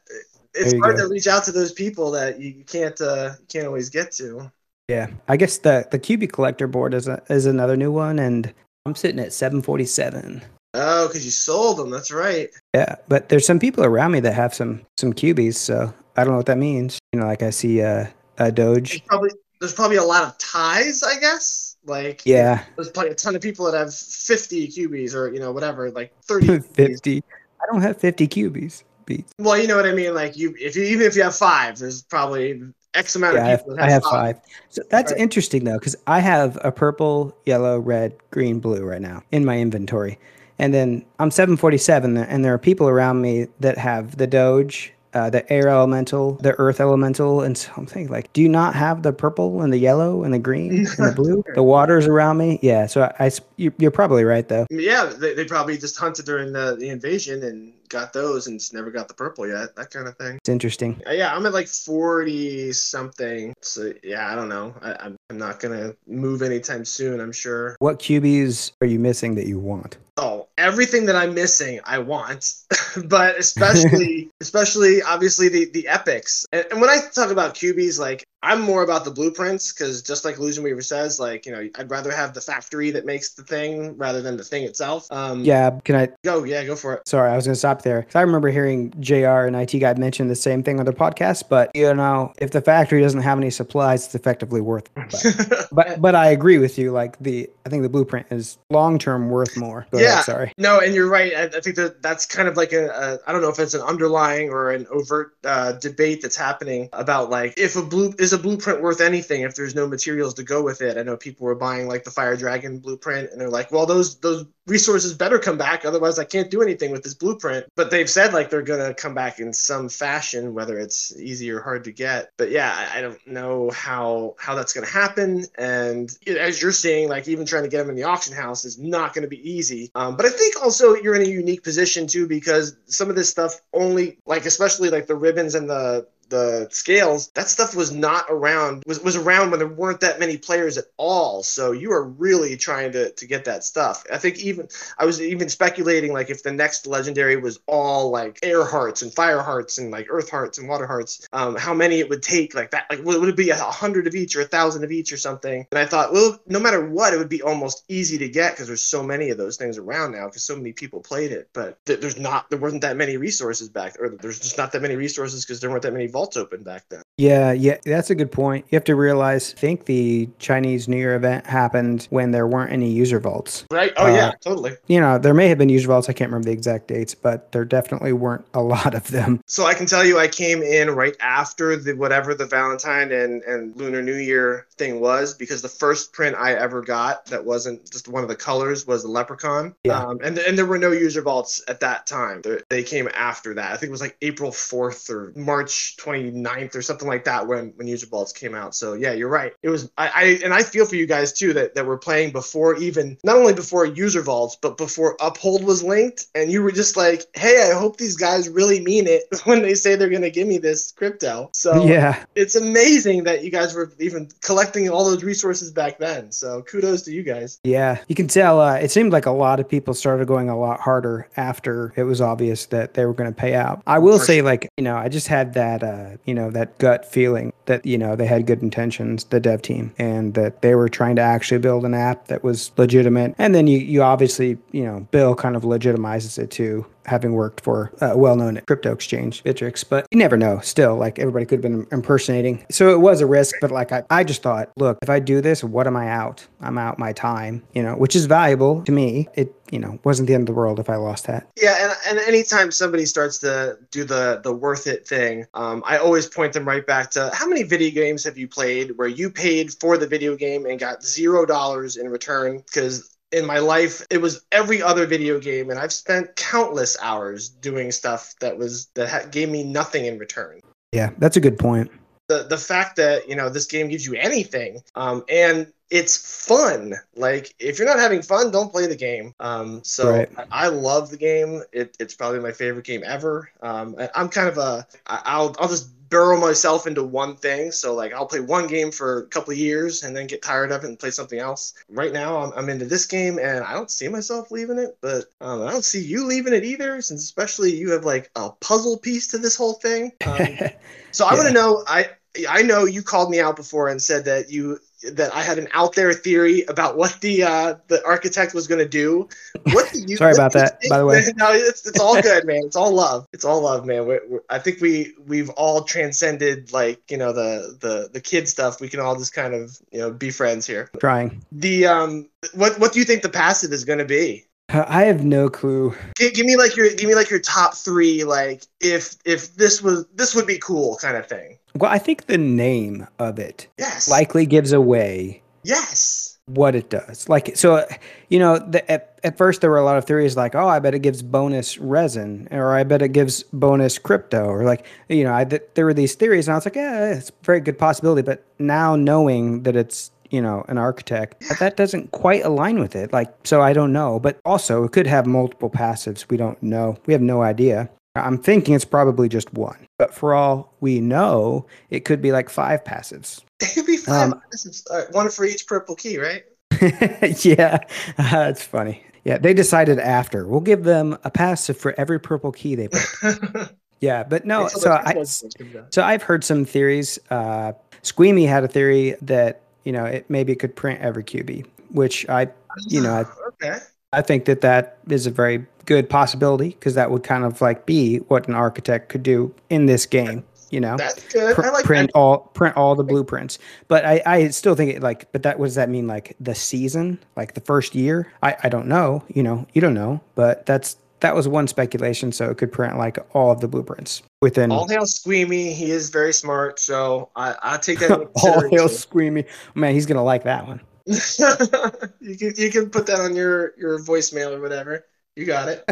it's 0.53 0.73
hard 0.79 0.97
go. 0.97 1.03
to 1.03 1.09
reach 1.09 1.27
out 1.27 1.43
to 1.45 1.51
those 1.51 1.71
people 1.71 2.11
that 2.11 2.39
you 2.39 2.63
can't 2.65 2.99
uh, 2.99 3.33
you 3.39 3.45
can't 3.47 3.67
always 3.67 3.89
get 3.89 4.11
to. 4.13 4.51
Yeah, 4.87 5.07
I 5.27 5.37
guess 5.37 5.59
the 5.59 5.87
the 5.91 5.99
QB 5.99 6.31
collector 6.31 6.67
board 6.67 6.93
is 6.93 7.07
a, 7.07 7.21
is 7.29 7.45
another 7.45 7.77
new 7.77 7.91
one, 7.91 8.19
and 8.19 8.53
I'm 8.85 8.95
sitting 8.95 9.19
at 9.19 9.33
747. 9.33 10.43
Oh, 10.75 11.07
because 11.07 11.25
you 11.25 11.31
sold 11.31 11.77
them. 11.77 11.89
That's 11.89 12.11
right. 12.11 12.49
Yeah, 12.73 12.95
but 13.07 13.29
there's 13.29 13.45
some 13.45 13.59
people 13.59 13.83
around 13.83 14.11
me 14.11 14.19
that 14.21 14.33
have 14.33 14.53
some 14.53 14.81
some 14.97 15.13
QBs, 15.13 15.55
so 15.55 15.93
I 16.15 16.23
don't 16.23 16.33
know 16.33 16.37
what 16.37 16.45
that 16.47 16.57
means. 16.57 16.99
You 17.13 17.19
know, 17.19 17.25
like 17.25 17.43
I 17.43 17.49
see 17.49 17.81
uh, 17.81 18.07
a 18.37 18.51
Doge. 18.51 18.89
There's 18.89 19.01
probably 19.01 19.29
there's 19.59 19.73
probably 19.73 19.97
a 19.97 20.03
lot 20.03 20.23
of 20.23 20.37
ties, 20.37 21.01
I 21.01 21.19
guess. 21.19 21.64
Like, 21.85 22.21
yeah, 22.25 22.63
there's 22.75 22.89
probably 22.89 23.11
a 23.11 23.15
ton 23.15 23.35
of 23.35 23.41
people 23.41 23.69
that 23.69 23.77
have 23.77 23.93
50 23.93 24.69
QBs 24.69 25.13
or 25.13 25.33
you 25.33 25.39
know 25.39 25.51
whatever, 25.51 25.91
like 25.91 26.13
30. 26.23 26.59
50. 26.73 27.23
I 27.61 27.65
don't 27.71 27.81
have 27.81 27.97
50 27.97 28.27
QBs. 28.27 28.83
Beats. 29.05 29.33
Well, 29.37 29.55
you 29.55 29.67
know 29.67 29.75
what 29.75 29.85
I 29.85 29.93
mean. 29.93 30.15
Like 30.15 30.35
you, 30.35 30.55
if 30.59 30.75
you 30.75 30.83
even 30.83 31.05
if 31.05 31.15
you 31.15 31.21
have 31.21 31.35
five, 31.35 31.77
there's 31.77 32.01
probably 32.01 32.59
X 32.95 33.15
amount 33.15 33.35
yeah, 33.35 33.47
of 33.49 33.59
people. 33.59 33.79
I 33.79 33.83
have, 33.83 33.89
I 33.89 33.91
have 33.91 34.03
five. 34.03 34.41
So 34.69 34.81
that's 34.89 35.11
right. 35.11 35.21
interesting 35.21 35.63
though, 35.63 35.77
because 35.77 35.95
I 36.07 36.19
have 36.19 36.57
a 36.63 36.71
purple, 36.71 37.37
yellow, 37.45 37.79
red, 37.79 38.15
green, 38.31 38.59
blue 38.59 38.83
right 38.83 39.01
now 39.01 39.21
in 39.31 39.45
my 39.45 39.59
inventory, 39.59 40.17
and 40.57 40.73
then 40.73 41.05
I'm 41.19 41.31
747, 41.31 42.17
and 42.17 42.43
there 42.43 42.53
are 42.53 42.57
people 42.57 42.87
around 42.87 43.21
me 43.21 43.47
that 43.59 43.77
have 43.77 44.17
the 44.17 44.27
Doge, 44.27 44.93
uh, 45.15 45.29
the 45.29 45.51
air 45.51 45.69
elemental, 45.69 46.33
the 46.35 46.53
earth 46.59 46.79
elemental, 46.79 47.41
and 47.41 47.57
something 47.57 48.07
like, 48.07 48.31
do 48.33 48.41
you 48.41 48.49
not 48.49 48.75
have 48.75 49.01
the 49.01 49.13
purple 49.13 49.61
and 49.61 49.71
the 49.71 49.77
yellow 49.77 50.23
and 50.23 50.33
the 50.33 50.39
green 50.39 50.79
and 50.79 50.87
the 50.87 51.13
blue? 51.15 51.43
the 51.55 51.63
waters 51.63 52.05
around 52.05 52.37
me, 52.37 52.59
yeah. 52.61 52.85
So 52.85 53.03
I, 53.03 53.25
I 53.25 53.31
you're 53.57 53.91
probably 53.91 54.25
right 54.25 54.47
though. 54.47 54.67
Yeah, 54.69 55.05
they, 55.05 55.33
they 55.33 55.45
probably 55.45 55.77
just 55.77 55.97
hunted 55.97 56.25
during 56.25 56.51
the, 56.51 56.75
the 56.77 56.89
invasion 56.89 57.43
and 57.43 57.73
got 57.89 58.13
those 58.13 58.47
and 58.47 58.59
just 58.59 58.73
never 58.73 58.91
got 58.91 59.07
the 59.07 59.13
purple 59.13 59.47
yet. 59.47 59.75
That 59.75 59.89
kind 59.91 60.07
of 60.07 60.17
thing. 60.17 60.35
It's 60.37 60.49
interesting. 60.49 61.01
Uh, 61.07 61.11
yeah, 61.11 61.33
I'm 61.33 61.45
at 61.45 61.53
like 61.53 61.67
40 61.67 62.73
something. 62.73 63.53
So 63.61 63.93
yeah, 64.03 64.31
I 64.31 64.35
don't 64.35 64.49
know. 64.49 64.75
I, 64.81 64.95
I'm 64.99 65.15
I'm 65.29 65.37
not 65.37 65.59
gonna 65.59 65.93
move 66.07 66.41
anytime 66.41 66.85
soon. 66.85 67.19
I'm 67.19 67.31
sure. 67.31 67.75
What 67.79 67.99
QBs 67.99 68.73
are 68.81 68.87
you 68.87 68.99
missing 68.99 69.35
that 69.35 69.47
you 69.47 69.59
want? 69.59 69.97
Oh, 70.17 70.47
everything 70.57 71.07
that 71.07 71.15
I'm 71.17 71.33
missing, 71.33 71.81
I 71.83 71.99
want, 71.99 72.53
but 73.05 73.37
especially, 73.37 74.29
especially 74.41 75.01
obviously 75.01 75.49
the 75.49 75.69
the 75.71 75.87
epics. 75.89 76.45
And, 76.53 76.65
and, 76.71 76.81
when 76.81 76.89
I 76.89 76.99
talk 77.13 77.31
about 77.31 77.55
QBs, 77.55 77.99
like 77.99 78.23
I'm 78.45 78.61
more 78.61 78.83
about 78.83 79.05
the 79.05 79.11
blueprints 79.11 79.73
because 79.73 80.03
just 80.03 80.23
like 80.23 80.37
Illusion 80.37 80.63
Weaver 80.63 80.81
says, 80.81 81.19
like 81.19 81.45
you 81.45 81.51
know, 81.51 81.67
I'd 81.77 81.89
rather 81.89 82.11
have 82.11 82.33
the 82.33 82.41
factory 82.41 82.91
that 82.91 83.05
makes 83.05 83.33
the 83.33 83.43
thing 83.43 83.97
rather 83.97 84.21
than 84.21 84.37
the 84.37 84.43
thing 84.43 84.63
itself. 84.63 85.11
Um, 85.11 85.43
yeah, 85.43 85.79
can 85.83 85.95
I 85.95 86.09
go? 86.23 86.43
Yeah, 86.43 86.63
go 86.63 86.75
for 86.75 86.93
it. 86.93 87.07
Sorry, 87.07 87.31
I 87.31 87.35
was 87.35 87.45
gonna 87.45 87.55
stop 87.55 87.81
there. 87.81 88.05
I 88.13 88.21
remember 88.21 88.49
hearing 88.49 88.93
Jr. 88.99 89.45
and 89.47 89.55
IT 89.55 89.79
guy 89.79 89.93
mention 89.95 90.27
the 90.27 90.35
same 90.35 90.61
thing 90.61 90.79
on 90.79 90.85
their 90.85 90.93
podcast, 90.93 91.49
but 91.49 91.71
you 91.73 91.91
know, 91.93 92.33
if 92.37 92.51
the 92.51 92.61
factory 92.61 93.01
doesn't 93.01 93.21
have 93.21 93.37
any 93.37 93.49
supplies, 93.49 94.05
it's 94.05 94.15
effectively 94.15 94.61
worth. 94.61 94.89
It. 94.95 95.35
But 95.35 95.67
but, 95.71 96.01
but 96.01 96.15
I 96.15 96.27
agree 96.27 96.57
with 96.57 96.77
you. 96.77 96.91
Like 96.91 97.17
the, 97.19 97.49
I 97.65 97.69
think 97.69 97.83
the 97.83 97.89
blueprint 97.89 98.27
is 98.29 98.57
long 98.69 98.99
term 98.99 99.29
worth 99.29 99.57
more. 99.57 99.87
Go 99.91 99.99
yeah, 99.99 100.13
ahead, 100.13 100.23
sorry. 100.23 100.53
No, 100.57 100.79
and 100.79 100.93
you're 100.93 101.09
right. 101.09 101.33
I, 101.35 101.43
I 101.45 101.61
think 101.61 101.75
that 101.77 102.01
that's 102.01 102.25
kind 102.25 102.47
of 102.47 102.57
like 102.57 102.73
a, 102.73 102.87
a, 102.89 103.19
I 103.27 103.31
don't 103.31 103.41
know 103.41 103.49
if 103.49 103.59
it's 103.59 103.73
an 103.73 103.81
underlying 103.81 104.49
or 104.49 104.71
an 104.71 104.85
overt 104.91 105.35
uh, 105.43 105.73
debate 105.73 106.21
that's 106.21 106.35
happening 106.35 106.89
about 106.93 107.29
like 107.29 107.55
if 107.57 107.75
a 107.75 107.81
blue 107.81 108.13
is 108.19 108.33
a 108.33 108.34
blueprint 108.39 108.81
worth 108.81 109.01
anything 109.01 109.41
if 109.41 109.55
there's 109.55 109.75
no 109.75 109.87
materials 109.87 110.35
to 110.35 110.43
go 110.43 110.63
with 110.63 110.81
it. 110.81 110.97
I 110.97 111.03
know 111.03 111.17
people 111.17 111.45
were 111.45 111.55
buying 111.55 111.87
like 111.87 112.03
the 112.03 112.11
Fire 112.11 112.37
Dragon 112.37 112.79
blueprint, 112.79 113.31
and 113.31 113.41
they're 113.41 113.49
like, 113.49 113.71
well, 113.71 113.85
those 113.85 114.19
those 114.19 114.45
resources 114.67 115.13
better 115.13 115.37
come 115.37 115.57
back, 115.57 115.85
otherwise 115.85 116.17
I 116.17 116.23
can't 116.23 116.49
do 116.49 116.61
anything 116.61 116.91
with 116.91 117.03
this 117.03 117.13
blueprint. 117.13 117.65
But 117.75 117.91
they've 117.91 118.09
said 118.09 118.33
like 118.33 118.49
they're 118.49 118.61
gonna 118.61 118.93
come 118.93 119.13
back 119.13 119.39
in 119.39 119.53
some 119.53 119.89
fashion, 119.89 120.53
whether 120.53 120.79
it's 120.79 121.15
easy 121.17 121.51
or 121.51 121.61
hard 121.61 121.83
to 121.85 121.91
get. 121.91 122.31
But 122.37 122.51
yeah, 122.51 122.73
I, 122.73 122.99
I 122.99 123.01
don't 123.01 123.27
know 123.27 123.69
how 123.71 124.35
how 124.39 124.55
that's 124.55 124.73
gonna 124.73 124.87
happen. 124.87 125.45
And 125.57 126.09
as 126.27 126.61
you're 126.61 126.71
seeing, 126.71 127.09
like 127.09 127.27
even 127.27 127.45
trying 127.45 127.63
to 127.63 127.69
get 127.69 127.79
them 127.79 127.89
in 127.89 127.95
the 127.95 128.03
auction 128.03 128.35
house 128.35 128.65
is 128.65 128.79
not 128.79 129.13
to 129.23 129.27
be 129.27 129.49
easy. 129.49 129.91
Um, 129.95 130.15
but 130.15 130.25
I 130.25 130.29
think 130.29 130.61
also 130.61 130.95
you're 130.95 131.15
in 131.15 131.21
a 131.21 131.29
unique 131.29 131.63
position 131.63 132.07
too 132.07 132.27
because 132.27 132.77
some 132.85 133.09
of 133.09 133.15
this 133.15 133.29
stuff 133.29 133.59
only 133.73 134.19
like 134.25 134.45
especially 134.45 134.89
like 134.89 135.07
the 135.07 135.15
ribbons 135.15 135.55
and 135.55 135.69
the 135.69 136.07
the 136.29 136.67
scales, 136.71 137.29
that 137.29 137.47
stuff 137.47 137.75
was 137.75 137.91
not 137.91 138.25
around 138.29 138.83
was, 138.85 139.01
was 139.01 139.15
around 139.15 139.51
when 139.51 139.59
there 139.59 139.67
weren't 139.67 140.01
that 140.01 140.19
many 140.19 140.37
players 140.37 140.77
at 140.77 140.85
all. 140.97 141.43
So 141.43 141.71
you 141.71 141.91
are 141.91 142.03
really 142.03 142.57
trying 142.57 142.91
to, 142.93 143.11
to 143.11 143.27
get 143.27 143.45
that 143.45 143.63
stuff. 143.63 144.03
I 144.11 144.17
think 144.17 144.39
even 144.39 144.67
I 144.97 145.05
was 145.05 145.21
even 145.21 145.49
speculating 145.49 146.13
like 146.13 146.29
if 146.29 146.43
the 146.43 146.51
next 146.51 146.87
legendary 146.87 147.37
was 147.37 147.59
all 147.67 148.09
like 148.09 148.39
air 148.43 148.65
hearts 148.65 149.01
and 149.01 149.13
fire 149.13 149.41
hearts 149.41 149.77
and 149.77 149.91
like 149.91 150.07
earth 150.09 150.29
hearts 150.29 150.57
and 150.57 150.67
water 150.67 150.87
hearts, 150.87 151.27
um, 151.33 151.55
how 151.55 151.73
many 151.73 151.99
it 151.99 152.09
would 152.09 152.23
take 152.23 152.55
like 152.55 152.71
that 152.71 152.85
like 152.89 153.03
would 153.03 153.19
would 153.19 153.29
it 153.29 153.37
be 153.37 153.49
a 153.49 153.55
hundred 153.55 154.07
of 154.07 154.15
each 154.15 154.35
or 154.35 154.41
a 154.41 154.45
thousand 154.45 154.83
of 154.83 154.91
each 154.91 155.11
or 155.13 155.17
something? 155.17 155.65
And 155.71 155.79
I 155.79 155.85
thought, 155.85 156.13
well, 156.13 156.39
no 156.47 156.59
matter 156.59 156.87
what, 156.87 157.13
it 157.13 157.17
would 157.17 157.29
be 157.29 157.41
almost 157.41 157.83
easy 157.87 158.17
to 158.19 158.29
get 158.29 158.53
because 158.53 158.67
there's 158.67 158.81
so 158.81 159.03
many 159.03 159.29
of 159.29 159.37
those 159.37 159.57
things 159.57 159.77
around 159.77 160.11
now 160.13 160.25
because 160.25 160.43
so 160.43 160.55
many 160.55 160.73
people 160.73 161.01
played 161.01 161.31
it. 161.31 161.49
But 161.53 161.83
th- 161.85 161.99
there's 161.99 162.17
not 162.17 162.49
there 162.49 162.59
wasn't 162.59 162.81
that 162.81 162.97
many 162.97 163.17
resources 163.17 163.69
back 163.69 163.95
or 163.99 164.09
there's 164.09 164.39
just 164.39 164.57
not 164.57 164.71
that 164.71 164.81
many 164.81 164.95
resources 164.95 165.45
because 165.45 165.59
there 165.59 165.69
weren't 165.69 165.83
that 165.83 165.93
many 165.93 166.07
vaults 166.15 166.37
open 166.37 166.63
back 166.63 166.85
then. 166.89 167.04
Yeah, 167.17 167.53
yeah, 167.53 167.77
that's 167.85 168.09
a 168.09 168.15
good 168.15 168.31
point. 168.31 168.65
You 168.69 168.75
have 168.75 168.83
to 168.85 168.95
realize, 168.95 169.53
I 169.55 169.59
think 169.59 169.85
the 169.85 170.27
Chinese 170.39 170.89
New 170.89 170.97
Year 170.97 171.15
event 171.15 171.45
happened 171.45 172.07
when 172.09 172.31
there 172.31 172.45
weren't 172.45 172.73
any 172.73 172.91
user 172.91 173.21
vaults. 173.21 173.63
Right. 173.71 173.93
Oh, 173.95 174.07
uh, 174.07 174.15
yeah, 174.15 174.31
totally. 174.41 174.73
You 174.87 174.99
know, 174.99 175.17
there 175.17 175.33
may 175.33 175.47
have 175.47 175.57
been 175.57 175.69
user 175.69 175.87
vaults. 175.87 176.09
I 176.09 176.13
can't 176.13 176.29
remember 176.29 176.47
the 176.47 176.53
exact 176.53 176.87
dates, 176.87 177.15
but 177.15 177.53
there 177.53 177.63
definitely 177.63 178.11
weren't 178.11 178.45
a 178.53 178.61
lot 178.61 178.93
of 178.93 179.07
them. 179.07 179.39
So 179.47 179.65
I 179.65 179.73
can 179.73 179.85
tell 179.85 180.03
you, 180.03 180.19
I 180.19 180.27
came 180.27 180.61
in 180.61 180.89
right 180.91 181.15
after 181.21 181.77
the 181.77 181.93
whatever 181.93 182.35
the 182.35 182.45
Valentine 182.45 183.11
and, 183.13 183.41
and 183.43 183.75
Lunar 183.77 184.01
New 184.01 184.17
Year 184.17 184.67
thing 184.77 184.99
was 184.99 185.33
because 185.33 185.61
the 185.61 185.69
first 185.69 186.11
print 186.11 186.35
I 186.37 186.53
ever 186.53 186.81
got 186.81 187.25
that 187.27 187.45
wasn't 187.45 187.89
just 187.89 188.09
one 188.09 188.23
of 188.23 188.29
the 188.29 188.35
colors 188.35 188.85
was 188.85 189.03
the 189.03 189.09
Leprechaun. 189.09 189.73
Yeah. 189.85 189.99
Um, 190.03 190.19
and, 190.21 190.37
and 190.39 190.57
there 190.57 190.65
were 190.65 190.77
no 190.77 190.91
user 190.91 191.21
vaults 191.21 191.63
at 191.69 191.79
that 191.79 192.07
time. 192.07 192.41
They 192.69 192.83
came 192.83 193.07
after 193.13 193.53
that. 193.53 193.71
I 193.71 193.77
think 193.77 193.89
it 193.89 193.91
was 193.91 194.01
like 194.01 194.17
April 194.21 194.51
4th 194.51 195.09
or 195.09 195.31
March 195.37 195.95
29th 195.97 196.75
or 196.75 196.81
something 196.81 197.04
like 197.07 197.23
that 197.25 197.47
when 197.47 197.73
when 197.75 197.87
user 197.87 198.07
vaults 198.07 198.33
came 198.33 198.55
out. 198.55 198.75
So 198.75 198.93
yeah, 198.93 199.13
you're 199.13 199.29
right. 199.29 199.53
It 199.63 199.69
was 199.69 199.89
I, 199.97 200.11
I 200.13 200.23
and 200.43 200.53
I 200.53 200.63
feel 200.63 200.85
for 200.85 200.95
you 200.95 201.05
guys 201.05 201.33
too 201.33 201.53
that 201.53 201.75
that 201.75 201.85
were 201.85 201.97
playing 201.97 202.31
before 202.31 202.75
even 202.77 203.17
not 203.23 203.37
only 203.37 203.53
before 203.53 203.85
user 203.85 204.21
vaults 204.21 204.57
but 204.61 204.77
before 204.77 205.15
Uphold 205.19 205.63
was 205.63 205.83
linked, 205.83 206.25
and 206.35 206.51
you 206.51 206.61
were 206.61 206.71
just 206.71 206.97
like, 206.97 207.25
hey, 207.33 207.69
I 207.71 207.77
hope 207.77 207.97
these 207.97 208.15
guys 208.15 208.49
really 208.49 208.79
mean 208.79 209.07
it 209.07 209.23
when 209.45 209.61
they 209.61 209.75
say 209.75 209.95
they're 209.95 210.09
gonna 210.09 210.29
give 210.29 210.47
me 210.47 210.57
this 210.57 210.91
crypto. 210.91 211.49
So 211.53 211.85
yeah, 211.85 212.25
it's 212.35 212.55
amazing 212.55 213.23
that 213.25 213.43
you 213.43 213.51
guys 213.51 213.73
were 213.73 213.91
even 213.99 214.29
collecting 214.41 214.89
all 214.89 215.05
those 215.05 215.23
resources 215.23 215.71
back 215.71 215.99
then. 215.99 216.31
So 216.31 216.61
kudos 216.63 217.03
to 217.03 217.11
you 217.11 217.23
guys. 217.23 217.59
Yeah, 217.63 217.99
you 218.07 218.15
can 218.15 218.27
tell. 218.27 218.59
Uh, 218.59 218.75
it 218.75 218.91
seemed 218.91 219.11
like 219.11 219.25
a 219.25 219.31
lot 219.31 219.59
of 219.59 219.67
people 219.67 219.93
started 219.93 220.27
going 220.27 220.49
a 220.49 220.57
lot 220.57 220.79
harder 220.79 221.27
after 221.37 221.93
it 221.95 222.03
was 222.03 222.21
obvious 222.21 222.65
that 222.67 222.93
they 222.93 223.05
were 223.05 223.13
going 223.13 223.31
to 223.31 223.35
pay 223.35 223.55
out. 223.55 223.81
I 223.87 223.99
will 223.99 224.19
say, 224.19 224.41
like 224.41 224.69
you 224.77 224.83
know, 224.83 224.95
I 224.95 225.09
just 225.09 225.27
had 225.27 225.53
that 225.53 225.83
uh, 225.83 226.17
you 226.25 226.33
know 226.33 226.49
that 226.51 226.77
gut 226.77 226.94
feeling 227.03 227.51
that 227.65 227.85
you 227.85 227.97
know 227.97 228.15
they 228.15 228.25
had 228.25 228.45
good 228.45 228.61
intentions, 228.61 229.25
the 229.25 229.39
dev 229.39 229.61
team, 229.61 229.93
and 229.97 230.33
that 230.33 230.61
they 230.61 230.75
were 230.75 230.89
trying 230.89 231.15
to 231.17 231.21
actually 231.21 231.59
build 231.59 231.85
an 231.85 231.93
app 231.93 232.27
that 232.27 232.43
was 232.43 232.71
legitimate. 232.77 233.35
And 233.37 233.53
then 233.55 233.67
you 233.67 233.79
you 233.79 234.01
obviously 234.01 234.57
you 234.71 234.83
know 234.83 235.07
Bill 235.11 235.35
kind 235.35 235.55
of 235.55 235.63
legitimizes 235.63 236.37
it 236.39 236.51
too 236.51 236.85
having 237.05 237.33
worked 237.33 237.61
for 237.61 237.91
a 238.01 238.17
well-known 238.17 238.61
crypto 238.67 238.91
exchange, 238.91 239.43
Bittrex. 239.43 239.85
But 239.87 240.07
you 240.11 240.17
never 240.17 240.37
know. 240.37 240.59
Still, 240.59 240.95
like 240.95 241.19
everybody 241.19 241.45
could 241.45 241.63
have 241.63 241.71
been 241.71 241.87
impersonating. 241.91 242.65
So 242.69 242.89
it 242.89 242.99
was 242.99 243.21
a 243.21 243.25
risk, 243.25 243.55
but 243.61 243.71
like 243.71 243.91
I, 243.91 244.03
I 244.09 244.23
just 244.23 244.41
thought, 244.41 244.71
look, 244.77 244.97
if 245.01 245.09
I 245.09 245.19
do 245.19 245.41
this, 245.41 245.63
what 245.63 245.87
am 245.87 245.95
I 245.95 246.09
out? 246.09 246.45
I'm 246.61 246.77
out 246.77 246.99
my 246.99 247.13
time, 247.13 247.63
you 247.73 247.83
know, 247.83 247.95
which 247.95 248.15
is 248.15 248.25
valuable 248.25 248.83
to 248.83 248.91
me. 248.91 249.27
It, 249.35 249.53
you 249.71 249.79
know, 249.79 249.99
wasn't 250.03 250.27
the 250.27 250.33
end 250.35 250.43
of 250.43 250.47
the 250.47 250.53
world 250.53 250.79
if 250.79 250.89
I 250.89 250.95
lost 250.95 251.25
that. 251.25 251.47
Yeah, 251.59 251.95
and, 252.07 252.17
and 252.19 252.27
anytime 252.27 252.71
somebody 252.71 253.05
starts 253.05 253.39
to 253.39 253.77
do 253.89 254.03
the 254.03 254.39
the 254.43 254.53
worth 254.53 254.85
it 254.85 255.07
thing, 255.07 255.45
um, 255.53 255.83
I 255.85 255.97
always 255.97 256.27
point 256.27 256.53
them 256.53 256.67
right 256.67 256.85
back 256.85 257.09
to 257.11 257.31
how 257.33 257.47
many 257.47 257.54
video 257.63 257.91
games 257.91 258.23
have 258.23 258.37
you 258.37 258.47
played 258.47 258.97
where 258.97 259.07
you 259.07 259.29
paid 259.29 259.73
for 259.73 259.97
the 259.97 260.07
video 260.07 260.35
game 260.35 260.65
and 260.65 260.79
got 260.79 261.03
zero 261.03 261.45
dollars 261.45 261.97
in 261.97 262.09
return? 262.09 262.57
Because 262.57 263.15
in 263.31 263.45
my 263.45 263.59
life 263.59 264.01
it 264.09 264.19
was 264.19 264.45
every 264.51 264.81
other 264.81 265.05
video 265.05 265.39
game 265.39 265.69
and 265.69 265.79
i've 265.79 265.91
spent 265.91 266.35
countless 266.35 266.95
hours 267.01 267.49
doing 267.49 267.91
stuff 267.91 268.33
that 268.39 268.57
was 268.57 268.87
that 268.93 269.09
ha- 269.09 269.27
gave 269.29 269.49
me 269.49 269.63
nothing 269.63 270.05
in 270.05 270.17
return. 270.17 270.59
Yeah 270.93 271.09
that's 271.17 271.35
a 271.35 271.41
good 271.41 271.59
point. 271.59 271.91
The 272.27 272.43
the 272.43 272.57
fact 272.57 272.95
that 272.97 273.27
you 273.27 273.35
know 273.35 273.49
this 273.49 273.65
game 273.65 273.89
gives 273.89 274.05
you 274.05 274.13
anything 274.15 274.79
um, 274.95 275.23
and 275.29 275.71
it's 275.91 276.45
fun 276.47 276.95
like 277.15 277.53
if 277.59 277.77
you're 277.77 277.87
not 277.87 277.99
having 277.99 278.21
fun 278.21 278.51
don't 278.51 278.71
play 278.71 278.87
the 278.87 278.95
game 278.95 279.33
um, 279.39 279.83
so 279.83 280.11
right. 280.11 280.29
I, 280.37 280.65
I, 280.65 280.67
love 280.67 281.11
the 281.11 281.17
game 281.17 281.61
it, 281.71 281.95
it's 281.99 282.15
probably 282.15 282.39
my 282.39 282.51
favorite 282.51 282.85
game 282.85 283.03
ever 283.05 283.49
um, 283.61 283.95
I, 283.99 284.09
i'm 284.15 284.29
kind 284.29 284.47
of 284.47 284.57
a 284.57 284.87
i'll 285.05 285.55
i'll 285.59 285.69
just 285.69 285.89
burrow 286.09 286.39
myself 286.39 286.87
into 286.87 287.03
one 287.03 287.35
thing. 287.35 287.71
So 287.71 287.93
like 287.93 288.13
I'll 288.13 288.25
play 288.25 288.39
one 288.39 288.67
game 288.67 288.91
for 288.91 289.19
a 289.19 289.27
couple 289.27 289.51
of 289.51 289.57
years 289.57 290.03
and 290.03 290.15
then 290.15 290.27
get 290.27 290.41
tired 290.41 290.71
of 290.71 290.83
it 290.83 290.87
and 290.87 290.99
play 290.99 291.11
something 291.11 291.39
else. 291.39 291.73
Right 291.89 292.13
now 292.13 292.37
I'm, 292.37 292.53
I'm 292.55 292.69
into 292.69 292.85
this 292.85 293.05
game 293.05 293.39
and 293.39 293.63
I 293.63 293.73
don't 293.73 293.91
see 293.91 294.07
myself 294.07 294.51
leaving 294.51 294.79
it, 294.79 294.97
but 295.01 295.25
um, 295.41 295.63
I 295.63 295.71
don't 295.71 295.85
see 295.85 296.01
you 296.01 296.25
leaving 296.25 296.53
it 296.53 296.63
either. 296.63 297.01
Since 297.01 297.23
especially 297.23 297.75
you 297.75 297.91
have 297.91 298.05
like 298.05 298.29
a 298.35 298.49
puzzle 298.49 298.97
piece 298.97 299.27
to 299.29 299.37
this 299.37 299.55
whole 299.55 299.73
thing. 299.73 300.11
Um, 300.25 300.39
so 301.11 301.25
I 301.25 301.31
yeah. 301.31 301.37
want 301.37 301.47
to 301.47 301.53
know. 301.53 301.83
I 301.87 302.09
I 302.49 302.61
know 302.63 302.85
you 302.85 303.01
called 303.01 303.29
me 303.29 303.39
out 303.39 303.55
before 303.55 303.87
and 303.87 304.01
said 304.01 304.25
that 304.25 304.49
you 304.49 304.79
that 305.13 305.33
I 305.33 305.41
had 305.41 305.57
an 305.57 305.67
out 305.73 305.93
there 305.93 306.11
theory 306.13 306.63
about 306.63 306.97
what 306.97 307.19
the 307.21 307.43
uh, 307.43 307.75
the 307.87 308.05
architect 308.05 308.53
was 308.53 308.67
going 308.67 308.79
to 308.79 308.87
do. 308.87 309.27
What 309.71 309.91
do 309.91 309.99
you? 309.99 310.17
Sorry 310.17 310.33
about 310.33 310.53
that. 310.53 310.79
By 310.89 310.99
the 310.99 311.05
way, 311.05 311.23
no, 311.35 311.51
it's, 311.51 311.85
it's 311.85 311.99
all 311.99 312.21
good, 312.21 312.45
man. 312.45 312.61
It's 312.65 312.75
all 312.75 312.91
love. 312.91 313.27
It's 313.33 313.45
all 313.45 313.61
love, 313.61 313.85
man. 313.85 314.05
We're, 314.05 314.21
we're, 314.27 314.39
I 314.49 314.59
think 314.59 314.81
we 314.81 315.13
we've 315.25 315.49
all 315.51 315.83
transcended 315.83 316.71
like 316.71 316.99
you 317.09 317.17
know 317.17 317.33
the 317.33 317.77
the 317.79 318.09
the 318.11 318.21
kid 318.21 318.47
stuff. 318.47 318.81
We 318.81 318.89
can 318.89 318.99
all 318.99 319.15
just 319.15 319.33
kind 319.33 319.53
of 319.53 319.77
you 319.91 319.99
know 319.99 320.11
be 320.11 320.31
friends 320.31 320.65
here. 320.67 320.89
Trying. 320.99 321.43
The 321.51 321.87
um, 321.87 322.29
what 322.53 322.79
what 322.79 322.93
do 322.93 322.99
you 322.99 323.05
think 323.05 323.21
the 323.21 323.29
passive 323.29 323.71
is 323.71 323.85
going 323.85 323.99
to 323.99 324.05
be? 324.05 324.45
I 324.69 325.03
have 325.03 325.23
no 325.23 325.47
clue. 325.47 325.93
Give, 326.15 326.33
give, 326.33 326.45
me 326.45 326.57
like 326.57 326.75
your 326.75 326.89
give 326.89 327.07
me 327.07 327.13
like 327.13 327.29
your 327.29 327.39
top 327.39 327.75
three. 327.75 328.23
Like 328.23 328.63
if 328.81 329.15
if 329.23 329.55
this 329.55 329.81
was 329.81 330.07
this 330.15 330.33
would 330.33 330.47
be 330.47 330.57
cool 330.57 330.97
kind 330.97 331.15
of 331.17 331.27
thing. 331.27 331.59
Well, 331.75 331.91
I 331.91 331.97
think 331.97 332.27
the 332.27 332.37
name 332.37 333.07
of 333.19 333.39
it 333.39 333.67
yes. 333.77 334.09
likely 334.09 334.45
gives 334.45 334.71
away 334.71 335.41
yes 335.63 336.35
what 336.47 336.75
it 336.75 336.89
does. 336.89 337.27
Like 337.27 337.57
so, 337.57 337.85
you 338.29 338.39
know, 338.39 338.59
the, 338.59 338.89
at 338.89 339.19
at 339.23 339.37
first 339.37 339.61
there 339.61 339.69
were 339.69 339.77
a 339.77 339.83
lot 339.83 339.97
of 339.97 340.05
theories 340.05 340.37
like, 340.37 340.55
oh, 340.55 340.67
I 340.67 340.79
bet 340.79 340.93
it 340.93 340.99
gives 340.99 341.21
bonus 341.21 341.77
resin, 341.77 342.47
or 342.51 342.75
I 342.75 342.83
bet 342.83 343.01
it 343.01 343.09
gives 343.09 343.43
bonus 343.43 343.97
crypto, 343.97 344.45
or 344.45 344.63
like, 344.63 344.85
you 345.09 345.23
know, 345.23 345.33
I, 345.33 345.43
there 345.43 345.85
were 345.85 345.93
these 345.93 346.15
theories, 346.15 346.47
and 346.47 346.53
I 346.53 346.57
was 346.57 346.65
like, 346.65 346.75
yeah, 346.75 347.15
it's 347.15 347.29
a 347.29 347.33
very 347.43 347.59
good 347.59 347.77
possibility. 347.77 348.21
But 348.21 348.43
now 348.59 348.95
knowing 348.95 349.63
that 349.63 349.75
it's 349.75 350.11
you 350.31 350.41
know, 350.41 350.65
an 350.67 350.77
architect. 350.77 351.43
That 351.59 351.77
doesn't 351.77 352.11
quite 352.11 352.43
align 352.43 352.79
with 352.79 352.95
it. 352.95 353.13
Like, 353.13 353.33
so 353.43 353.61
I 353.61 353.73
don't 353.73 353.93
know. 353.93 354.19
But 354.19 354.39
also, 354.43 354.83
it 354.83 354.91
could 354.91 355.07
have 355.07 355.25
multiple 355.25 355.69
passives. 355.69 356.27
We 356.29 356.35
don't 356.35 356.61
know. 356.63 356.97
We 357.05 357.13
have 357.13 357.21
no 357.21 357.43
idea. 357.43 357.89
I'm 358.15 358.37
thinking 358.37 358.75
it's 358.75 358.85
probably 358.85 359.29
just 359.29 359.53
one. 359.53 359.87
But 359.97 360.13
for 360.13 360.33
all 360.33 360.73
we 360.79 360.99
know, 360.99 361.65
it 361.89 362.05
could 362.05 362.21
be 362.21 362.31
like 362.31 362.49
five 362.49 362.83
passives. 362.83 363.41
It 363.61 363.73
could 363.73 363.85
be 363.85 363.97
five 363.97 364.33
um, 364.33 364.41
passives. 364.53 364.83
Uh, 364.91 365.05
one 365.11 365.29
for 365.29 365.45
each 365.45 365.65
purple 365.65 365.95
key, 365.95 366.17
right? 366.17 366.43
yeah, 367.45 367.79
uh, 368.17 368.23
that's 368.31 368.61
funny. 368.61 369.01
Yeah, 369.23 369.37
they 369.37 369.53
decided 369.53 369.97
after. 369.97 370.45
We'll 370.45 370.59
give 370.59 370.83
them 370.83 371.17
a 371.23 371.31
passive 371.31 371.77
for 371.77 371.97
every 371.97 372.19
purple 372.19 372.51
key 372.51 372.75
they 372.75 372.89
put. 372.89 373.71
yeah, 374.01 374.23
but 374.23 374.45
no. 374.45 374.67
So 374.67 374.91
I, 374.91 375.23
so 375.23 376.03
I've 376.03 376.21
heard 376.21 376.43
some 376.43 376.65
theories. 376.65 377.17
Uh, 377.29 377.71
Squeamy 378.03 378.45
had 378.45 378.63
a 378.63 378.67
theory 378.67 379.15
that 379.21 379.61
you 379.85 379.91
know, 379.91 380.03
it 380.03 380.29
maybe 380.29 380.51
it 380.51 380.59
could 380.59 380.75
print 380.75 380.99
every 380.99 381.23
QB, 381.23 381.65
which 381.91 382.27
I, 382.27 382.49
you 382.87 383.01
know, 383.01 383.13
I, 383.13 383.47
okay. 383.47 383.77
I 384.15 384.21
think 384.21 384.45
that 384.45 384.61
that 384.61 384.97
is 385.09 385.27
a 385.27 385.31
very 385.31 385.65
good 385.85 386.09
possibility 386.09 386.69
because 386.69 386.95
that 386.95 387.11
would 387.11 387.23
kind 387.23 387.43
of 387.43 387.61
like 387.61 387.85
be 387.85 388.17
what 388.29 388.47
an 388.47 388.55
architect 388.55 389.09
could 389.09 389.23
do 389.23 389.53
in 389.69 389.85
this 389.85 390.05
game. 390.05 390.43
You 390.71 390.79
know, 390.79 390.97
that's 390.97 391.21
good. 391.31 391.55
Pr- 391.55 391.61
like 391.61 391.85
print 391.85 392.11
that. 392.13 392.19
all 392.19 392.39
print 392.53 392.75
all 392.75 392.95
the 392.95 393.03
blueprints, 393.03 393.59
but 393.87 394.03
I, 394.05 394.21
I 394.25 394.47
still 394.49 394.73
think 394.73 394.95
it 394.95 395.03
like. 395.03 395.31
But 395.31 395.43
that 395.43 395.59
what 395.59 395.67
does 395.67 395.75
that 395.75 395.89
mean? 395.89 396.07
Like 396.07 396.35
the 396.39 396.55
season, 396.55 397.19
like 397.35 397.53
the 397.53 397.61
first 397.61 397.93
year? 397.93 398.31
I, 398.41 398.55
I 398.63 398.69
don't 398.69 398.87
know. 398.87 399.23
You 399.27 399.43
know, 399.43 399.67
you 399.73 399.81
don't 399.81 399.93
know, 399.93 400.21
but 400.33 400.65
that's 400.65 400.97
that 401.19 401.35
was 401.35 401.47
one 401.47 401.67
speculation. 401.67 402.31
So 402.31 402.49
it 402.49 402.57
could 402.57 402.71
print 402.71 402.97
like 402.97 403.19
all 403.35 403.51
of 403.51 403.61
the 403.61 403.67
blueprints 403.67 404.23
within. 404.41 404.71
All 404.71 404.87
hail 404.87 405.05
Squeamy. 405.05 405.71
He 405.71 405.91
is 405.91 406.09
very 406.09 406.33
smart. 406.33 406.79
So 406.79 407.29
I 407.35 407.55
I 407.61 407.77
take 407.77 407.99
that. 407.99 408.11
all 408.43 408.69
hail 408.69 408.89
Squeamy. 408.89 409.45
Man, 409.75 409.93
he's 409.93 410.07
gonna 410.07 410.23
like 410.23 410.43
that 410.45 410.65
one. 410.67 410.81
you 412.19 412.37
can 412.37 412.53
you 412.57 412.71
can 412.71 412.89
put 412.89 413.05
that 413.07 413.19
on 413.19 413.35
your 413.35 413.73
your 413.77 413.99
voicemail 413.99 414.55
or 414.55 414.61
whatever. 414.61 415.05
You 415.35 415.45
got 415.45 415.67
it. 415.67 415.85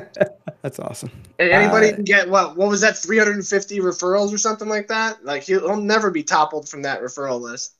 That's 0.62 0.80
awesome. 0.80 1.12
And 1.38 1.52
anybody 1.52 1.89
uh, 1.89 1.95
can 1.95 2.04
get 2.04 2.30
what? 2.30 2.56
What 2.56 2.69
was 2.69 2.82
that? 2.82 2.97
350 2.97 3.80
referrals 3.80 4.34
or 4.34 4.38
something 4.38 4.69
like 4.69 4.88
that? 4.88 5.23
Like 5.23 5.43
he'll, 5.43 5.67
he'll 5.67 5.82
never 5.82 6.10
be 6.10 6.23
toppled 6.23 6.69
from 6.69 6.82
that 6.84 7.02
referral 7.02 7.41
list. 7.41 7.76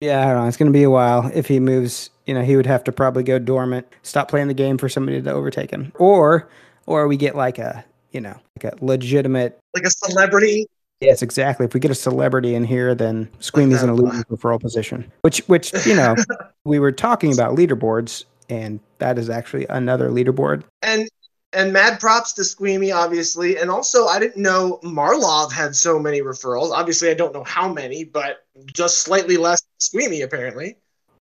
Yeah, 0.00 0.22
I 0.22 0.32
don't 0.32 0.42
know. 0.42 0.48
It's 0.48 0.56
going 0.56 0.72
to 0.72 0.76
be 0.76 0.82
a 0.82 0.90
while. 0.90 1.30
If 1.32 1.46
he 1.46 1.60
moves, 1.60 2.10
you 2.26 2.34
know, 2.34 2.42
he 2.42 2.56
would 2.56 2.66
have 2.66 2.84
to 2.84 2.92
probably 2.92 3.22
go 3.22 3.38
dormant, 3.38 3.86
stop 4.02 4.28
playing 4.28 4.48
the 4.48 4.54
game 4.54 4.78
for 4.78 4.88
somebody 4.88 5.20
to 5.22 5.32
overtake 5.32 5.70
him, 5.70 5.92
or 5.96 6.48
or 6.86 7.06
we 7.06 7.16
get 7.16 7.36
like 7.36 7.58
a 7.58 7.84
you 8.12 8.20
know 8.20 8.36
like 8.62 8.72
a 8.72 8.84
legitimate 8.84 9.58
like 9.74 9.84
a 9.84 9.90
celebrity 9.90 10.66
yes 11.04 11.22
exactly 11.22 11.66
if 11.66 11.74
we 11.74 11.80
get 11.80 11.90
a 11.90 11.94
celebrity 11.94 12.54
in 12.54 12.64
here 12.64 12.94
then 12.94 13.28
squeamy's 13.40 13.82
in 13.82 13.88
a 13.88 13.94
losing 13.94 14.22
referral 14.24 14.60
position 14.60 15.10
which 15.22 15.38
which 15.46 15.72
you 15.86 15.94
know 15.94 16.14
we 16.64 16.78
were 16.78 16.92
talking 16.92 17.32
about 17.32 17.56
leaderboards 17.56 18.24
and 18.48 18.80
that 18.98 19.18
is 19.18 19.30
actually 19.30 19.66
another 19.68 20.10
leaderboard 20.10 20.62
and 20.82 21.08
and 21.54 21.72
mad 21.72 22.00
props 22.00 22.32
to 22.34 22.42
Squeamy, 22.42 22.94
obviously. 22.94 23.58
And 23.58 23.70
also, 23.70 24.06
I 24.06 24.18
didn't 24.18 24.42
know 24.42 24.80
Marlov 24.82 25.52
had 25.52 25.74
so 25.76 25.98
many 25.98 26.20
referrals. 26.20 26.70
Obviously, 26.70 27.10
I 27.10 27.14
don't 27.14 27.32
know 27.32 27.44
how 27.44 27.72
many, 27.72 28.04
but 28.04 28.44
just 28.66 28.98
slightly 28.98 29.36
less 29.36 29.62
Squeamy, 29.80 30.22
apparently. 30.22 30.76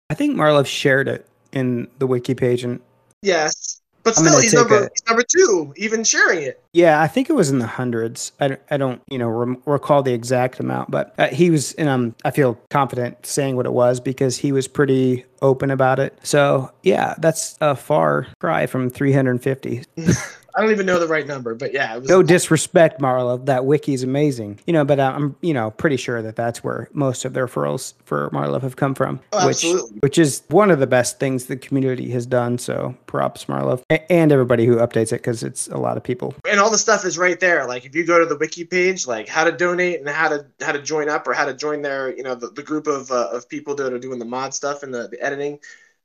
I 0.09 0.15
think 0.15 0.37
Marlov 0.37 0.67
shared 0.67 1.09
it 1.09 1.27
in 1.53 1.89
the 1.99 2.07
wiki 2.07 2.35
page. 2.35 2.65
And 2.65 2.81
yes. 3.23 3.70
But 4.03 4.15
still, 4.15 4.41
he's 4.41 4.55
number, 4.55 4.85
a, 4.85 4.91
he's 4.95 5.07
number 5.07 5.23
two, 5.23 5.75
even 5.77 6.05
sharing 6.05 6.43
it. 6.43 6.63
Yeah, 6.73 7.03
I 7.03 7.07
think 7.07 7.29
it 7.29 7.35
was 7.35 7.51
in 7.51 7.59
the 7.59 7.67
hundreds. 7.67 8.33
I, 8.41 8.57
I 8.71 8.77
don't, 8.77 9.03
you 9.11 9.19
know, 9.19 9.29
rem- 9.29 9.63
recall 9.67 10.03
the 10.03 10.15
exact 10.15 10.59
amount, 10.59 10.91
but 10.91 11.15
uh, 11.19 11.29
he 11.29 11.51
was, 11.51 11.75
and 11.75 11.89
um, 11.89 12.15
I 12.25 12.31
feel 12.31 12.55
confident 12.71 13.27
saying 13.27 13.57
what 13.57 13.67
it 13.67 13.73
was 13.73 14.01
because 14.01 14.39
he 14.39 14.53
was 14.53 14.69
pretty 14.69 15.25
open 15.43 15.71
about 15.71 15.99
it. 15.99 16.19
So 16.23 16.71
yeah, 16.83 17.15
that's 17.19 17.59
a 17.61 17.77
far 17.77 18.27
cry 18.39 18.67
from 18.67 18.89
350. 18.91 19.85
I 20.55 20.61
don't 20.61 20.71
even 20.71 20.87
know 20.87 20.99
the 20.99 21.07
right 21.07 21.27
number, 21.27 21.55
but 21.55 21.73
yeah. 21.73 21.97
It 21.97 22.01
was 22.01 22.09
no 22.09 22.23
disrespect, 22.23 23.01
Marlo. 23.01 23.45
That 23.45 23.65
wiki 23.65 23.95
is 23.95 24.03
amazing. 24.03 24.59
You 24.67 24.73
know, 24.73 24.85
but 24.85 25.01
I'm 25.01 25.37
you 25.41 25.55
know 25.55 25.71
pretty 25.73 25.97
sure 25.97 26.23
that 26.23 26.37
that's 26.37 26.63
where 26.65 26.89
most 26.93 27.25
of 27.25 27.33
the 27.33 27.41
referrals 27.41 27.95
for 28.05 28.31
Marlo 28.31 28.61
have 28.61 28.77
come 28.77 28.95
from. 28.95 29.21
Oh, 29.33 29.47
which, 29.47 29.57
absolutely. 29.57 29.99
Which 30.01 30.19
is 30.19 30.43
one 30.49 30.71
of 30.71 30.79
the 30.79 30.87
best 30.87 31.19
things 31.19 31.47
the 31.47 31.57
community 31.57 32.11
has 32.11 32.27
done. 32.27 32.59
So 32.59 32.95
props, 33.07 33.47
Marlo, 33.47 33.83
and 33.89 34.33
everybody 34.33 34.67
who 34.67 34.77
updates 34.77 35.13
it 35.13 35.21
because 35.21 35.43
it's 35.43 35.69
a 35.69 35.79
lot 35.79 35.97
of 35.97 36.03
people. 36.03 36.35
And 36.49 36.61
all 36.61 36.71
the 36.71 36.79
stuff 36.79 37.05
is 37.05 37.19
right 37.19 37.39
there. 37.39 37.67
Like 37.67 37.85
if 37.85 37.95
you 37.95 38.05
go 38.05 38.19
to 38.19 38.27
the 38.27 38.37
wiki 38.37 38.65
page, 38.65 39.07
like 39.07 39.29
how 39.29 39.45
to 39.45 39.53
donate 39.53 40.01
and 40.01 40.09
how 40.09 40.29
to 40.29 40.47
how 40.61 40.73
to 40.73 40.83
join 40.83 41.09
up 41.09 41.27
or 41.27 41.33
how 41.33 41.45
to 41.45 41.55
join 41.55 41.83
their 41.83 42.15
you 42.17 42.23
know 42.23 42.35
the, 42.35 42.49
the 42.49 42.63
group 42.63 42.87
of 42.87 43.11
uh, 43.11 43.29
of 43.33 43.49
people 43.49 43.75
that 43.77 43.93
are 43.93 43.99
doing 43.99 44.19
the 44.19 44.25
mod 44.25 44.55
stuff 44.55 44.83
and 44.83 44.93
the, 44.93 45.09
the 45.09 45.21
editing 45.23 45.59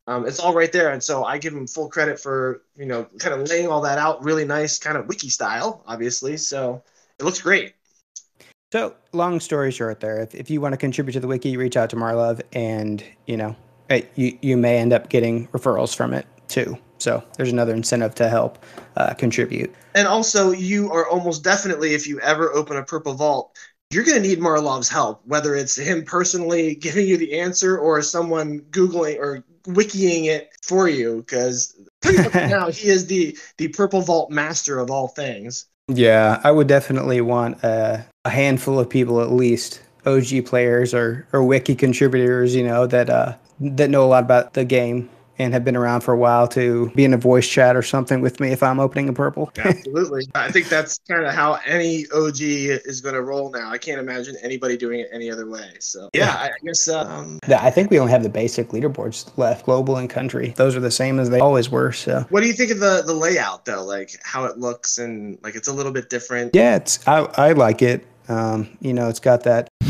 um, 0.08 0.28
it's 0.28 0.40
all 0.40 0.54
right 0.54 0.72
there. 0.72 0.92
And 0.92 1.02
so 1.02 1.24
I 1.24 1.38
give 1.38 1.54
him 1.54 1.68
full 1.68 1.90
credit 1.90 2.20
for, 2.20 2.62
you 2.78 2.86
know, 2.86 3.06
kind 3.20 3.40
of 3.40 3.48
laying 3.50 3.68
all 3.68 3.82
that 3.82 3.98
out 3.98 4.24
really 4.24 4.46
nice, 4.46 4.78
kind 4.78 4.98
of 4.98 5.08
wiki 5.08 5.30
style, 5.30 5.84
obviously. 5.88 6.38
So 6.38 6.84
it 7.20 7.24
looks 7.24 7.42
great. 7.42 7.74
So 8.72 8.96
long 9.14 9.40
story 9.40 9.72
short 9.72 10.00
there, 10.00 10.22
if, 10.22 10.36
if 10.36 10.50
you 10.50 10.60
want 10.62 10.74
to 10.74 10.78
contribute 10.78 11.14
to 11.14 11.20
the 11.20 11.28
wiki, 11.28 11.56
reach 11.58 11.78
out 11.78 11.90
to 11.92 11.96
Marlov 11.96 12.42
and, 12.54 13.04
you 13.26 13.38
know, 13.38 13.56
you, 14.16 14.38
you 14.42 14.58
may 14.58 14.78
end 14.78 14.94
up 14.94 15.10
getting 15.10 15.48
referrals 15.50 15.96
from 15.96 16.14
it 16.14 16.26
too. 16.48 16.78
So 16.98 17.24
there's 17.38 17.52
another 17.52 17.74
incentive 17.74 18.16
to 18.16 18.30
help 18.30 18.64
uh, 18.98 19.14
contribute. 19.14 19.74
And 19.94 20.08
also, 20.08 20.52
you 20.52 20.92
are 20.92 21.08
almost 21.08 21.44
definitely, 21.44 21.94
if 21.94 22.08
you 22.08 22.20
ever 22.22 22.54
open 22.54 22.78
a 22.78 22.84
Purple 22.84 23.14
Vault, 23.14 23.58
you're 23.92 24.04
going 24.04 24.22
to 24.22 24.28
need 24.28 24.40
Marlov's 24.40 24.90
help, 24.90 25.22
whether 25.26 25.56
it's 25.56 25.78
him 25.78 26.04
personally 26.04 26.76
giving 26.82 27.08
you 27.08 27.18
the 27.18 27.40
answer 27.40 27.78
or 27.78 28.02
someone 28.02 28.62
Googling 28.72 29.18
or 29.20 29.44
wikiing 29.66 30.26
it 30.26 30.50
for 30.62 30.88
you, 30.88 31.18
because 31.18 31.76
now 32.34 32.70
he 32.70 32.90
is 32.90 33.08
the, 33.08 33.38
the 33.58 33.68
Purple 33.70 34.02
Vault 34.02 34.32
master 34.32 34.80
of 34.80 34.92
all 34.92 35.08
things. 35.08 35.66
Yeah, 35.88 36.42
I 36.44 36.52
would 36.52 36.68
definitely 36.68 37.22
want 37.22 37.64
a, 37.64 38.06
a 38.26 38.30
handful 38.30 38.80
of 38.80 38.90
people 38.90 39.22
at 39.22 39.32
least, 39.32 39.82
OG 40.06 40.46
players 40.46 40.94
or, 40.94 41.28
or 41.32 41.44
wiki 41.44 41.76
contributors, 41.76 42.56
you 42.56 42.64
know, 42.64 42.86
that 42.88 43.10
uh, 43.10 43.36
that 43.60 43.90
know 43.90 44.04
a 44.04 44.08
lot 44.08 44.24
about 44.24 44.54
the 44.54 44.66
game 44.66 45.10
and 45.38 45.54
have 45.54 45.64
been 45.64 45.76
around 45.76 46.02
for 46.02 46.14
a 46.14 46.18
while 46.18 46.48
to 46.50 46.90
be 46.96 47.04
in 47.04 47.14
a 47.14 47.18
voice 47.18 47.48
chat 47.48 47.76
or 47.76 47.82
something 47.82 48.22
with 48.22 48.40
me 48.40 48.52
if 48.52 48.64
I'm 48.64 48.80
opening 48.80 49.10
a 49.10 49.14
purple. 49.14 49.52
Absolutely. 49.58 50.28
I 50.36 50.52
think 50.52 50.70
that's 50.70 51.00
kind 51.08 51.26
of 51.26 51.34
how 51.34 51.60
any 51.66 52.06
OG 52.14 52.40
is 52.40 53.02
going 53.02 53.16
to 53.16 53.22
roll 53.22 53.52
now. 53.52 53.70
I 53.70 53.78
can't 53.78 54.00
imagine 54.00 54.36
anybody 54.42 54.78
doing 54.78 55.00
it 55.00 55.10
any 55.12 55.30
other 55.30 55.50
way. 55.50 55.72
So, 55.80 56.10
yeah, 56.14 56.32
I 56.34 56.52
guess. 56.64 56.88
Um, 56.88 57.40
I 57.48 57.70
think 57.70 57.92
we 57.92 58.00
only 58.00 58.12
have 58.12 58.24
the 58.24 58.30
basic 58.30 58.70
leaderboards 58.70 59.38
left, 59.38 59.66
global 59.66 59.98
and 59.98 60.10
country. 60.10 60.54
Those 60.56 60.76
are 60.76 60.80
the 60.82 60.92
same 60.92 61.20
as 61.20 61.30
they 61.30 61.40
always 61.40 61.70
were. 61.70 61.92
So, 61.92 62.26
what 62.30 62.42
do 62.42 62.48
you 62.48 62.54
think 62.54 62.72
of 62.72 62.80
the, 62.80 63.04
the 63.06 63.14
layout, 63.14 63.66
though? 63.66 63.84
Like 63.84 64.18
how 64.24 64.46
it 64.46 64.58
looks 64.58 64.98
and 64.98 65.38
like 65.44 65.56
it's 65.56 65.68
a 65.68 65.74
little 65.74 65.92
bit 65.92 66.10
different? 66.10 66.56
Yeah, 66.56 66.78
it's 66.78 67.06
I, 67.08 67.22
I 67.36 67.52
like 67.52 67.82
it. 67.82 68.06
Um, 68.28 68.76
you 68.82 68.94
know, 68.94 69.08
it's 69.08 69.20
got 69.20 69.44
that 69.44 69.70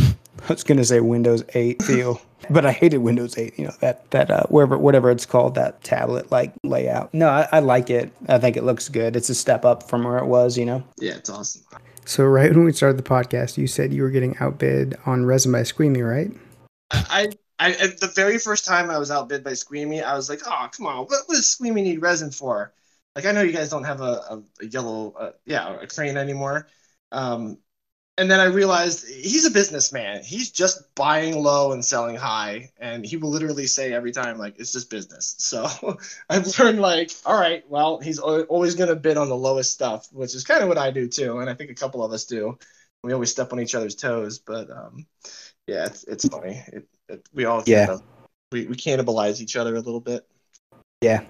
I 0.49 0.53
was 0.53 0.63
going 0.63 0.77
to 0.77 0.85
say 0.85 0.99
Windows 0.99 1.43
8 1.53 1.81
feel, 1.81 2.21
but 2.49 2.65
I 2.65 2.71
hated 2.71 2.99
Windows 2.99 3.37
8. 3.37 3.57
You 3.57 3.65
know 3.65 3.73
that 3.81 4.09
that 4.11 4.31
uh, 4.31 4.43
wherever 4.47 4.77
whatever 4.77 5.11
it's 5.11 5.25
called 5.25 5.55
that 5.55 5.83
tablet 5.83 6.31
like 6.31 6.53
layout. 6.63 7.13
No, 7.13 7.29
I, 7.29 7.47
I 7.51 7.59
like 7.59 7.89
it. 7.89 8.11
I 8.27 8.37
think 8.37 8.57
it 8.57 8.63
looks 8.63 8.89
good. 8.89 9.15
It's 9.15 9.29
a 9.29 9.35
step 9.35 9.65
up 9.65 9.89
from 9.89 10.03
where 10.03 10.17
it 10.17 10.25
was. 10.25 10.57
You 10.57 10.65
know. 10.65 10.83
Yeah, 10.99 11.15
it's 11.15 11.29
awesome. 11.29 11.63
So 12.05 12.23
right 12.23 12.51
when 12.51 12.65
we 12.65 12.71
started 12.71 12.97
the 12.97 13.03
podcast, 13.03 13.57
you 13.57 13.67
said 13.67 13.91
you 13.91 14.03
were 14.03 14.11
getting 14.11 14.37
outbid 14.39 14.95
on 15.05 15.25
Resin 15.25 15.51
by 15.51 15.63
Squeamy, 15.63 16.01
right? 16.01 16.31
I, 16.91 17.31
I, 17.57 17.71
the 17.71 18.11
very 18.15 18.37
first 18.37 18.63
time 18.63 18.91
I 18.91 18.99
was 18.99 19.09
outbid 19.09 19.43
by 19.43 19.53
Squeamy, 19.53 20.03
I 20.03 20.15
was 20.15 20.29
like, 20.29 20.41
oh 20.45 20.67
come 20.71 20.85
on, 20.85 20.97
what, 20.97 21.23
what 21.25 21.35
does 21.35 21.47
Squeamy 21.47 21.81
need 21.81 22.01
resin 22.01 22.29
for? 22.29 22.73
Like 23.15 23.25
I 23.25 23.31
know 23.31 23.41
you 23.41 23.51
guys 23.51 23.69
don't 23.69 23.85
have 23.85 24.01
a, 24.01 24.21
a, 24.29 24.43
a 24.61 24.65
yellow, 24.67 25.13
uh, 25.17 25.31
yeah, 25.45 25.79
a 25.81 25.87
crane 25.87 26.17
anymore. 26.17 26.67
Um, 27.11 27.57
and 28.17 28.31
then 28.31 28.39
I 28.39 28.45
realized 28.45 29.07
he's 29.07 29.45
a 29.45 29.51
businessman. 29.51 30.23
He's 30.23 30.49
just 30.49 30.95
buying 30.95 31.43
low 31.43 31.73
and 31.73 31.83
selling 31.83 32.15
high, 32.15 32.71
and 32.79 33.05
he 33.05 33.17
will 33.17 33.29
literally 33.29 33.67
say 33.67 33.93
every 33.93 34.11
time 34.11 34.37
like 34.37 34.57
it's 34.57 34.71
just 34.71 34.89
business. 34.89 35.35
So 35.37 35.67
I've 36.29 36.59
learned 36.59 36.79
like, 36.79 37.11
all 37.25 37.39
right, 37.39 37.69
well, 37.69 37.99
he's 37.99 38.19
always 38.19 38.75
going 38.75 38.89
to 38.89 38.95
bid 38.95 39.17
on 39.17 39.27
the 39.27 39.35
lowest 39.35 39.73
stuff, 39.73 40.07
which 40.13 40.33
is 40.33 40.45
kind 40.45 40.61
of 40.61 40.69
what 40.69 40.77
I 40.77 40.91
do 40.91 41.07
too, 41.07 41.39
and 41.39 41.49
I 41.49 41.53
think 41.53 41.71
a 41.71 41.75
couple 41.75 42.03
of 42.03 42.11
us 42.13 42.25
do. 42.25 42.57
We 43.03 43.13
always 43.13 43.31
step 43.31 43.51
on 43.51 43.59
each 43.59 43.75
other's 43.75 43.95
toes, 43.95 44.39
but 44.39 44.71
um, 44.71 45.05
yeah, 45.67 45.85
it's 45.85 46.05
it's 46.05 46.27
funny. 46.27 46.63
It, 46.67 46.87
it, 47.09 47.27
we 47.33 47.45
all 47.45 47.63
yeah 47.65 47.87
kind 47.87 47.99
of, 47.99 48.03
we 48.51 48.65
we 48.67 48.75
cannibalize 48.75 49.41
each 49.41 49.57
other 49.57 49.75
a 49.75 49.81
little 49.81 49.99
bit. 49.99 50.25
Yeah. 51.01 51.25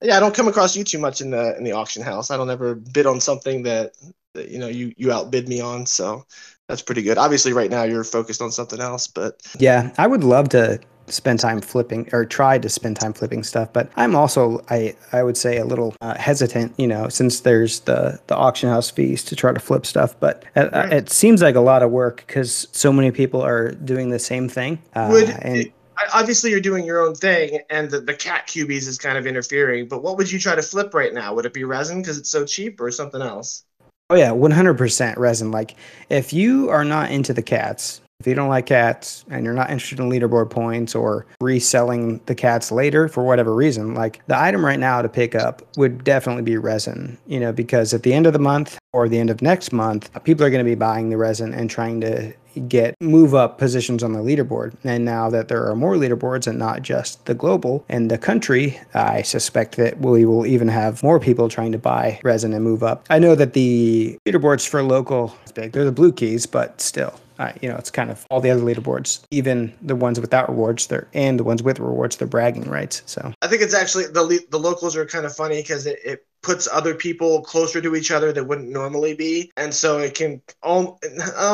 Yeah, 0.00 0.16
I 0.16 0.20
don't 0.20 0.34
come 0.34 0.46
across 0.46 0.76
you 0.76 0.84
too 0.84 0.98
much 0.98 1.20
in 1.20 1.30
the 1.30 1.56
in 1.56 1.64
the 1.64 1.72
auction 1.72 2.02
house. 2.02 2.30
I 2.30 2.36
don't 2.36 2.50
ever 2.50 2.76
bid 2.76 3.06
on 3.06 3.20
something 3.20 3.64
that 3.64 3.94
that 4.38 4.50
you 4.50 4.58
know 4.58 4.68
you 4.68 4.94
you 4.96 5.12
outbid 5.12 5.48
me 5.48 5.60
on. 5.60 5.86
So 5.86 6.24
that's 6.68 6.82
pretty 6.82 7.02
good. 7.02 7.18
Obviously, 7.18 7.52
right 7.52 7.70
now 7.70 7.82
you're 7.82 8.04
focused 8.04 8.40
on 8.40 8.50
something 8.52 8.80
else, 8.80 9.06
but 9.06 9.42
yeah, 9.58 9.92
I 9.98 10.06
would 10.06 10.24
love 10.24 10.48
to 10.50 10.80
spend 11.12 11.40
time 11.40 11.60
flipping 11.60 12.08
or 12.12 12.24
try 12.24 12.58
to 12.58 12.68
spend 12.68 12.96
time 12.96 13.12
flipping 13.12 13.42
stuff 13.42 13.72
but 13.72 13.90
i'm 13.96 14.14
also 14.14 14.62
i 14.68 14.94
i 15.12 15.22
would 15.22 15.36
say 15.36 15.56
a 15.56 15.64
little 15.64 15.94
uh, 16.00 16.14
hesitant 16.18 16.72
you 16.78 16.86
know 16.86 17.08
since 17.08 17.40
there's 17.40 17.80
the 17.80 18.20
the 18.26 18.36
auction 18.36 18.68
house 18.68 18.90
fees 18.90 19.24
to 19.24 19.34
try 19.34 19.52
to 19.52 19.60
flip 19.60 19.86
stuff 19.86 20.18
but 20.20 20.44
it, 20.54 20.72
uh, 20.74 20.86
it 20.90 21.10
seems 21.10 21.42
like 21.42 21.54
a 21.54 21.60
lot 21.60 21.82
of 21.82 21.90
work 21.90 22.24
because 22.26 22.68
so 22.72 22.92
many 22.92 23.10
people 23.10 23.40
are 23.40 23.72
doing 23.72 24.10
the 24.10 24.18
same 24.18 24.48
thing 24.48 24.80
uh, 24.94 25.08
would 25.10 25.30
and 25.42 25.72
obviously 26.12 26.50
you're 26.50 26.60
doing 26.60 26.84
your 26.84 27.00
own 27.00 27.14
thing 27.14 27.60
and 27.70 27.90
the, 27.90 28.00
the 28.00 28.14
cat 28.14 28.46
cubies 28.46 28.86
is 28.86 28.98
kind 28.98 29.18
of 29.18 29.26
interfering 29.26 29.88
but 29.88 30.02
what 30.02 30.16
would 30.16 30.30
you 30.30 30.38
try 30.38 30.54
to 30.54 30.62
flip 30.62 30.94
right 30.94 31.14
now 31.14 31.34
would 31.34 31.46
it 31.46 31.52
be 31.52 31.64
resin 31.64 32.00
because 32.00 32.18
it's 32.18 32.30
so 32.30 32.44
cheap 32.44 32.80
or 32.80 32.90
something 32.90 33.22
else 33.22 33.64
Oh 34.10 34.14
yeah, 34.14 34.30
one 34.30 34.52
hundred 34.52 34.78
percent 34.78 35.18
resin. 35.18 35.50
Like 35.50 35.76
if 36.08 36.32
you 36.32 36.70
are 36.70 36.84
not 36.84 37.10
into 37.10 37.34
the 37.34 37.42
cats, 37.42 38.00
if 38.20 38.26
you 38.26 38.34
don't 38.34 38.48
like 38.48 38.66
cats 38.66 39.24
and 39.30 39.44
you're 39.44 39.54
not 39.54 39.70
interested 39.70 40.00
in 40.00 40.10
leaderboard 40.10 40.50
points 40.50 40.92
or 40.92 41.24
reselling 41.40 42.20
the 42.26 42.34
cats 42.34 42.72
later 42.72 43.06
for 43.06 43.22
whatever 43.22 43.54
reason, 43.54 43.94
like 43.94 44.20
the 44.26 44.36
item 44.36 44.64
right 44.64 44.80
now 44.80 45.00
to 45.00 45.08
pick 45.08 45.36
up 45.36 45.62
would 45.76 46.02
definitely 46.02 46.42
be 46.42 46.56
resin, 46.56 47.16
you 47.28 47.38
know, 47.38 47.52
because 47.52 47.94
at 47.94 48.02
the 48.02 48.12
end 48.12 48.26
of 48.26 48.32
the 48.32 48.38
month 48.40 48.76
or 48.92 49.08
the 49.08 49.20
end 49.20 49.30
of 49.30 49.40
next 49.40 49.72
month, 49.72 50.10
people 50.24 50.44
are 50.44 50.50
going 50.50 50.64
to 50.64 50.68
be 50.68 50.74
buying 50.74 51.10
the 51.10 51.16
resin 51.16 51.54
and 51.54 51.70
trying 51.70 52.00
to 52.00 52.32
get 52.66 52.96
move 53.00 53.36
up 53.36 53.56
positions 53.56 54.02
on 54.02 54.14
the 54.14 54.18
leaderboard. 54.18 54.74
And 54.82 55.04
now 55.04 55.30
that 55.30 55.46
there 55.46 55.64
are 55.68 55.76
more 55.76 55.94
leaderboards 55.94 56.48
and 56.48 56.58
not 56.58 56.82
just 56.82 57.24
the 57.26 57.34
global 57.34 57.84
and 57.88 58.10
the 58.10 58.18
country, 58.18 58.80
I 58.94 59.22
suspect 59.22 59.76
that 59.76 60.00
we 60.00 60.24
will 60.24 60.44
even 60.44 60.66
have 60.66 61.04
more 61.04 61.20
people 61.20 61.48
trying 61.48 61.70
to 61.70 61.78
buy 61.78 62.18
resin 62.24 62.52
and 62.52 62.64
move 62.64 62.82
up. 62.82 63.06
I 63.10 63.20
know 63.20 63.36
that 63.36 63.52
the 63.52 64.18
leaderboards 64.26 64.66
for 64.66 64.82
local 64.82 65.36
is 65.44 65.52
big. 65.52 65.70
They're 65.70 65.84
the 65.84 65.92
blue 65.92 66.10
keys, 66.10 66.46
but 66.46 66.80
still. 66.80 67.20
Uh, 67.38 67.52
you 67.62 67.68
know, 67.68 67.76
it's 67.76 67.90
kind 67.90 68.10
of 68.10 68.26
all 68.30 68.40
the 68.40 68.50
other 68.50 68.62
leaderboards, 68.62 69.22
even 69.30 69.72
the 69.82 69.94
ones 69.94 70.18
without 70.18 70.48
rewards, 70.48 70.88
they're 70.88 71.08
and 71.14 71.38
the 71.38 71.44
ones 71.44 71.62
with 71.62 71.78
rewards, 71.78 72.16
they're 72.16 72.26
bragging 72.26 72.68
rights. 72.68 73.02
So 73.06 73.32
I 73.42 73.48
think 73.48 73.62
it's 73.62 73.74
actually 73.74 74.06
the 74.06 74.40
the 74.50 74.58
locals 74.58 74.96
are 74.96 75.06
kind 75.06 75.24
of 75.24 75.34
funny 75.34 75.62
because 75.62 75.86
it, 75.86 75.98
it 76.04 76.26
puts 76.48 76.66
other 76.66 76.94
people 76.94 77.42
closer 77.42 77.78
to 77.82 77.94
each 77.94 78.10
other 78.10 78.32
that 78.32 78.44
wouldn't 78.44 78.70
normally 78.70 79.12
be. 79.12 79.52
And 79.58 79.74
so 79.74 79.98
it 79.98 80.14
can 80.14 80.40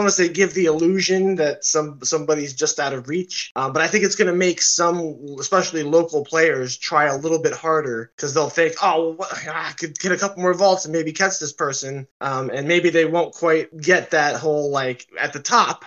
say 0.09 0.29
give 0.29 0.55
the 0.55 0.67
illusion 0.67 1.35
that 1.35 1.65
some 1.65 1.99
somebody's 2.05 2.55
just 2.55 2.79
out 2.79 2.93
of 2.93 3.09
reach. 3.09 3.51
Um, 3.57 3.73
but 3.73 3.83
i 3.83 3.89
think 3.89 4.05
it's 4.05 4.15
going 4.15 4.31
to 4.31 4.37
make 4.37 4.63
some 4.63 5.19
especially 5.41 5.83
local 5.83 6.25
players 6.25 6.77
try 6.77 7.07
a 7.07 7.17
little 7.17 7.41
bit 7.43 7.55
harder 7.55 8.13
because 8.15 8.35
they'll 8.35 8.49
think 8.49 8.75
oh 8.83 9.17
well, 9.19 9.29
i 9.53 9.73
could 9.77 9.99
get 9.99 10.13
a 10.13 10.17
couple 10.17 10.43
more 10.43 10.55
vaults 10.55 10.85
and 10.85 10.93
maybe 10.93 11.13
catch 11.13 11.41
this 11.41 11.53
person. 11.53 12.07
Um, 12.21 12.51
and 12.51 12.69
maybe 12.69 12.91
they 12.91 13.05
won't 13.05 13.35
quite 13.35 13.77
get 13.77 14.13
that 14.13 14.37
whole 14.37 14.71
like 14.71 15.09
at 15.19 15.33
the 15.33 15.41
top 15.41 15.85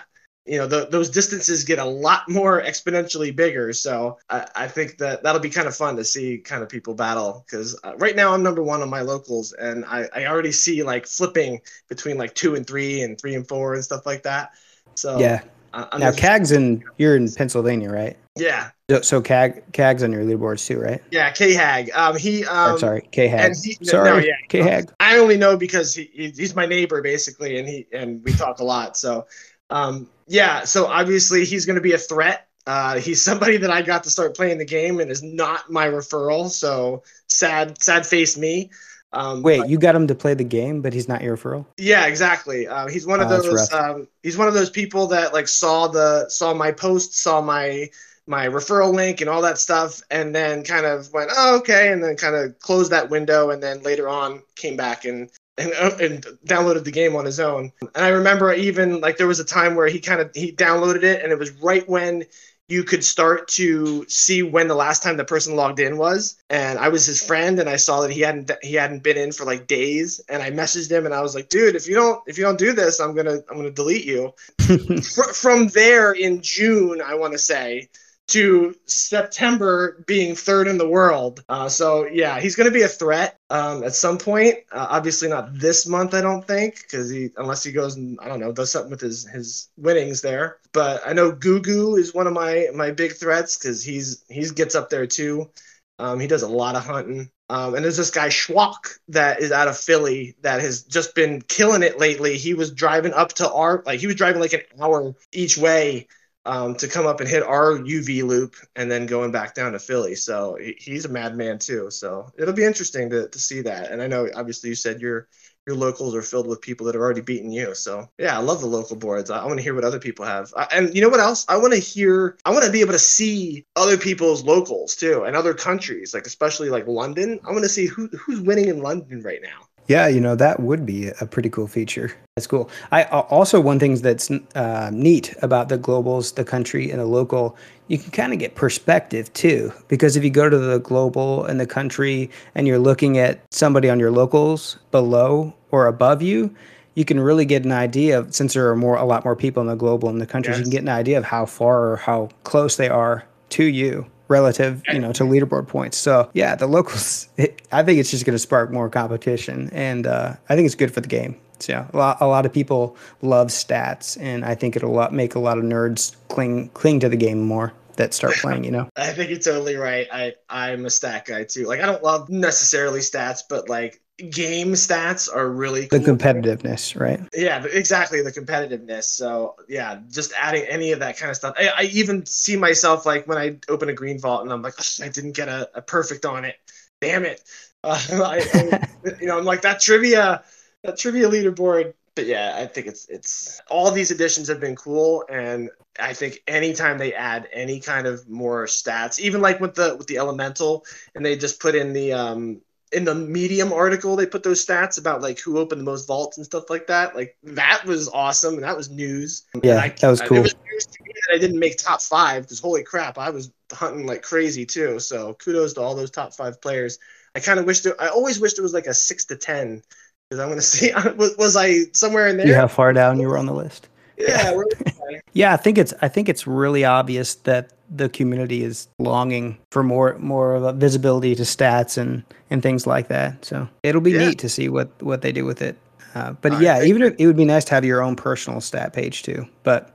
you 0.48 0.56
know 0.56 0.66
the, 0.66 0.86
those 0.90 1.10
distances 1.10 1.62
get 1.62 1.78
a 1.78 1.84
lot 1.84 2.28
more 2.28 2.62
exponentially 2.62 3.34
bigger 3.34 3.72
so 3.72 4.18
I, 4.30 4.46
I, 4.56 4.68
think 4.68 4.96
that 4.98 5.22
that'll 5.22 5.40
be 5.40 5.50
kind 5.50 5.68
of 5.68 5.76
fun 5.76 5.96
to 5.96 6.04
see 6.04 6.38
kind 6.38 6.62
of 6.62 6.68
people 6.68 6.94
battle 6.94 7.44
because 7.46 7.78
uh, 7.84 7.94
right 7.98 8.16
now 8.16 8.32
i'm 8.32 8.42
number 8.42 8.62
one 8.62 8.80
on 8.80 8.88
my 8.88 9.02
locals 9.02 9.52
and 9.52 9.84
I, 9.84 10.08
I 10.14 10.26
already 10.26 10.52
see 10.52 10.82
like 10.82 11.06
flipping 11.06 11.60
between 11.88 12.16
like 12.16 12.34
two 12.34 12.54
and 12.54 12.66
three 12.66 13.02
and 13.02 13.20
three 13.20 13.34
and 13.34 13.46
four 13.46 13.74
and 13.74 13.84
stuff 13.84 14.06
like 14.06 14.22
that 14.22 14.52
so 14.94 15.18
yeah 15.18 15.42
uh, 15.72 15.98
now 15.98 16.12
Cag's 16.12 16.52
in 16.52 16.82
you're 16.96 17.16
in 17.16 17.30
Pennsylvania, 17.30 17.90
right? 17.90 18.16
Yeah. 18.36 18.70
So, 18.90 19.02
so 19.02 19.20
Cag 19.20 19.70
Cag's 19.72 20.02
on 20.02 20.12
your 20.12 20.24
leaderboards 20.24 20.66
too, 20.66 20.80
right? 20.80 21.02
Yeah, 21.10 21.30
K 21.30 21.52
Hag. 21.52 21.90
Um, 21.94 22.16
he. 22.16 22.44
Um, 22.46 22.74
oh, 22.74 22.76
sorry, 22.78 23.06
K 23.10 23.28
Hag. 23.28 23.54
Sorry, 23.54 24.10
no, 24.10 24.16
yeah. 24.16 24.32
K 24.48 24.62
Hag. 24.62 24.90
I 24.98 25.18
only 25.18 25.36
know 25.36 25.56
because 25.56 25.94
he, 25.94 26.10
he's 26.14 26.54
my 26.56 26.66
neighbor 26.66 27.02
basically, 27.02 27.58
and 27.58 27.68
he 27.68 27.86
and 27.92 28.24
we 28.24 28.32
talk 28.32 28.60
a 28.60 28.64
lot. 28.64 28.96
So, 28.96 29.26
um, 29.70 30.08
yeah, 30.26 30.64
so 30.64 30.86
obviously 30.86 31.44
he's 31.44 31.66
going 31.66 31.76
to 31.76 31.82
be 31.82 31.92
a 31.92 31.98
threat. 31.98 32.46
Uh, 32.66 32.98
he's 32.98 33.22
somebody 33.24 33.56
that 33.56 33.70
I 33.70 33.82
got 33.82 34.04
to 34.04 34.10
start 34.10 34.36
playing 34.36 34.58
the 34.58 34.64
game 34.64 35.00
and 35.00 35.10
is 35.10 35.22
not 35.22 35.70
my 35.70 35.86
referral. 35.86 36.50
So 36.50 37.02
sad, 37.28 37.82
sad 37.82 38.06
face 38.06 38.36
me. 38.36 38.70
Um, 39.12 39.42
Wait, 39.42 39.60
but, 39.60 39.70
you 39.70 39.78
got 39.78 39.94
him 39.94 40.06
to 40.06 40.14
play 40.14 40.34
the 40.34 40.44
game, 40.44 40.82
but 40.82 40.92
he's 40.92 41.08
not 41.08 41.22
your 41.22 41.36
referral. 41.36 41.64
Yeah, 41.78 42.06
exactly. 42.06 42.68
Uh, 42.68 42.88
he's 42.88 43.06
one 43.06 43.20
of 43.20 43.30
oh, 43.30 43.40
those. 43.40 43.72
Um, 43.72 44.06
he's 44.22 44.36
one 44.36 44.48
of 44.48 44.54
those 44.54 44.68
people 44.68 45.06
that 45.08 45.32
like 45.32 45.48
saw 45.48 45.88
the 45.88 46.28
saw 46.28 46.52
my 46.52 46.72
post, 46.72 47.14
saw 47.16 47.40
my 47.40 47.88
my 48.26 48.46
referral 48.46 48.92
link 48.92 49.22
and 49.22 49.30
all 49.30 49.40
that 49.40 49.56
stuff, 49.56 50.02
and 50.10 50.34
then 50.34 50.62
kind 50.62 50.84
of 50.84 51.10
went, 51.14 51.30
oh, 51.34 51.56
okay, 51.56 51.90
and 51.90 52.04
then 52.04 52.16
kind 52.16 52.36
of 52.36 52.58
closed 52.58 52.92
that 52.92 53.08
window, 53.08 53.48
and 53.48 53.62
then 53.62 53.82
later 53.82 54.10
on 54.10 54.42
came 54.56 54.76
back 54.76 55.06
and 55.06 55.30
and, 55.58 55.72
uh, 55.74 55.96
and 56.00 56.26
downloaded 56.46 56.84
the 56.84 56.90
game 56.90 57.16
on 57.16 57.24
his 57.24 57.40
own. 57.40 57.72
And 57.80 58.04
I 58.04 58.08
remember 58.08 58.52
even 58.52 59.00
like 59.00 59.16
there 59.16 59.26
was 59.26 59.40
a 59.40 59.44
time 59.44 59.74
where 59.74 59.88
he 59.88 60.00
kind 60.00 60.20
of 60.20 60.30
he 60.34 60.52
downloaded 60.52 61.02
it, 61.02 61.22
and 61.22 61.32
it 61.32 61.38
was 61.38 61.50
right 61.62 61.88
when 61.88 62.24
you 62.68 62.84
could 62.84 63.02
start 63.02 63.48
to 63.48 64.04
see 64.08 64.42
when 64.42 64.68
the 64.68 64.74
last 64.74 65.02
time 65.02 65.16
the 65.16 65.24
person 65.24 65.56
logged 65.56 65.80
in 65.80 65.96
was. 65.96 66.36
And 66.50 66.78
i 66.78 66.88
was 66.88 67.06
his 67.06 67.22
friend 67.22 67.58
and 67.58 67.68
i 67.68 67.76
saw 67.76 68.02
that 68.02 68.10
he 68.10 68.20
hadn't 68.20 68.50
he 68.62 68.74
hadn't 68.74 69.02
been 69.02 69.16
in 69.16 69.32
for 69.32 69.44
like 69.44 69.66
days. 69.66 70.20
And 70.28 70.42
i 70.42 70.50
messaged 70.50 70.90
him 70.90 71.06
and 71.06 71.14
i 71.14 71.22
was 71.22 71.34
like 71.34 71.48
dude 71.48 71.76
if 71.76 71.88
you 71.88 71.94
don't 71.94 72.22
if 72.26 72.36
you 72.36 72.44
don't 72.44 72.58
do 72.58 72.72
this 72.72 73.00
i'm 73.00 73.14
gonna 73.14 73.38
i'm 73.50 73.56
gonna 73.56 73.70
delete 73.70 74.04
you. 74.04 74.34
From 75.34 75.68
there 75.68 76.12
in 76.12 76.42
june 76.42 77.00
i 77.00 77.14
want 77.14 77.32
to 77.32 77.38
say 77.38 77.88
to 78.28 78.74
September 78.84 80.04
being 80.06 80.34
third 80.34 80.68
in 80.68 80.78
the 80.78 80.88
world. 80.88 81.42
Uh, 81.48 81.68
so 81.68 82.06
yeah, 82.06 82.38
he's 82.38 82.54
going 82.54 82.68
to 82.68 82.72
be 82.72 82.82
a 82.82 82.88
threat 82.88 83.38
um, 83.50 83.82
at 83.82 83.94
some 83.94 84.18
point. 84.18 84.56
Uh, 84.70 84.86
obviously 84.90 85.28
not 85.28 85.54
this 85.54 85.86
month, 85.86 86.14
I 86.14 86.20
don't 86.20 86.46
think, 86.46 86.82
because 86.82 87.10
he 87.10 87.30
unless 87.38 87.64
he 87.64 87.72
goes 87.72 87.96
and 87.96 88.18
I 88.20 88.28
don't 88.28 88.40
know 88.40 88.52
does 88.52 88.70
something 88.70 88.90
with 88.90 89.00
his 89.00 89.26
his 89.26 89.70
winnings 89.76 90.20
there. 90.20 90.58
But 90.72 91.00
I 91.06 91.14
know 91.14 91.32
Gugu 91.32 91.98
is 91.98 92.14
one 92.14 92.26
of 92.26 92.34
my 92.34 92.68
my 92.74 92.90
big 92.90 93.12
threats 93.12 93.56
because 93.56 93.82
he's 93.82 94.24
he's 94.28 94.52
gets 94.52 94.74
up 94.74 94.90
there 94.90 95.06
too. 95.06 95.50
Um, 95.98 96.20
he 96.20 96.26
does 96.26 96.42
a 96.42 96.48
lot 96.48 96.76
of 96.76 96.84
hunting. 96.84 97.30
Um, 97.50 97.74
and 97.74 97.82
there's 97.82 97.96
this 97.96 98.10
guy 98.10 98.28
Schwalk 98.28 98.98
that 99.08 99.40
is 99.40 99.52
out 99.52 99.68
of 99.68 99.78
Philly 99.78 100.36
that 100.42 100.60
has 100.60 100.82
just 100.82 101.14
been 101.14 101.40
killing 101.40 101.82
it 101.82 101.98
lately. 101.98 102.36
He 102.36 102.52
was 102.52 102.70
driving 102.70 103.14
up 103.14 103.32
to 103.34 103.50
our 103.50 103.82
like 103.86 104.00
he 104.00 104.06
was 104.06 104.16
driving 104.16 104.40
like 104.42 104.52
an 104.52 104.60
hour 104.78 105.14
each 105.32 105.56
way 105.56 106.06
um, 106.44 106.74
to 106.76 106.88
come 106.88 107.06
up 107.06 107.20
and 107.20 107.28
hit 107.28 107.42
our 107.42 107.72
UV 107.72 108.22
loop 108.22 108.56
and 108.74 108.90
then 108.90 109.06
going 109.06 109.32
back 109.32 109.54
down 109.54 109.72
to 109.72 109.78
Philly. 109.78 110.14
So 110.14 110.58
he's 110.78 111.04
a 111.04 111.08
madman 111.08 111.58
too. 111.58 111.90
So 111.90 112.30
it'll 112.38 112.54
be 112.54 112.64
interesting 112.64 113.10
to, 113.10 113.28
to 113.28 113.38
see 113.38 113.60
that. 113.62 113.90
And 113.90 114.02
I 114.02 114.06
know 114.06 114.28
obviously 114.34 114.70
you 114.70 114.74
said 114.74 115.00
you're 115.00 115.28
your 115.68 115.76
locals 115.76 116.14
are 116.14 116.22
filled 116.22 116.46
with 116.46 116.62
people 116.62 116.86
that 116.86 116.94
have 116.94 117.02
already 117.02 117.20
beaten 117.20 117.52
you. 117.52 117.74
So 117.74 118.08
yeah, 118.18 118.34
I 118.38 118.40
love 118.40 118.62
the 118.62 118.66
local 118.66 118.96
boards. 118.96 119.30
I, 119.30 119.40
I 119.40 119.44
want 119.44 119.58
to 119.58 119.62
hear 119.62 119.74
what 119.74 119.84
other 119.84 120.00
people 120.00 120.24
have. 120.24 120.50
I, 120.56 120.66
and 120.72 120.94
you 120.94 121.02
know 121.02 121.10
what 121.10 121.20
else? 121.20 121.44
I 121.46 121.58
want 121.58 121.74
to 121.74 121.78
hear. 121.78 122.38
I 122.46 122.50
want 122.50 122.64
to 122.64 122.72
be 122.72 122.80
able 122.80 122.92
to 122.92 122.98
see 122.98 123.66
other 123.76 123.98
people's 123.98 124.42
locals 124.42 124.96
too, 124.96 125.24
and 125.24 125.36
other 125.36 125.52
countries, 125.52 126.14
like 126.14 126.26
especially 126.26 126.70
like 126.70 126.86
London. 126.86 127.38
I 127.46 127.52
want 127.52 127.64
to 127.64 127.68
see 127.68 127.84
who 127.84 128.08
who's 128.08 128.40
winning 128.40 128.68
in 128.68 128.80
London 128.80 129.22
right 129.22 129.40
now. 129.42 129.67
Yeah, 129.88 130.06
you 130.06 130.20
know 130.20 130.36
that 130.36 130.60
would 130.60 130.84
be 130.84 131.08
a 131.08 131.26
pretty 131.26 131.48
cool 131.48 131.66
feature. 131.66 132.12
That's 132.36 132.46
cool. 132.46 132.70
I 132.92 133.04
also 133.04 133.58
one 133.58 133.80
thing 133.80 133.94
that's 133.96 134.30
uh, 134.54 134.90
neat 134.92 135.34
about 135.40 135.70
the 135.70 135.78
globals, 135.78 136.34
the 136.34 136.44
country, 136.44 136.90
and 136.90 137.00
the 137.00 137.06
local, 137.06 137.56
you 137.88 137.98
can 137.98 138.10
kind 138.10 138.34
of 138.34 138.38
get 138.38 138.54
perspective 138.54 139.32
too. 139.32 139.72
Because 139.88 140.14
if 140.14 140.22
you 140.22 140.30
go 140.30 140.50
to 140.50 140.58
the 140.58 140.78
global 140.78 141.46
and 141.46 141.58
the 141.58 141.66
country, 141.66 142.30
and 142.54 142.66
you're 142.66 142.78
looking 142.78 143.16
at 143.16 143.40
somebody 143.50 143.88
on 143.88 143.98
your 143.98 144.10
locals 144.10 144.78
below 144.90 145.54
or 145.70 145.86
above 145.86 146.20
you, 146.20 146.54
you 146.94 147.06
can 147.06 147.18
really 147.18 147.46
get 147.46 147.64
an 147.64 147.72
idea 147.72 148.18
of 148.18 148.34
since 148.34 148.52
there 148.52 148.68
are 148.68 148.76
more 148.76 148.96
a 148.96 149.04
lot 149.04 149.24
more 149.24 149.36
people 149.36 149.62
in 149.62 149.68
the 149.68 149.74
global 149.74 150.10
and 150.10 150.20
the 150.20 150.26
countries, 150.26 150.58
yes. 150.58 150.58
you 150.58 150.64
can 150.64 150.70
get 150.72 150.82
an 150.82 150.88
idea 150.90 151.16
of 151.16 151.24
how 151.24 151.46
far 151.46 151.92
or 151.92 151.96
how 151.96 152.28
close 152.44 152.76
they 152.76 152.88
are 152.88 153.24
to 153.50 153.64
you 153.64 154.04
relative, 154.28 154.82
you 154.92 154.98
know, 154.98 155.12
to 155.12 155.24
leaderboard 155.24 155.66
points. 155.66 155.96
So 155.96 156.30
yeah, 156.34 156.54
the 156.54 156.66
locals. 156.66 157.28
It, 157.38 157.62
I 157.70 157.84
think 157.84 158.00
it's 158.00 158.10
just 158.10 158.24
going 158.24 158.34
to 158.34 158.38
spark 158.38 158.72
more 158.72 158.88
competition, 158.90 159.70
and 159.72 160.08
uh, 160.08 160.34
I 160.48 160.56
think 160.56 160.66
it's 160.66 160.74
good 160.74 160.92
for 160.92 161.00
the 161.00 161.08
game. 161.08 161.36
So 161.60 161.72
yeah, 161.72 161.86
a 161.92 161.96
lot, 161.96 162.16
a 162.20 162.26
lot 162.26 162.46
of 162.46 162.52
people 162.52 162.96
love 163.22 163.48
stats, 163.48 164.20
and 164.20 164.44
I 164.44 164.56
think 164.56 164.74
it'll 164.74 165.10
make 165.12 165.36
a 165.36 165.38
lot 165.38 165.56
of 165.56 165.62
nerds 165.62 166.16
cling 166.28 166.70
cling 166.70 166.98
to 167.00 167.08
the 167.08 167.16
game 167.16 167.40
more 167.40 167.72
that 167.98 168.14
start 168.14 168.34
playing, 168.40 168.64
you 168.64 168.70
know? 168.70 168.88
I 168.96 169.12
think 169.12 169.30
you're 169.30 169.38
totally 169.38 169.76
right. 169.76 170.08
I, 170.10 170.34
I'm 170.48 170.86
a 170.86 170.90
stat 170.90 171.26
guy 171.26 171.44
too. 171.44 171.66
Like, 171.66 171.80
I 171.80 171.86
don't 171.86 172.02
love 172.02 172.30
necessarily 172.30 173.00
stats, 173.00 173.42
but 173.48 173.68
like 173.68 174.00
game 174.18 174.72
stats 174.72 175.32
are 175.32 175.48
really 175.48 175.86
cool. 175.86 176.00
the 176.00 176.10
competitiveness, 176.10 176.98
right? 176.98 177.20
Yeah, 177.32 177.64
exactly 177.64 178.20
the 178.22 178.32
competitiveness. 178.32 179.04
So 179.04 179.54
yeah, 179.68 180.00
just 180.10 180.32
adding 180.36 180.64
any 180.64 180.90
of 180.92 180.98
that 181.00 181.16
kind 181.16 181.30
of 181.30 181.36
stuff. 181.36 181.54
I, 181.56 181.68
I 181.68 181.82
even 181.84 182.26
see 182.26 182.56
myself 182.56 183.06
like 183.06 183.28
when 183.28 183.38
I 183.38 183.58
open 183.68 183.88
a 183.88 183.92
green 183.92 184.18
vault 184.18 184.42
and 184.42 184.52
I'm 184.52 184.60
like, 184.60 184.74
I 185.00 185.08
didn't 185.08 185.32
get 185.32 185.48
a, 185.48 185.70
a, 185.74 185.82
perfect 185.82 186.26
on 186.26 186.44
it. 186.44 186.56
Damn 187.00 187.24
it. 187.24 187.42
Uh, 187.84 188.00
I, 188.12 188.44
I, 188.54 189.12
you 189.20 189.28
know, 189.28 189.38
I'm 189.38 189.44
like 189.44 189.62
that 189.62 189.80
trivia, 189.80 190.42
that 190.82 190.98
trivia 190.98 191.28
leaderboard. 191.28 191.94
But 192.16 192.26
yeah, 192.26 192.56
I 192.56 192.66
think 192.66 192.88
it's 192.88 193.08
it's 193.08 193.60
all 193.70 193.92
these 193.92 194.10
additions 194.10 194.48
have 194.48 194.58
been 194.58 194.74
cool, 194.74 195.24
and 195.30 195.70
I 196.00 196.14
think 196.14 196.42
anytime 196.48 196.98
they 196.98 197.14
add 197.14 197.48
any 197.52 197.78
kind 197.78 198.08
of 198.08 198.28
more 198.28 198.64
stats, 198.64 199.20
even 199.20 199.40
like 199.40 199.60
with 199.60 199.76
the 199.76 199.94
with 199.94 200.08
the 200.08 200.18
elemental, 200.18 200.84
and 201.14 201.24
they 201.24 201.36
just 201.36 201.60
put 201.60 201.76
in 201.76 201.92
the 201.92 202.14
um 202.14 202.60
in 202.92 203.04
the 203.04 203.14
medium 203.14 203.72
article 203.72 204.16
they 204.16 204.26
put 204.26 204.42
those 204.42 204.64
stats 204.64 204.98
about 204.98 205.20
like 205.20 205.38
who 205.38 205.58
opened 205.58 205.80
the 205.80 205.84
most 205.84 206.06
vaults 206.06 206.36
and 206.36 206.46
stuff 206.46 206.70
like 206.70 206.86
that. 206.86 207.14
Like 207.14 207.36
that 207.42 207.84
was 207.84 208.08
awesome 208.08 208.54
and 208.54 208.62
that 208.62 208.76
was 208.76 208.90
news. 208.90 209.44
Yeah 209.62 209.80
I, 209.80 209.88
that 209.88 210.08
was 210.08 210.20
cool. 210.20 210.42
was 210.42 210.52
to 210.52 211.02
me 211.02 211.12
that 211.14 211.34
i 211.34 211.38
didn't 211.38 211.58
make 211.58 211.76
top 211.76 212.00
five 212.00 212.42
because 212.44 212.60
holy 212.60 212.82
crap 212.82 213.18
i 213.18 213.30
was 213.30 213.50
hunting 213.72 214.06
like 214.06 214.22
crazy 214.22 214.64
too. 214.64 214.98
So 215.00 215.34
kudos 215.34 215.74
to 215.74 215.80
all 215.80 215.94
those 215.94 216.10
top 216.10 216.34
five 216.34 216.60
players. 216.60 216.98
I 217.34 217.40
kind 217.40 217.58
of 217.60 217.66
wished 217.66 217.86
it, 217.86 217.94
i 218.00 218.08
always 218.08 218.40
wished 218.40 218.58
it 218.58 218.62
was 218.62 218.74
like 218.74 218.86
a 218.86 218.94
six 218.94 219.24
to 219.26 219.36
ten 219.36 219.82
because 220.28 220.40
i'm 220.40 220.48
going 220.48 220.58
to 220.58 220.62
see 220.62 220.92
was, 221.16 221.36
was 221.36 221.56
i 221.56 221.84
somewhere 221.92 222.28
in 222.28 222.36
there? 222.36 222.48
yeah 222.48 222.56
how 222.56 222.68
far 222.68 222.92
down 222.92 223.20
you 223.20 223.28
were 223.28 223.38
on 223.38 223.46
the 223.46 223.54
list. 223.54 223.88
Yeah 224.16 224.54
yeah 225.32 225.52
i 225.52 225.56
think 225.56 225.78
it's 225.78 225.94
i 226.02 226.08
think 226.08 226.28
it's 226.28 226.46
really 226.46 226.84
obvious 226.84 227.36
that 227.36 227.72
the 227.90 228.08
community 228.08 228.62
is 228.62 228.88
longing 228.98 229.58
for 229.70 229.82
more 229.82 230.16
more 230.18 230.54
of 230.54 230.62
a 230.62 230.72
visibility 230.72 231.34
to 231.34 231.42
stats 231.42 231.96
and 231.96 232.24
and 232.50 232.62
things 232.62 232.86
like 232.86 233.08
that. 233.08 233.44
So 233.44 233.68
it'll 233.82 234.00
be 234.00 234.12
yeah. 234.12 234.28
neat 234.28 234.38
to 234.40 234.48
see 234.48 234.68
what 234.68 234.90
what 235.02 235.22
they 235.22 235.32
do 235.32 235.44
with 235.44 235.62
it. 235.62 235.76
Uh, 236.14 236.32
but 236.32 236.60
yeah, 236.60 236.82
even 236.82 237.02
if 237.02 237.14
it 237.18 237.26
would 237.26 237.36
be 237.36 237.44
nice 237.44 237.64
to 237.66 237.74
have 237.74 237.84
your 237.84 238.02
own 238.02 238.16
personal 238.16 238.60
stat 238.60 238.92
page 238.92 239.22
too. 239.22 239.46
But 239.62 239.94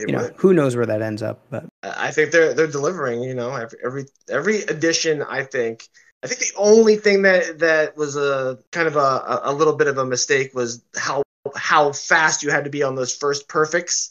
you 0.00 0.08
know, 0.08 0.22
would. 0.22 0.34
who 0.36 0.54
knows 0.54 0.76
where 0.76 0.86
that 0.86 1.02
ends 1.02 1.22
up? 1.22 1.40
But 1.50 1.66
I 1.82 2.10
think 2.10 2.32
they're 2.32 2.54
they're 2.54 2.66
delivering. 2.66 3.22
You 3.22 3.34
know, 3.34 3.54
every 3.54 3.78
every, 3.84 4.04
every 4.28 4.62
edition. 4.62 5.22
I 5.22 5.44
think. 5.44 5.88
I 6.22 6.26
think 6.26 6.40
the 6.40 6.52
only 6.58 6.96
thing 6.96 7.22
that 7.22 7.60
that 7.60 7.96
was 7.96 8.16
a 8.16 8.58
kind 8.72 8.86
of 8.86 8.96
a 8.96 9.40
a 9.44 9.52
little 9.54 9.76
bit 9.76 9.86
of 9.86 9.96
a 9.96 10.04
mistake 10.04 10.54
was 10.54 10.82
how 10.96 11.22
how 11.56 11.92
fast 11.92 12.42
you 12.42 12.50
had 12.50 12.64
to 12.64 12.70
be 12.70 12.82
on 12.82 12.94
those 12.94 13.14
first 13.14 13.48
perfects 13.48 14.10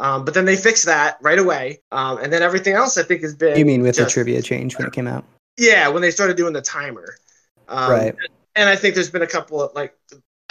um, 0.00 0.24
but 0.24 0.34
then 0.34 0.44
they 0.44 0.56
fixed 0.56 0.86
that 0.86 1.18
right 1.20 1.38
away. 1.38 1.80
Um, 1.90 2.18
and 2.18 2.32
then 2.32 2.42
everything 2.42 2.74
else 2.74 2.96
I 2.96 3.02
think 3.02 3.22
has 3.22 3.34
been. 3.34 3.58
You 3.58 3.64
mean 3.64 3.82
with 3.82 3.96
just, 3.96 4.08
the 4.08 4.12
trivia 4.12 4.42
change 4.42 4.78
when 4.78 4.86
it 4.86 4.92
came 4.92 5.06
out? 5.06 5.24
Yeah, 5.56 5.88
when 5.88 6.02
they 6.02 6.10
started 6.10 6.36
doing 6.36 6.52
the 6.52 6.62
timer. 6.62 7.16
Um, 7.68 7.90
right. 7.90 8.14
And 8.54 8.68
I 8.68 8.76
think 8.76 8.94
there's 8.94 9.10
been 9.10 9.22
a 9.22 9.26
couple 9.26 9.62
of 9.62 9.74
like, 9.74 9.94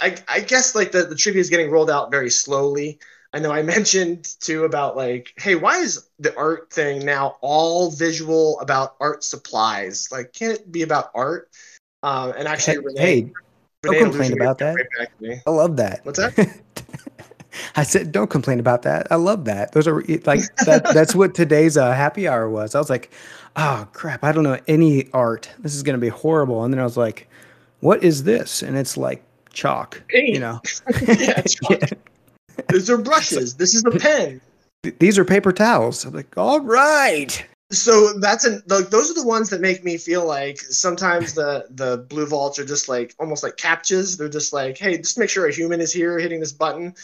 I, 0.00 0.16
I 0.28 0.40
guess 0.40 0.74
like 0.74 0.92
the, 0.92 1.04
the 1.04 1.14
trivia 1.14 1.40
is 1.40 1.50
getting 1.50 1.70
rolled 1.70 1.90
out 1.90 2.10
very 2.10 2.30
slowly. 2.30 2.98
I 3.32 3.38
know 3.38 3.50
I 3.50 3.62
mentioned 3.76 4.28
too 4.40 4.64
about 4.64 4.96
like, 4.96 5.32
hey, 5.36 5.54
why 5.54 5.78
is 5.78 6.08
the 6.18 6.36
art 6.36 6.72
thing 6.72 7.04
now 7.04 7.36
all 7.40 7.90
visual 7.90 8.60
about 8.60 8.96
art 9.00 9.24
supplies? 9.24 10.08
Like, 10.12 10.32
can't 10.32 10.58
it 10.58 10.70
be 10.70 10.82
about 10.82 11.10
art? 11.14 11.50
Um, 12.02 12.32
and 12.36 12.46
actually, 12.46 12.74
hey, 12.74 12.78
Renee, 12.78 13.00
hey 13.00 13.32
Renee 13.84 13.98
don't 13.98 14.10
complain 14.10 14.32
about 14.34 14.58
that. 14.58 14.76
Right 14.98 15.42
I 15.46 15.50
love 15.50 15.76
that. 15.78 16.04
What's 16.04 16.18
that? 16.18 16.60
I 17.78 17.84
said, 17.84 18.10
don't 18.10 18.28
complain 18.28 18.58
about 18.58 18.82
that. 18.82 19.06
I 19.12 19.14
love 19.14 19.44
that. 19.44 19.70
Those 19.70 19.86
are 19.86 20.02
like 20.26 20.40
that. 20.66 20.90
that's 20.92 21.14
what 21.14 21.32
today's 21.32 21.76
uh, 21.76 21.92
happy 21.92 22.26
hour 22.26 22.50
was. 22.50 22.74
I 22.74 22.80
was 22.80 22.90
like, 22.90 23.12
oh 23.54 23.86
crap, 23.92 24.24
I 24.24 24.32
don't 24.32 24.42
know 24.42 24.58
any 24.66 25.08
art. 25.12 25.48
This 25.60 25.76
is 25.76 25.84
gonna 25.84 25.98
be 25.98 26.08
horrible. 26.08 26.64
And 26.64 26.74
then 26.74 26.80
I 26.80 26.84
was 26.84 26.96
like, 26.96 27.28
what 27.78 28.02
is 28.02 28.24
this? 28.24 28.62
And 28.62 28.76
it's 28.76 28.96
like 28.96 29.22
chalk. 29.52 30.02
Paint. 30.08 30.28
You 30.30 30.40
know. 30.40 30.60
yeah, 31.06 31.40
yeah. 31.70 31.86
These 32.68 32.90
are 32.90 32.98
brushes. 32.98 33.54
This 33.54 33.76
is 33.76 33.84
a 33.84 33.92
pen. 33.92 34.40
These 34.98 35.16
are 35.16 35.24
paper 35.24 35.52
towels. 35.52 36.04
I'm 36.04 36.14
like, 36.14 36.36
all 36.36 36.60
right 36.60 37.46
so 37.70 38.14
that's 38.14 38.44
an 38.44 38.62
like 38.68 38.88
those 38.88 39.10
are 39.10 39.14
the 39.14 39.26
ones 39.26 39.50
that 39.50 39.60
make 39.60 39.84
me 39.84 39.98
feel 39.98 40.26
like 40.26 40.58
sometimes 40.58 41.34
the 41.34 41.66
the 41.70 41.98
blue 42.08 42.26
vaults 42.26 42.58
are 42.58 42.64
just 42.64 42.88
like 42.88 43.14
almost 43.18 43.42
like 43.42 43.56
captchas 43.56 44.16
they're 44.16 44.28
just 44.28 44.54
like 44.54 44.78
hey 44.78 44.96
just 44.96 45.18
make 45.18 45.28
sure 45.28 45.46
a 45.46 45.52
human 45.52 45.80
is 45.80 45.92
here 45.92 46.18
hitting 46.18 46.40
this 46.40 46.52
button 46.52 46.94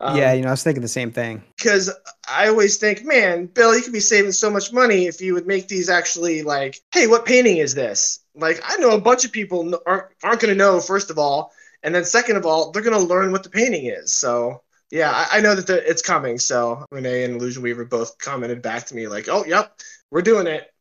um, 0.00 0.16
yeah 0.16 0.32
you 0.32 0.42
know 0.42 0.48
i 0.48 0.52
was 0.52 0.62
thinking 0.62 0.82
the 0.82 0.88
same 0.88 1.10
thing 1.10 1.42
because 1.56 1.90
i 2.28 2.48
always 2.48 2.76
think 2.76 3.04
man 3.04 3.46
bill 3.46 3.74
you 3.74 3.82
could 3.82 3.92
be 3.92 4.00
saving 4.00 4.32
so 4.32 4.50
much 4.50 4.72
money 4.72 5.06
if 5.06 5.20
you 5.20 5.34
would 5.34 5.46
make 5.46 5.68
these 5.68 5.88
actually 5.88 6.42
like 6.42 6.80
hey 6.92 7.06
what 7.06 7.24
painting 7.24 7.58
is 7.58 7.74
this 7.74 8.20
like 8.34 8.60
i 8.64 8.76
know 8.76 8.90
a 8.90 9.00
bunch 9.00 9.24
of 9.24 9.32
people 9.32 9.78
aren't, 9.86 10.06
aren't 10.22 10.40
going 10.40 10.52
to 10.52 10.58
know 10.58 10.80
first 10.80 11.10
of 11.10 11.18
all 11.18 11.52
and 11.82 11.94
then 11.94 12.04
second 12.04 12.36
of 12.36 12.46
all 12.46 12.70
they're 12.70 12.82
going 12.82 12.98
to 12.98 13.04
learn 13.04 13.32
what 13.32 13.42
the 13.42 13.50
painting 13.50 13.86
is 13.86 14.14
so 14.14 14.62
yeah, 14.90 15.12
I, 15.12 15.38
I 15.38 15.40
know 15.40 15.54
that 15.54 15.66
the, 15.66 15.88
it's 15.88 16.02
coming. 16.02 16.38
So 16.38 16.84
Renee 16.90 17.24
and 17.24 17.36
Illusion 17.36 17.62
Weaver 17.62 17.84
both 17.84 18.18
commented 18.18 18.60
back 18.60 18.86
to 18.86 18.94
me 18.94 19.06
like, 19.06 19.28
"Oh, 19.28 19.44
yep, 19.44 19.78
we're 20.10 20.22
doing 20.22 20.46
it. 20.46 20.72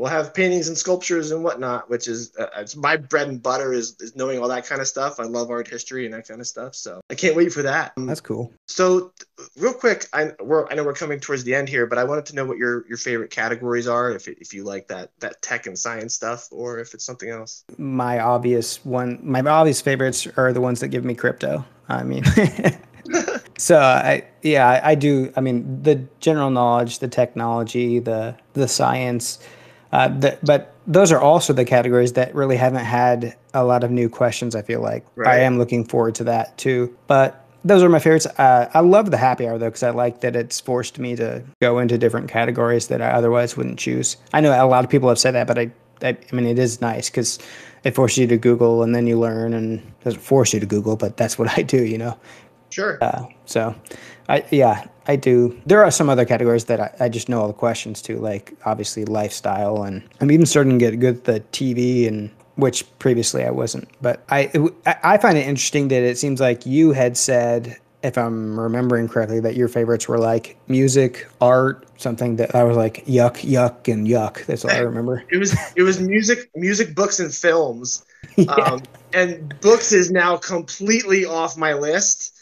We'll 0.00 0.08
have 0.08 0.32
paintings 0.32 0.68
and 0.68 0.78
sculptures 0.78 1.30
and 1.30 1.44
whatnot, 1.44 1.90
which 1.90 2.08
is 2.08 2.32
uh, 2.38 2.46
it's 2.56 2.74
my 2.74 2.96
bread 2.96 3.28
and 3.28 3.42
butter 3.42 3.74
is, 3.74 3.96
is 4.00 4.16
knowing 4.16 4.38
all 4.38 4.48
that 4.48 4.64
kind 4.64 4.80
of 4.80 4.88
stuff. 4.88 5.20
I 5.20 5.24
love 5.24 5.50
art 5.50 5.68
history 5.68 6.06
and 6.06 6.14
that 6.14 6.26
kind 6.26 6.40
of 6.40 6.46
stuff, 6.46 6.74
so 6.74 7.02
I 7.10 7.14
can't 7.14 7.36
wait 7.36 7.52
for 7.52 7.60
that. 7.60 7.92
That's 7.98 8.22
cool. 8.22 8.50
So, 8.66 9.12
real 9.58 9.74
quick, 9.74 10.06
I 10.14 10.30
we're, 10.40 10.66
I 10.68 10.74
know 10.74 10.84
we're 10.84 10.94
coming 10.94 11.20
towards 11.20 11.44
the 11.44 11.54
end 11.54 11.68
here, 11.68 11.84
but 11.84 11.98
I 11.98 12.04
wanted 12.04 12.24
to 12.26 12.34
know 12.34 12.46
what 12.46 12.56
your, 12.56 12.88
your 12.88 12.96
favorite 12.96 13.30
categories 13.30 13.86
are. 13.86 14.10
If 14.10 14.26
if 14.26 14.54
you 14.54 14.64
like 14.64 14.88
that 14.88 15.10
that 15.18 15.42
tech 15.42 15.66
and 15.66 15.78
science 15.78 16.14
stuff, 16.14 16.48
or 16.50 16.78
if 16.78 16.94
it's 16.94 17.04
something 17.04 17.28
else. 17.28 17.64
My 17.76 18.20
obvious 18.20 18.82
one, 18.86 19.18
my 19.22 19.40
obvious 19.40 19.82
favorites 19.82 20.26
are 20.38 20.54
the 20.54 20.62
ones 20.62 20.80
that 20.80 20.88
give 20.88 21.04
me 21.04 21.14
crypto. 21.14 21.62
I 21.90 22.04
mean. 22.04 22.24
so 23.58 23.78
I 23.78 24.24
yeah 24.40 24.66
I, 24.66 24.92
I, 24.92 24.94
do 24.94 25.30
I 25.36 25.42
mean 25.42 25.82
the 25.82 25.96
general 26.20 26.48
knowledge, 26.48 27.00
the 27.00 27.08
technology, 27.08 27.98
the 27.98 28.34
the 28.54 28.66
science, 28.66 29.40
uh, 29.92 30.08
the, 30.08 30.38
but 30.42 30.74
those 30.86 31.12
are 31.12 31.20
also 31.20 31.52
the 31.52 31.64
categories 31.64 32.14
that 32.14 32.34
really 32.34 32.56
haven't 32.56 32.84
had 32.84 33.36
a 33.54 33.64
lot 33.64 33.84
of 33.84 33.90
new 33.90 34.08
questions. 34.08 34.54
I 34.54 34.62
feel 34.62 34.80
like 34.80 35.04
right. 35.16 35.28
I 35.28 35.40
am 35.40 35.58
looking 35.58 35.84
forward 35.84 36.14
to 36.16 36.24
that 36.24 36.56
too. 36.58 36.96
But 37.06 37.46
those 37.64 37.82
are 37.82 37.88
my 37.88 37.98
favorites. 37.98 38.26
Uh, 38.26 38.70
I 38.72 38.80
love 38.80 39.10
the 39.10 39.16
happy 39.16 39.46
hour 39.46 39.58
though 39.58 39.68
because 39.68 39.82
I 39.82 39.90
like 39.90 40.20
that 40.20 40.36
it's 40.36 40.60
forced 40.60 40.98
me 40.98 41.16
to 41.16 41.42
go 41.60 41.78
into 41.78 41.98
different 41.98 42.28
categories 42.28 42.88
that 42.88 43.02
I 43.02 43.10
otherwise 43.10 43.56
wouldn't 43.56 43.78
choose. 43.78 44.16
I 44.32 44.40
know 44.40 44.52
a 44.52 44.66
lot 44.66 44.84
of 44.84 44.90
people 44.90 45.08
have 45.08 45.18
said 45.18 45.32
that, 45.32 45.46
but 45.46 45.58
I 45.58 45.70
I, 46.02 46.16
I 46.30 46.34
mean 46.34 46.46
it 46.46 46.58
is 46.58 46.80
nice 46.80 47.10
because 47.10 47.38
it 47.84 47.94
forces 47.94 48.18
you 48.18 48.26
to 48.28 48.36
Google 48.36 48.82
and 48.82 48.94
then 48.94 49.06
you 49.06 49.18
learn 49.18 49.54
and 49.54 49.82
doesn't 50.04 50.20
force 50.20 50.52
you 50.52 50.60
to 50.60 50.66
Google, 50.66 50.96
but 50.96 51.16
that's 51.16 51.38
what 51.38 51.48
I 51.58 51.62
do, 51.62 51.84
you 51.84 51.98
know. 51.98 52.18
Sure. 52.70 52.98
Uh, 53.00 53.26
so, 53.46 53.74
I 54.28 54.44
yeah, 54.50 54.86
I 55.10 55.16
do. 55.16 55.60
There 55.66 55.82
are 55.82 55.90
some 55.90 56.08
other 56.08 56.24
categories 56.24 56.66
that 56.66 56.78
I, 56.78 56.94
I 57.00 57.08
just 57.08 57.28
know 57.28 57.40
all 57.40 57.48
the 57.48 57.52
questions 57.52 58.00
to, 58.02 58.16
like 58.18 58.54
obviously 58.64 59.04
lifestyle, 59.04 59.82
and 59.82 60.08
I'm 60.20 60.30
even 60.30 60.46
starting 60.46 60.78
to 60.78 60.90
get 60.90 61.00
good 61.00 61.16
at 61.16 61.24
the 61.24 61.40
TV 61.50 62.06
and 62.06 62.30
which 62.54 62.86
previously 63.00 63.42
I 63.44 63.50
wasn't. 63.50 63.88
But 64.00 64.22
I 64.28 64.52
I 65.02 65.18
find 65.18 65.36
it 65.36 65.48
interesting 65.48 65.88
that 65.88 66.04
it 66.04 66.16
seems 66.16 66.40
like 66.40 66.64
you 66.64 66.92
had 66.92 67.16
said, 67.16 67.76
if 68.04 68.16
I'm 68.16 68.58
remembering 68.58 69.08
correctly, 69.08 69.40
that 69.40 69.56
your 69.56 69.66
favorites 69.66 70.06
were 70.06 70.18
like 70.18 70.56
music, 70.68 71.26
art, 71.40 71.88
something 71.96 72.36
that 72.36 72.54
I 72.54 72.62
was 72.62 72.76
like 72.76 73.04
yuck, 73.06 73.38
yuck, 73.40 73.92
and 73.92 74.06
yuck. 74.06 74.46
That's 74.46 74.64
all 74.64 74.70
I 74.70 74.78
remember. 74.78 75.24
It 75.28 75.38
was 75.38 75.56
it 75.74 75.82
was 75.82 76.00
music, 76.00 76.50
music, 76.54 76.94
books, 76.94 77.18
and 77.18 77.34
films. 77.34 78.04
yeah. 78.36 78.52
um, 78.52 78.82
and 79.12 79.58
books 79.60 79.92
is 79.92 80.12
now 80.12 80.36
completely 80.36 81.24
off 81.24 81.56
my 81.56 81.74
list. 81.74 82.36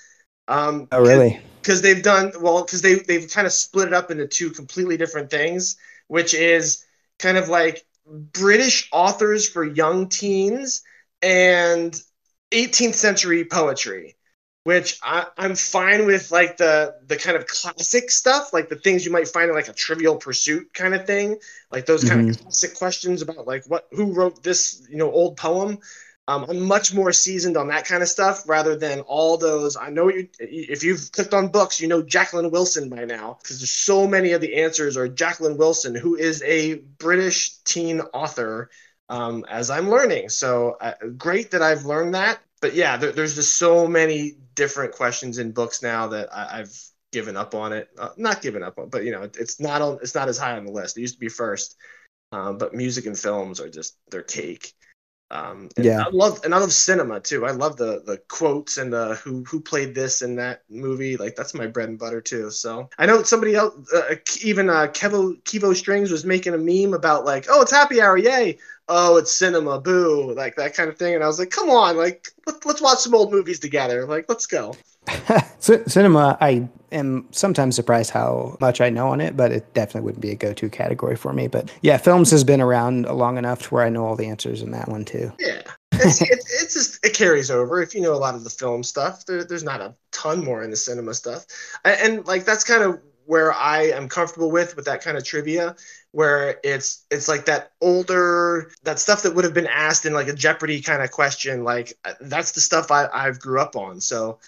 Um, 0.48 0.88
oh 0.92 1.00
really? 1.00 1.40
Because 1.61 1.82
they've 1.82 2.02
done 2.02 2.32
well. 2.40 2.64
Because 2.64 2.82
they 2.82 2.96
they've 2.96 3.30
kind 3.30 3.46
of 3.46 3.52
split 3.52 3.88
it 3.88 3.94
up 3.94 4.11
into 4.11 4.26
two 4.26 4.50
completely 4.50 4.96
different 4.96 5.30
things, 5.30 5.76
which 6.06 6.34
is 6.34 6.84
kind 7.18 7.36
of 7.36 7.48
like 7.48 7.84
British 8.06 8.88
authors 8.92 9.48
for 9.48 9.64
young 9.64 10.09
teens 10.09 10.82
and 11.22 12.00
18th 12.50 12.94
century 12.94 13.44
poetry, 13.44 14.16
which 14.64 14.98
I, 15.02 15.26
am 15.36 15.54
fine 15.54 16.06
with, 16.06 16.30
like 16.30 16.56
the 16.56 16.94
the 17.06 17.16
kind 17.16 17.36
of 17.36 17.46
classic 17.46 18.11
stuff, 18.11 18.52
like 18.52 18.68
the 18.68 18.76
things 18.76 19.04
you 19.04 19.12
might 19.12 19.28
find 19.28 19.50
in 19.50 19.54
like 19.54 19.68
a 19.68 19.72
Trivial 19.72 20.16
Pursuit 20.16 20.72
kind 20.72 20.94
of 20.94 21.06
thing, 21.06 21.38
like 21.70 21.86
those 21.86 22.04
kind 22.04 22.20
mm-hmm. 22.22 22.30
of 22.30 22.40
classic 22.40 22.74
questions 22.74 23.22
about 23.22 23.46
like 23.46 23.64
what 23.66 23.88
who 23.92 24.12
wrote 24.12 24.42
this 24.42 24.86
you 24.90 24.96
know 24.96 25.11
old 25.11 25.36
poem. 25.36 25.78
Um, 26.29 26.45
I'm 26.47 26.61
much 26.61 26.93
more 26.93 27.11
seasoned 27.11 27.57
on 27.57 27.68
that 27.68 27.87
kind 27.87 28.03
of 28.03 28.09
stuff 28.09 28.47
rather 28.47 28.76
than 28.76 29.01
all 29.01 29.39
those. 29.39 29.79
I 29.79 29.89
know 29.89 30.11
you, 30.11 30.29
if 30.39 30.85
you've 30.85 31.11
clicked 31.11 31.33
on 31.33 31.49
books, 31.49 31.81
you 31.81 31.89
know 31.89 32.03
Jacqueline 32.03 32.51
Wilson 32.51 32.91
by 32.91 33.07
now 33.07 33.39
because 33.41 33.61
there's 33.61 33.70
so 33.70 34.07
many 34.07 34.33
of 34.33 34.43
the 34.43 34.57
answers 34.57 34.99
are 34.99 35.09
Jacqueline 35.09 35.57
Wilson, 35.57 35.95
who 35.95 36.16
is 36.16 36.43
a 36.43 36.81
British 36.99 37.57
teen 37.64 38.03
author, 38.12 38.68
um, 39.09 39.47
as 39.49 39.70
I'm 39.70 39.89
learning. 39.89 40.29
So 40.29 40.76
uh, 40.83 40.93
great 41.16 41.51
that 41.53 41.62
I've 41.62 41.87
learned 41.87 42.14
that. 42.14 42.41
But 42.61 42.74
yeah, 42.74 42.99
there, 42.99 43.12
there's 43.12 43.37
just 43.37 43.57
so 43.57 43.89
many 43.89 44.37
different 44.55 44.93
questions 44.93 45.39
in 45.39 45.53
books 45.53 45.83
now 45.83 46.09
that 46.09 46.29
I, 46.31 46.59
have 46.59 46.72
given 47.11 47.39
up 47.39 47.55
on 47.55 47.72
it. 47.72 47.89
Uh, 47.99 48.11
not 48.18 48.43
given 48.43 48.62
up 48.62 48.79
on, 48.79 48.91
but 48.91 49.03
you 49.05 49.12
know, 49.12 49.22
it, 49.22 49.39
it's 49.41 49.61
not 49.61 49.81
on. 49.81 49.99
It's 50.03 50.14
not 50.14 50.29
as 50.29 50.37
high 50.37 50.59
on 50.59 50.66
the 50.66 50.72
list. 50.72 50.99
It 50.99 51.01
used 51.01 51.14
to 51.14 51.20
be 51.20 51.31
first. 51.31 51.74
Um, 52.33 52.59
but 52.59 52.74
music 52.74 53.07
and 53.07 53.18
films 53.18 53.61
are 53.61 53.70
just 53.70 53.97
their 54.11 54.22
cake. 54.22 54.74
Um, 55.31 55.68
yeah, 55.76 56.05
I 56.07 56.11
love 56.11 56.41
and 56.45 56.55
I 56.55 56.59
love 56.59 56.72
cinema 56.72 57.20
too. 57.20 57.45
I 57.45 57.51
love 57.51 57.76
the 57.76 58.03
the 58.07 58.16
quotes 58.29 58.79
and 58.79 58.91
the 58.91 59.16
who 59.16 59.45
who 59.45 59.61
played 59.61 59.95
this 59.95 60.22
in 60.22 60.37
that 60.37 60.62
movie. 60.70 61.18
Like 61.18 61.37
that's 61.37 61.53
my 61.53 61.66
bread 61.66 61.91
and 61.91 61.99
butter 61.99 62.22
too. 62.22 62.51
So 62.51 62.89
I 62.99 63.05
know 63.05 63.22
somebody 63.22 63.55
else, 63.55 63.74
uh, 63.93 64.14
even 64.43 64.70
uh, 64.70 64.87
Kevo 64.87 65.41
Kevo 65.43 65.76
Strings 65.76 66.11
was 66.11 66.24
making 66.24 66.55
a 66.55 66.59
meme 66.59 66.95
about 66.95 67.26
like, 67.26 67.47
oh, 67.51 67.61
it's 67.61 67.70
happy 67.70 68.01
hour, 68.01 68.16
yay! 68.16 68.59
Oh, 68.89 69.16
it's 69.16 69.32
cinema, 69.32 69.80
boo, 69.80 70.32
like 70.34 70.57
that 70.57 70.74
kind 70.74 70.89
of 70.89 70.97
thing. 70.97 71.14
And 71.14 71.22
I 71.22 71.26
was 71.26 71.39
like, 71.39 71.51
come 71.51 71.68
on, 71.70 71.97
like 71.97 72.28
let, 72.47 72.64
let's 72.64 72.80
watch 72.80 72.99
some 72.99 73.14
old 73.14 73.30
movies 73.30 73.59
together. 73.59 74.07
Like 74.07 74.26
let's 74.28 74.47
go. 74.47 74.74
cinema, 75.59 76.36
I 76.41 76.68
am 76.93 77.26
sometimes 77.30 77.76
surprised 77.76 78.11
how 78.11 78.57
much 78.61 78.80
I 78.80 78.91
know 78.91 79.09
on 79.09 79.20
it, 79.20 79.36
but 79.36 79.53
it 79.53 79.72
definitely 79.74 80.03
wouldn't 80.03 80.22
be 80.22 80.30
a 80.30 80.34
go-to 80.34 80.68
category 80.68 81.16
for 81.16 81.32
me. 81.32 81.49
But 81.49 81.70
yeah, 81.82 81.97
films 81.97 82.30
has 82.30 82.45
been 82.45 82.61
around 82.61 83.07
long 83.07 83.39
enough 83.39 83.62
to 83.62 83.74
where 83.74 83.84
I 83.84 83.89
know 83.89 84.05
all 84.05 84.16
the 84.16 84.26
answers 84.26 84.62
in 84.62 84.70
that 84.72 84.89
one 84.89 85.05
too. 85.05 85.32
Yeah, 85.39 85.62
it's, 85.93 86.22
it, 86.22 86.28
it's 86.30 86.74
just 86.74 87.05
it 87.05 87.14
carries 87.14 87.51
over. 87.51 87.82
If 87.82 87.95
you 87.95 88.01
know 88.01 88.14
a 88.14 88.16
lot 88.16 88.34
of 88.34 88.45
the 88.45 88.51
film 88.51 88.82
stuff, 88.82 89.26
there, 89.26 89.45
there's 89.45 89.64
not 89.64 89.80
a 89.80 89.95
ton 90.12 90.45
more 90.45 90.62
in 90.62 90.70
the 90.70 90.76
cinema 90.76 91.14
stuff, 91.14 91.47
and, 91.84 92.01
and 92.01 92.26
like 92.26 92.45
that's 92.45 92.64
kind 92.64 92.82
of 92.82 93.01
where 93.26 93.53
I 93.53 93.82
am 93.82 94.09
comfortable 94.09 94.51
with 94.51 94.74
with 94.74 94.86
that 94.86 95.03
kind 95.03 95.18
of 95.18 95.24
trivia 95.24 95.76
where 96.12 96.59
it's 96.64 97.04
it's 97.11 97.28
like 97.28 97.44
that 97.46 97.72
older 97.80 98.70
that 98.82 98.98
stuff 98.98 99.22
that 99.22 99.34
would 99.34 99.44
have 99.44 99.54
been 99.54 99.66
asked 99.66 100.06
in 100.06 100.12
like 100.12 100.28
a 100.28 100.32
jeopardy 100.32 100.80
kind 100.80 101.02
of 101.02 101.11
question 101.11 101.64
like 101.64 101.92
that's 102.20 102.52
the 102.52 102.61
stuff 102.61 102.90
I, 102.90 103.09
i've 103.12 103.38
grew 103.38 103.61
up 103.61 103.76
on 103.76 104.00
so 104.00 104.38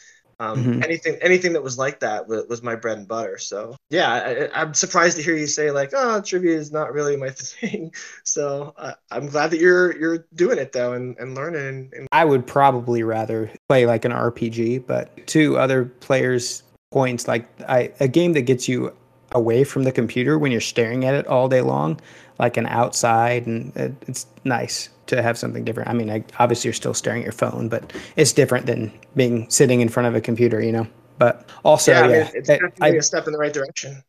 um, 0.40 0.64
mm-hmm. 0.64 0.82
Anything, 0.82 1.18
anything 1.20 1.52
that 1.52 1.62
was 1.62 1.76
like 1.76 2.00
that 2.00 2.26
was, 2.26 2.46
was, 2.48 2.62
my 2.62 2.74
bread 2.74 2.96
and 2.96 3.06
butter. 3.06 3.36
So 3.36 3.76
yeah, 3.90 4.48
I, 4.54 4.62
am 4.62 4.72
surprised 4.72 5.18
to 5.18 5.22
hear 5.22 5.36
you 5.36 5.46
say 5.46 5.70
like, 5.70 5.90
"Oh, 5.94 6.22
trivia 6.22 6.56
is 6.56 6.72
not 6.72 6.94
really 6.94 7.14
my 7.14 7.28
thing." 7.34 7.92
So 8.24 8.72
uh, 8.78 8.94
I'm 9.10 9.26
glad 9.26 9.50
that 9.50 9.60
you're 9.60 9.94
you're 9.98 10.24
doing 10.34 10.56
it 10.56 10.72
though 10.72 10.94
and, 10.94 11.14
and 11.18 11.34
learning. 11.34 11.90
And- 11.94 12.08
I 12.10 12.24
would 12.24 12.46
probably 12.46 13.02
rather 13.02 13.50
play 13.68 13.84
like 13.84 14.06
an 14.06 14.12
RPG, 14.12 14.86
but 14.86 15.26
to 15.26 15.58
other 15.58 15.84
players' 15.84 16.62
points, 16.90 17.28
like 17.28 17.46
I, 17.68 17.92
a 18.00 18.08
game 18.08 18.32
that 18.32 18.42
gets 18.42 18.66
you 18.66 18.96
away 19.32 19.64
from 19.64 19.84
the 19.84 19.92
computer 19.92 20.38
when 20.38 20.52
you're 20.52 20.60
staring 20.60 21.04
at 21.04 21.14
it 21.14 21.26
all 21.26 21.48
day 21.48 21.60
long, 21.60 22.00
like 22.38 22.56
an 22.56 22.66
outside, 22.66 23.46
and 23.46 23.74
it, 23.76 23.92
it's 24.06 24.26
nice 24.44 24.88
to 25.06 25.22
have 25.22 25.36
something 25.36 25.64
different. 25.64 25.88
I 25.88 25.92
mean, 25.92 26.10
I, 26.10 26.24
obviously 26.38 26.68
you're 26.68 26.74
still 26.74 26.94
staring 26.94 27.22
at 27.22 27.24
your 27.24 27.32
phone, 27.32 27.68
but 27.68 27.92
it's 28.16 28.32
different 28.32 28.66
than 28.66 28.92
being 29.16 29.48
sitting 29.50 29.80
in 29.80 29.88
front 29.88 30.06
of 30.06 30.14
a 30.14 30.20
computer, 30.20 30.60
you 30.62 30.72
know. 30.72 30.86
But 31.18 31.48
also, 31.64 31.92
yeah, 31.92 32.00
yeah 32.00 32.04
I 32.06 32.08
mean, 32.08 32.30
it's 32.34 32.48
definitely 32.48 32.88
I, 32.88 32.88
a 32.88 33.02
step 33.02 33.26
in 33.26 33.32
the 33.32 33.38
right 33.38 33.52
direction. 33.52 34.02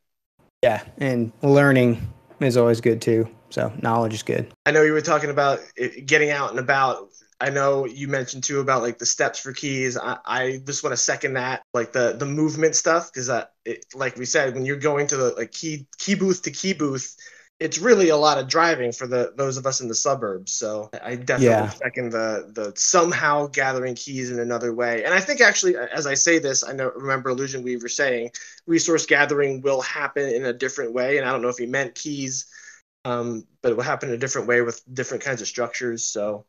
Yeah, 0.63 0.83
and 0.97 1.31
learning 1.41 2.07
is 2.39 2.55
always 2.55 2.81
good 2.81 3.01
too. 3.01 3.27
So 3.49 3.71
knowledge 3.81 4.13
is 4.13 4.23
good. 4.23 4.51
I 4.65 4.71
know 4.71 4.83
you 4.83 4.93
were 4.93 5.01
talking 5.01 5.29
about 5.29 5.59
eh, 5.77 6.01
getting 6.05 6.29
out 6.29 6.51
and 6.51 6.59
about. 6.59 7.09
I 7.41 7.49
know 7.49 7.85
you 7.85 8.07
mentioned 8.07 8.43
too 8.43 8.59
about 8.59 8.83
like 8.83 8.99
the 8.99 9.05
steps 9.05 9.39
for 9.39 9.51
keys. 9.51 9.97
I, 9.97 10.17
I 10.23 10.61
just 10.63 10.83
want 10.83 10.93
to 10.93 10.97
second 10.97 11.33
that, 11.33 11.63
like 11.73 11.91
the 11.91 12.15
the 12.17 12.25
movement 12.27 12.75
stuff, 12.75 13.11
because 13.11 13.27
that 13.27 13.53
like 13.95 14.15
we 14.15 14.25
said, 14.25 14.53
when 14.53 14.63
you're 14.63 14.77
going 14.77 15.07
to 15.07 15.17
the 15.17 15.29
like 15.31 15.51
key 15.51 15.87
key 15.97 16.13
booth 16.13 16.43
to 16.43 16.51
key 16.51 16.73
booth, 16.73 17.17
it's 17.59 17.79
really 17.79 18.09
a 18.09 18.17
lot 18.17 18.37
of 18.37 18.47
driving 18.47 18.91
for 18.91 19.07
the 19.07 19.33
those 19.37 19.57
of 19.57 19.65
us 19.65 19.81
in 19.81 19.87
the 19.87 19.95
suburbs. 19.95 20.51
So 20.51 20.91
I 21.03 21.15
definitely 21.15 21.45
yeah. 21.47 21.69
second 21.69 22.11
the 22.11 22.51
the 22.53 22.73
somehow 22.75 23.47
gathering 23.47 23.95
keys 23.95 24.29
in 24.31 24.39
another 24.39 24.73
way. 24.73 25.03
And 25.03 25.13
I 25.13 25.19
think 25.19 25.41
actually, 25.41 25.75
as 25.77 26.05
I 26.05 26.13
say 26.13 26.37
this, 26.37 26.63
I 26.63 26.73
know 26.73 26.91
remember 26.95 27.31
Illusion 27.31 27.63
Weaver 27.63 27.89
saying 27.89 28.31
resource 28.67 29.07
gathering 29.07 29.61
will 29.61 29.81
happen 29.81 30.29
in 30.29 30.45
a 30.45 30.53
different 30.53 30.93
way. 30.93 31.17
And 31.17 31.27
I 31.27 31.31
don't 31.31 31.41
know 31.41 31.49
if 31.49 31.57
he 31.57 31.65
meant 31.65 31.95
keys, 31.95 32.45
um, 33.03 33.45
but 33.63 33.71
it 33.71 33.75
will 33.75 33.83
happen 33.83 34.09
in 34.09 34.15
a 34.15 34.19
different 34.19 34.47
way 34.47 34.61
with 34.61 34.81
different 34.93 35.23
kinds 35.23 35.41
of 35.41 35.47
structures. 35.47 36.03
So 36.03 36.45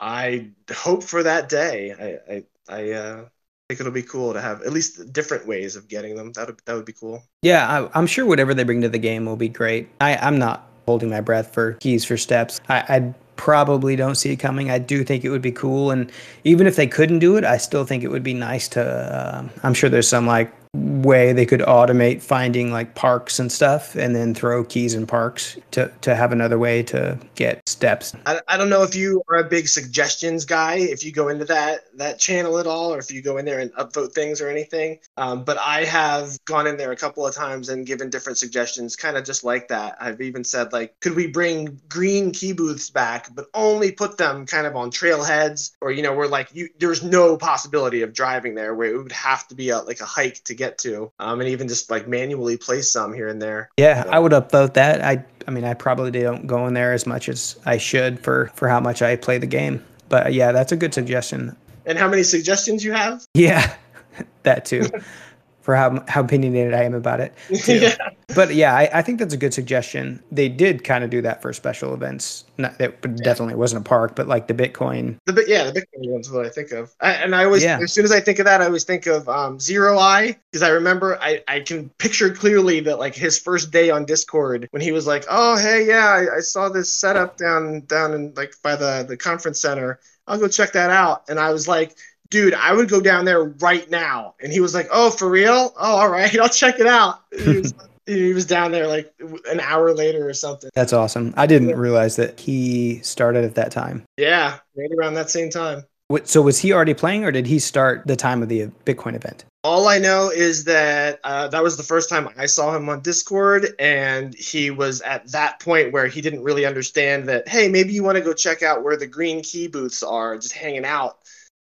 I 0.00 0.48
hope 0.72 1.04
for 1.04 1.22
that 1.22 1.48
day. 1.48 1.92
I 1.92 2.34
I, 2.34 2.44
I 2.68 2.90
uh, 2.92 3.24
think 3.68 3.80
it'll 3.80 3.92
be 3.92 4.02
cool 4.02 4.32
to 4.32 4.40
have 4.40 4.62
at 4.62 4.72
least 4.72 5.12
different 5.12 5.46
ways 5.46 5.76
of 5.76 5.86
getting 5.86 6.16
them. 6.16 6.32
That 6.32 6.48
would 6.48 6.60
that 6.64 6.74
would 6.74 6.84
be 6.84 6.92
cool. 6.92 7.22
Yeah, 7.42 7.88
I, 7.94 7.98
am 7.98 8.06
sure 8.06 8.26
whatever 8.26 8.54
they 8.54 8.64
bring 8.64 8.80
to 8.80 8.88
the 8.88 8.98
game 8.98 9.26
will 9.26 9.36
be 9.36 9.48
great. 9.48 9.88
I, 10.00 10.16
I'm 10.16 10.38
not 10.38 10.68
holding 10.86 11.10
my 11.10 11.20
breath 11.20 11.54
for 11.54 11.74
keys 11.74 12.04
for 12.04 12.16
steps. 12.16 12.60
I, 12.68 12.78
I 12.88 13.14
probably 13.36 13.94
don't 13.94 14.16
see 14.16 14.32
it 14.32 14.36
coming. 14.36 14.70
I 14.70 14.78
do 14.78 15.04
think 15.04 15.24
it 15.24 15.30
would 15.30 15.42
be 15.42 15.52
cool, 15.52 15.90
and 15.90 16.10
even 16.44 16.66
if 16.66 16.76
they 16.76 16.86
couldn't 16.86 17.20
do 17.20 17.36
it, 17.36 17.44
I 17.44 17.58
still 17.58 17.84
think 17.84 18.02
it 18.02 18.08
would 18.08 18.24
be 18.24 18.34
nice 18.34 18.66
to. 18.68 18.82
Uh, 18.82 19.48
I'm 19.62 19.74
sure 19.74 19.88
there's 19.88 20.08
some 20.08 20.26
like 20.26 20.52
way 20.74 21.32
they 21.32 21.46
could 21.46 21.60
automate 21.60 22.22
finding 22.22 22.70
like 22.70 22.94
parks 22.94 23.38
and 23.38 23.50
stuff 23.50 23.96
and 23.96 24.14
then 24.14 24.34
throw 24.34 24.62
keys 24.62 24.94
in 24.94 25.06
parks 25.06 25.58
to, 25.72 25.90
to 26.00 26.14
have 26.14 26.30
another 26.30 26.58
way 26.58 26.82
to 26.82 27.18
get 27.34 27.60
steps. 27.68 28.14
I, 28.26 28.40
I 28.46 28.56
don't 28.56 28.68
know 28.68 28.82
if 28.82 28.94
you 28.94 29.22
are 29.28 29.38
a 29.38 29.44
big 29.44 29.68
suggestions 29.68 30.44
guy 30.44 30.76
if 30.76 31.04
you 31.04 31.12
go 31.12 31.28
into 31.28 31.44
that 31.46 31.80
that 31.96 32.18
channel 32.18 32.58
at 32.58 32.66
all 32.66 32.94
or 32.94 32.98
if 32.98 33.10
you 33.10 33.22
go 33.22 33.38
in 33.38 33.44
there 33.44 33.58
and 33.58 33.72
upvote 33.74 34.12
things 34.12 34.40
or 34.40 34.48
anything 34.48 34.98
um, 35.16 35.44
but 35.44 35.58
i 35.58 35.84
have 35.84 36.38
gone 36.44 36.66
in 36.66 36.76
there 36.76 36.92
a 36.92 36.96
couple 36.96 37.26
of 37.26 37.34
times 37.34 37.68
and 37.68 37.86
given 37.86 38.10
different 38.10 38.38
suggestions 38.38 38.96
kind 38.96 39.16
of 39.16 39.24
just 39.24 39.44
like 39.44 39.68
that. 39.68 39.96
I've 40.00 40.20
even 40.20 40.44
said 40.44 40.72
like 40.72 40.98
could 41.00 41.14
we 41.14 41.26
bring 41.26 41.80
green 41.88 42.32
key 42.32 42.52
booths 42.52 42.90
back 42.90 43.34
but 43.34 43.46
only 43.54 43.92
put 43.92 44.18
them 44.18 44.46
kind 44.46 44.66
of 44.66 44.76
on 44.76 44.90
trailheads? 44.90 45.72
Or 45.80 45.90
you 45.90 46.02
know 46.02 46.14
where 46.14 46.28
like 46.28 46.48
you 46.52 46.68
there's 46.78 47.02
no 47.02 47.36
possibility 47.36 48.02
of 48.02 48.12
driving 48.12 48.54
there 48.54 48.74
where 48.74 48.92
it 48.92 48.96
would 48.96 49.12
have 49.12 49.46
to 49.48 49.54
be 49.54 49.70
a, 49.70 49.78
like 49.78 50.00
a 50.00 50.04
hike 50.04 50.42
to 50.44 50.54
get 50.60 50.78
to, 50.78 51.10
um, 51.18 51.40
and 51.40 51.48
even 51.48 51.66
just 51.66 51.90
like 51.90 52.06
manually 52.06 52.56
place 52.56 52.88
some 52.90 53.12
here 53.12 53.26
and 53.26 53.42
there. 53.42 53.70
Yeah, 53.76 54.04
so. 54.04 54.10
I 54.10 54.18
would 54.18 54.32
upvote 54.32 54.74
that. 54.74 55.02
I 55.02 55.24
I 55.48 55.50
mean, 55.50 55.64
I 55.64 55.74
probably 55.74 56.10
don't 56.12 56.46
go 56.46 56.66
in 56.66 56.74
there 56.74 56.92
as 56.92 57.06
much 57.06 57.28
as 57.28 57.58
I 57.66 57.78
should 57.78 58.20
for 58.20 58.52
for 58.54 58.68
how 58.68 58.78
much 58.78 59.02
I 59.02 59.16
play 59.16 59.38
the 59.38 59.46
game. 59.46 59.82
But 60.08 60.32
yeah, 60.32 60.52
that's 60.52 60.70
a 60.70 60.76
good 60.76 60.94
suggestion. 60.94 61.56
And 61.86 61.98
how 61.98 62.08
many 62.08 62.22
suggestions 62.22 62.84
you 62.84 62.92
have? 62.92 63.24
Yeah, 63.34 63.74
that 64.44 64.64
too. 64.64 64.88
for 65.70 65.76
how 65.76 66.04
how 66.08 66.22
opinionated 66.22 66.74
I 66.74 66.82
am 66.82 66.94
about 66.94 67.20
it. 67.20 67.32
yeah. 67.68 67.94
But 68.34 68.54
yeah, 68.54 68.74
I, 68.74 68.88
I, 68.92 69.02
think 69.02 69.20
that's 69.20 69.34
a 69.34 69.36
good 69.36 69.54
suggestion. 69.54 70.20
They 70.32 70.48
did 70.48 70.82
kind 70.82 71.04
of 71.04 71.10
do 71.10 71.22
that 71.22 71.40
for 71.42 71.52
special 71.52 71.94
events. 71.94 72.44
Not 72.58 72.78
that 72.78 72.96
yeah. 73.04 73.10
definitely 73.22 73.54
wasn't 73.54 73.86
a 73.86 73.88
park, 73.88 74.16
but 74.16 74.26
like 74.26 74.48
the 74.48 74.54
Bitcoin. 74.54 75.16
The 75.26 75.44
yeah, 75.46 75.70
the 75.70 75.80
Bitcoin 75.80 76.10
one's 76.10 76.28
what 76.28 76.44
I 76.44 76.48
think 76.48 76.72
of. 76.72 76.92
I, 77.00 77.12
and 77.12 77.36
I 77.36 77.44
always, 77.44 77.62
yeah. 77.62 77.78
as 77.80 77.92
soon 77.92 78.04
as 78.04 78.10
I 78.10 78.18
think 78.18 78.40
of 78.40 78.46
that, 78.46 78.60
I 78.60 78.66
always 78.66 78.82
think 78.82 79.06
of 79.06 79.28
um, 79.28 79.60
Zero 79.60 79.98
Eye 79.98 80.36
because 80.50 80.62
I 80.62 80.70
remember 80.70 81.16
I, 81.20 81.42
I 81.46 81.60
can 81.60 81.88
picture 81.98 82.34
clearly 82.34 82.80
that 82.80 82.98
like 82.98 83.14
his 83.14 83.38
first 83.38 83.70
day 83.70 83.90
on 83.90 84.04
Discord 84.04 84.66
when 84.72 84.82
he 84.82 84.90
was 84.90 85.06
like, 85.06 85.24
oh 85.30 85.56
hey 85.56 85.86
yeah, 85.86 86.06
I, 86.06 86.38
I 86.38 86.40
saw 86.40 86.68
this 86.68 86.92
setup 86.92 87.36
down 87.36 87.82
down 87.82 88.12
in 88.14 88.32
like 88.34 88.54
by 88.62 88.74
the 88.74 89.04
the 89.08 89.16
conference 89.16 89.60
center. 89.60 90.00
I'll 90.26 90.38
go 90.38 90.48
check 90.48 90.72
that 90.72 90.90
out. 90.90 91.28
And 91.28 91.40
I 91.40 91.52
was 91.52 91.66
like 91.66 91.96
dude, 92.30 92.54
I 92.54 92.72
would 92.72 92.88
go 92.88 93.00
down 93.00 93.24
there 93.24 93.44
right 93.44 93.88
now. 93.90 94.34
And 94.40 94.52
he 94.52 94.60
was 94.60 94.74
like, 94.74 94.88
oh, 94.92 95.10
for 95.10 95.28
real? 95.28 95.72
Oh, 95.76 95.96
all 95.96 96.08
right, 96.08 96.36
I'll 96.40 96.48
check 96.48 96.78
it 96.80 96.86
out. 96.86 97.20
He 97.36 97.58
was, 97.58 97.74
he 98.06 98.32
was 98.32 98.46
down 98.46 98.72
there 98.72 98.86
like 98.86 99.12
an 99.50 99.60
hour 99.60 99.92
later 99.94 100.28
or 100.28 100.34
something. 100.34 100.70
That's 100.74 100.92
awesome. 100.92 101.34
I 101.36 101.46
didn't 101.46 101.76
realize 101.76 102.16
that 102.16 102.40
he 102.40 103.00
started 103.02 103.44
at 103.44 103.54
that 103.56 103.70
time. 103.72 104.04
Yeah, 104.16 104.58
right 104.76 104.90
around 104.98 105.14
that 105.14 105.30
same 105.30 105.50
time. 105.50 105.84
What- 106.08 106.26
So 106.28 106.42
was 106.42 106.58
he 106.58 106.72
already 106.72 106.94
playing, 106.94 107.24
or 107.24 107.30
did 107.30 107.46
he 107.46 107.58
start 107.60 108.02
the 108.06 108.16
time 108.16 108.42
of 108.42 108.48
the 108.48 108.66
Bitcoin 108.84 109.14
event? 109.14 109.44
All 109.62 109.88
I 109.88 109.98
know 109.98 110.30
is 110.30 110.64
that 110.64 111.20
uh, 111.22 111.46
that 111.48 111.62
was 111.62 111.76
the 111.76 111.82
first 111.82 112.08
time 112.08 112.28
I 112.36 112.46
saw 112.46 112.74
him 112.74 112.88
on 112.88 113.00
Discord, 113.02 113.74
and 113.78 114.34
he 114.34 114.70
was 114.70 115.02
at 115.02 115.30
that 115.32 115.60
point 115.60 115.92
where 115.92 116.06
he 116.06 116.20
didn't 116.22 116.42
really 116.42 116.64
understand 116.64 117.28
that, 117.28 117.46
hey, 117.46 117.68
maybe 117.68 117.92
you 117.92 118.02
want 118.02 118.16
to 118.16 118.24
go 118.24 118.32
check 118.32 118.62
out 118.62 118.82
where 118.82 118.96
the 118.96 119.06
green 119.06 119.42
key 119.42 119.68
booths 119.68 120.02
are, 120.02 120.36
just 120.38 120.54
hanging 120.54 120.86
out. 120.86 121.18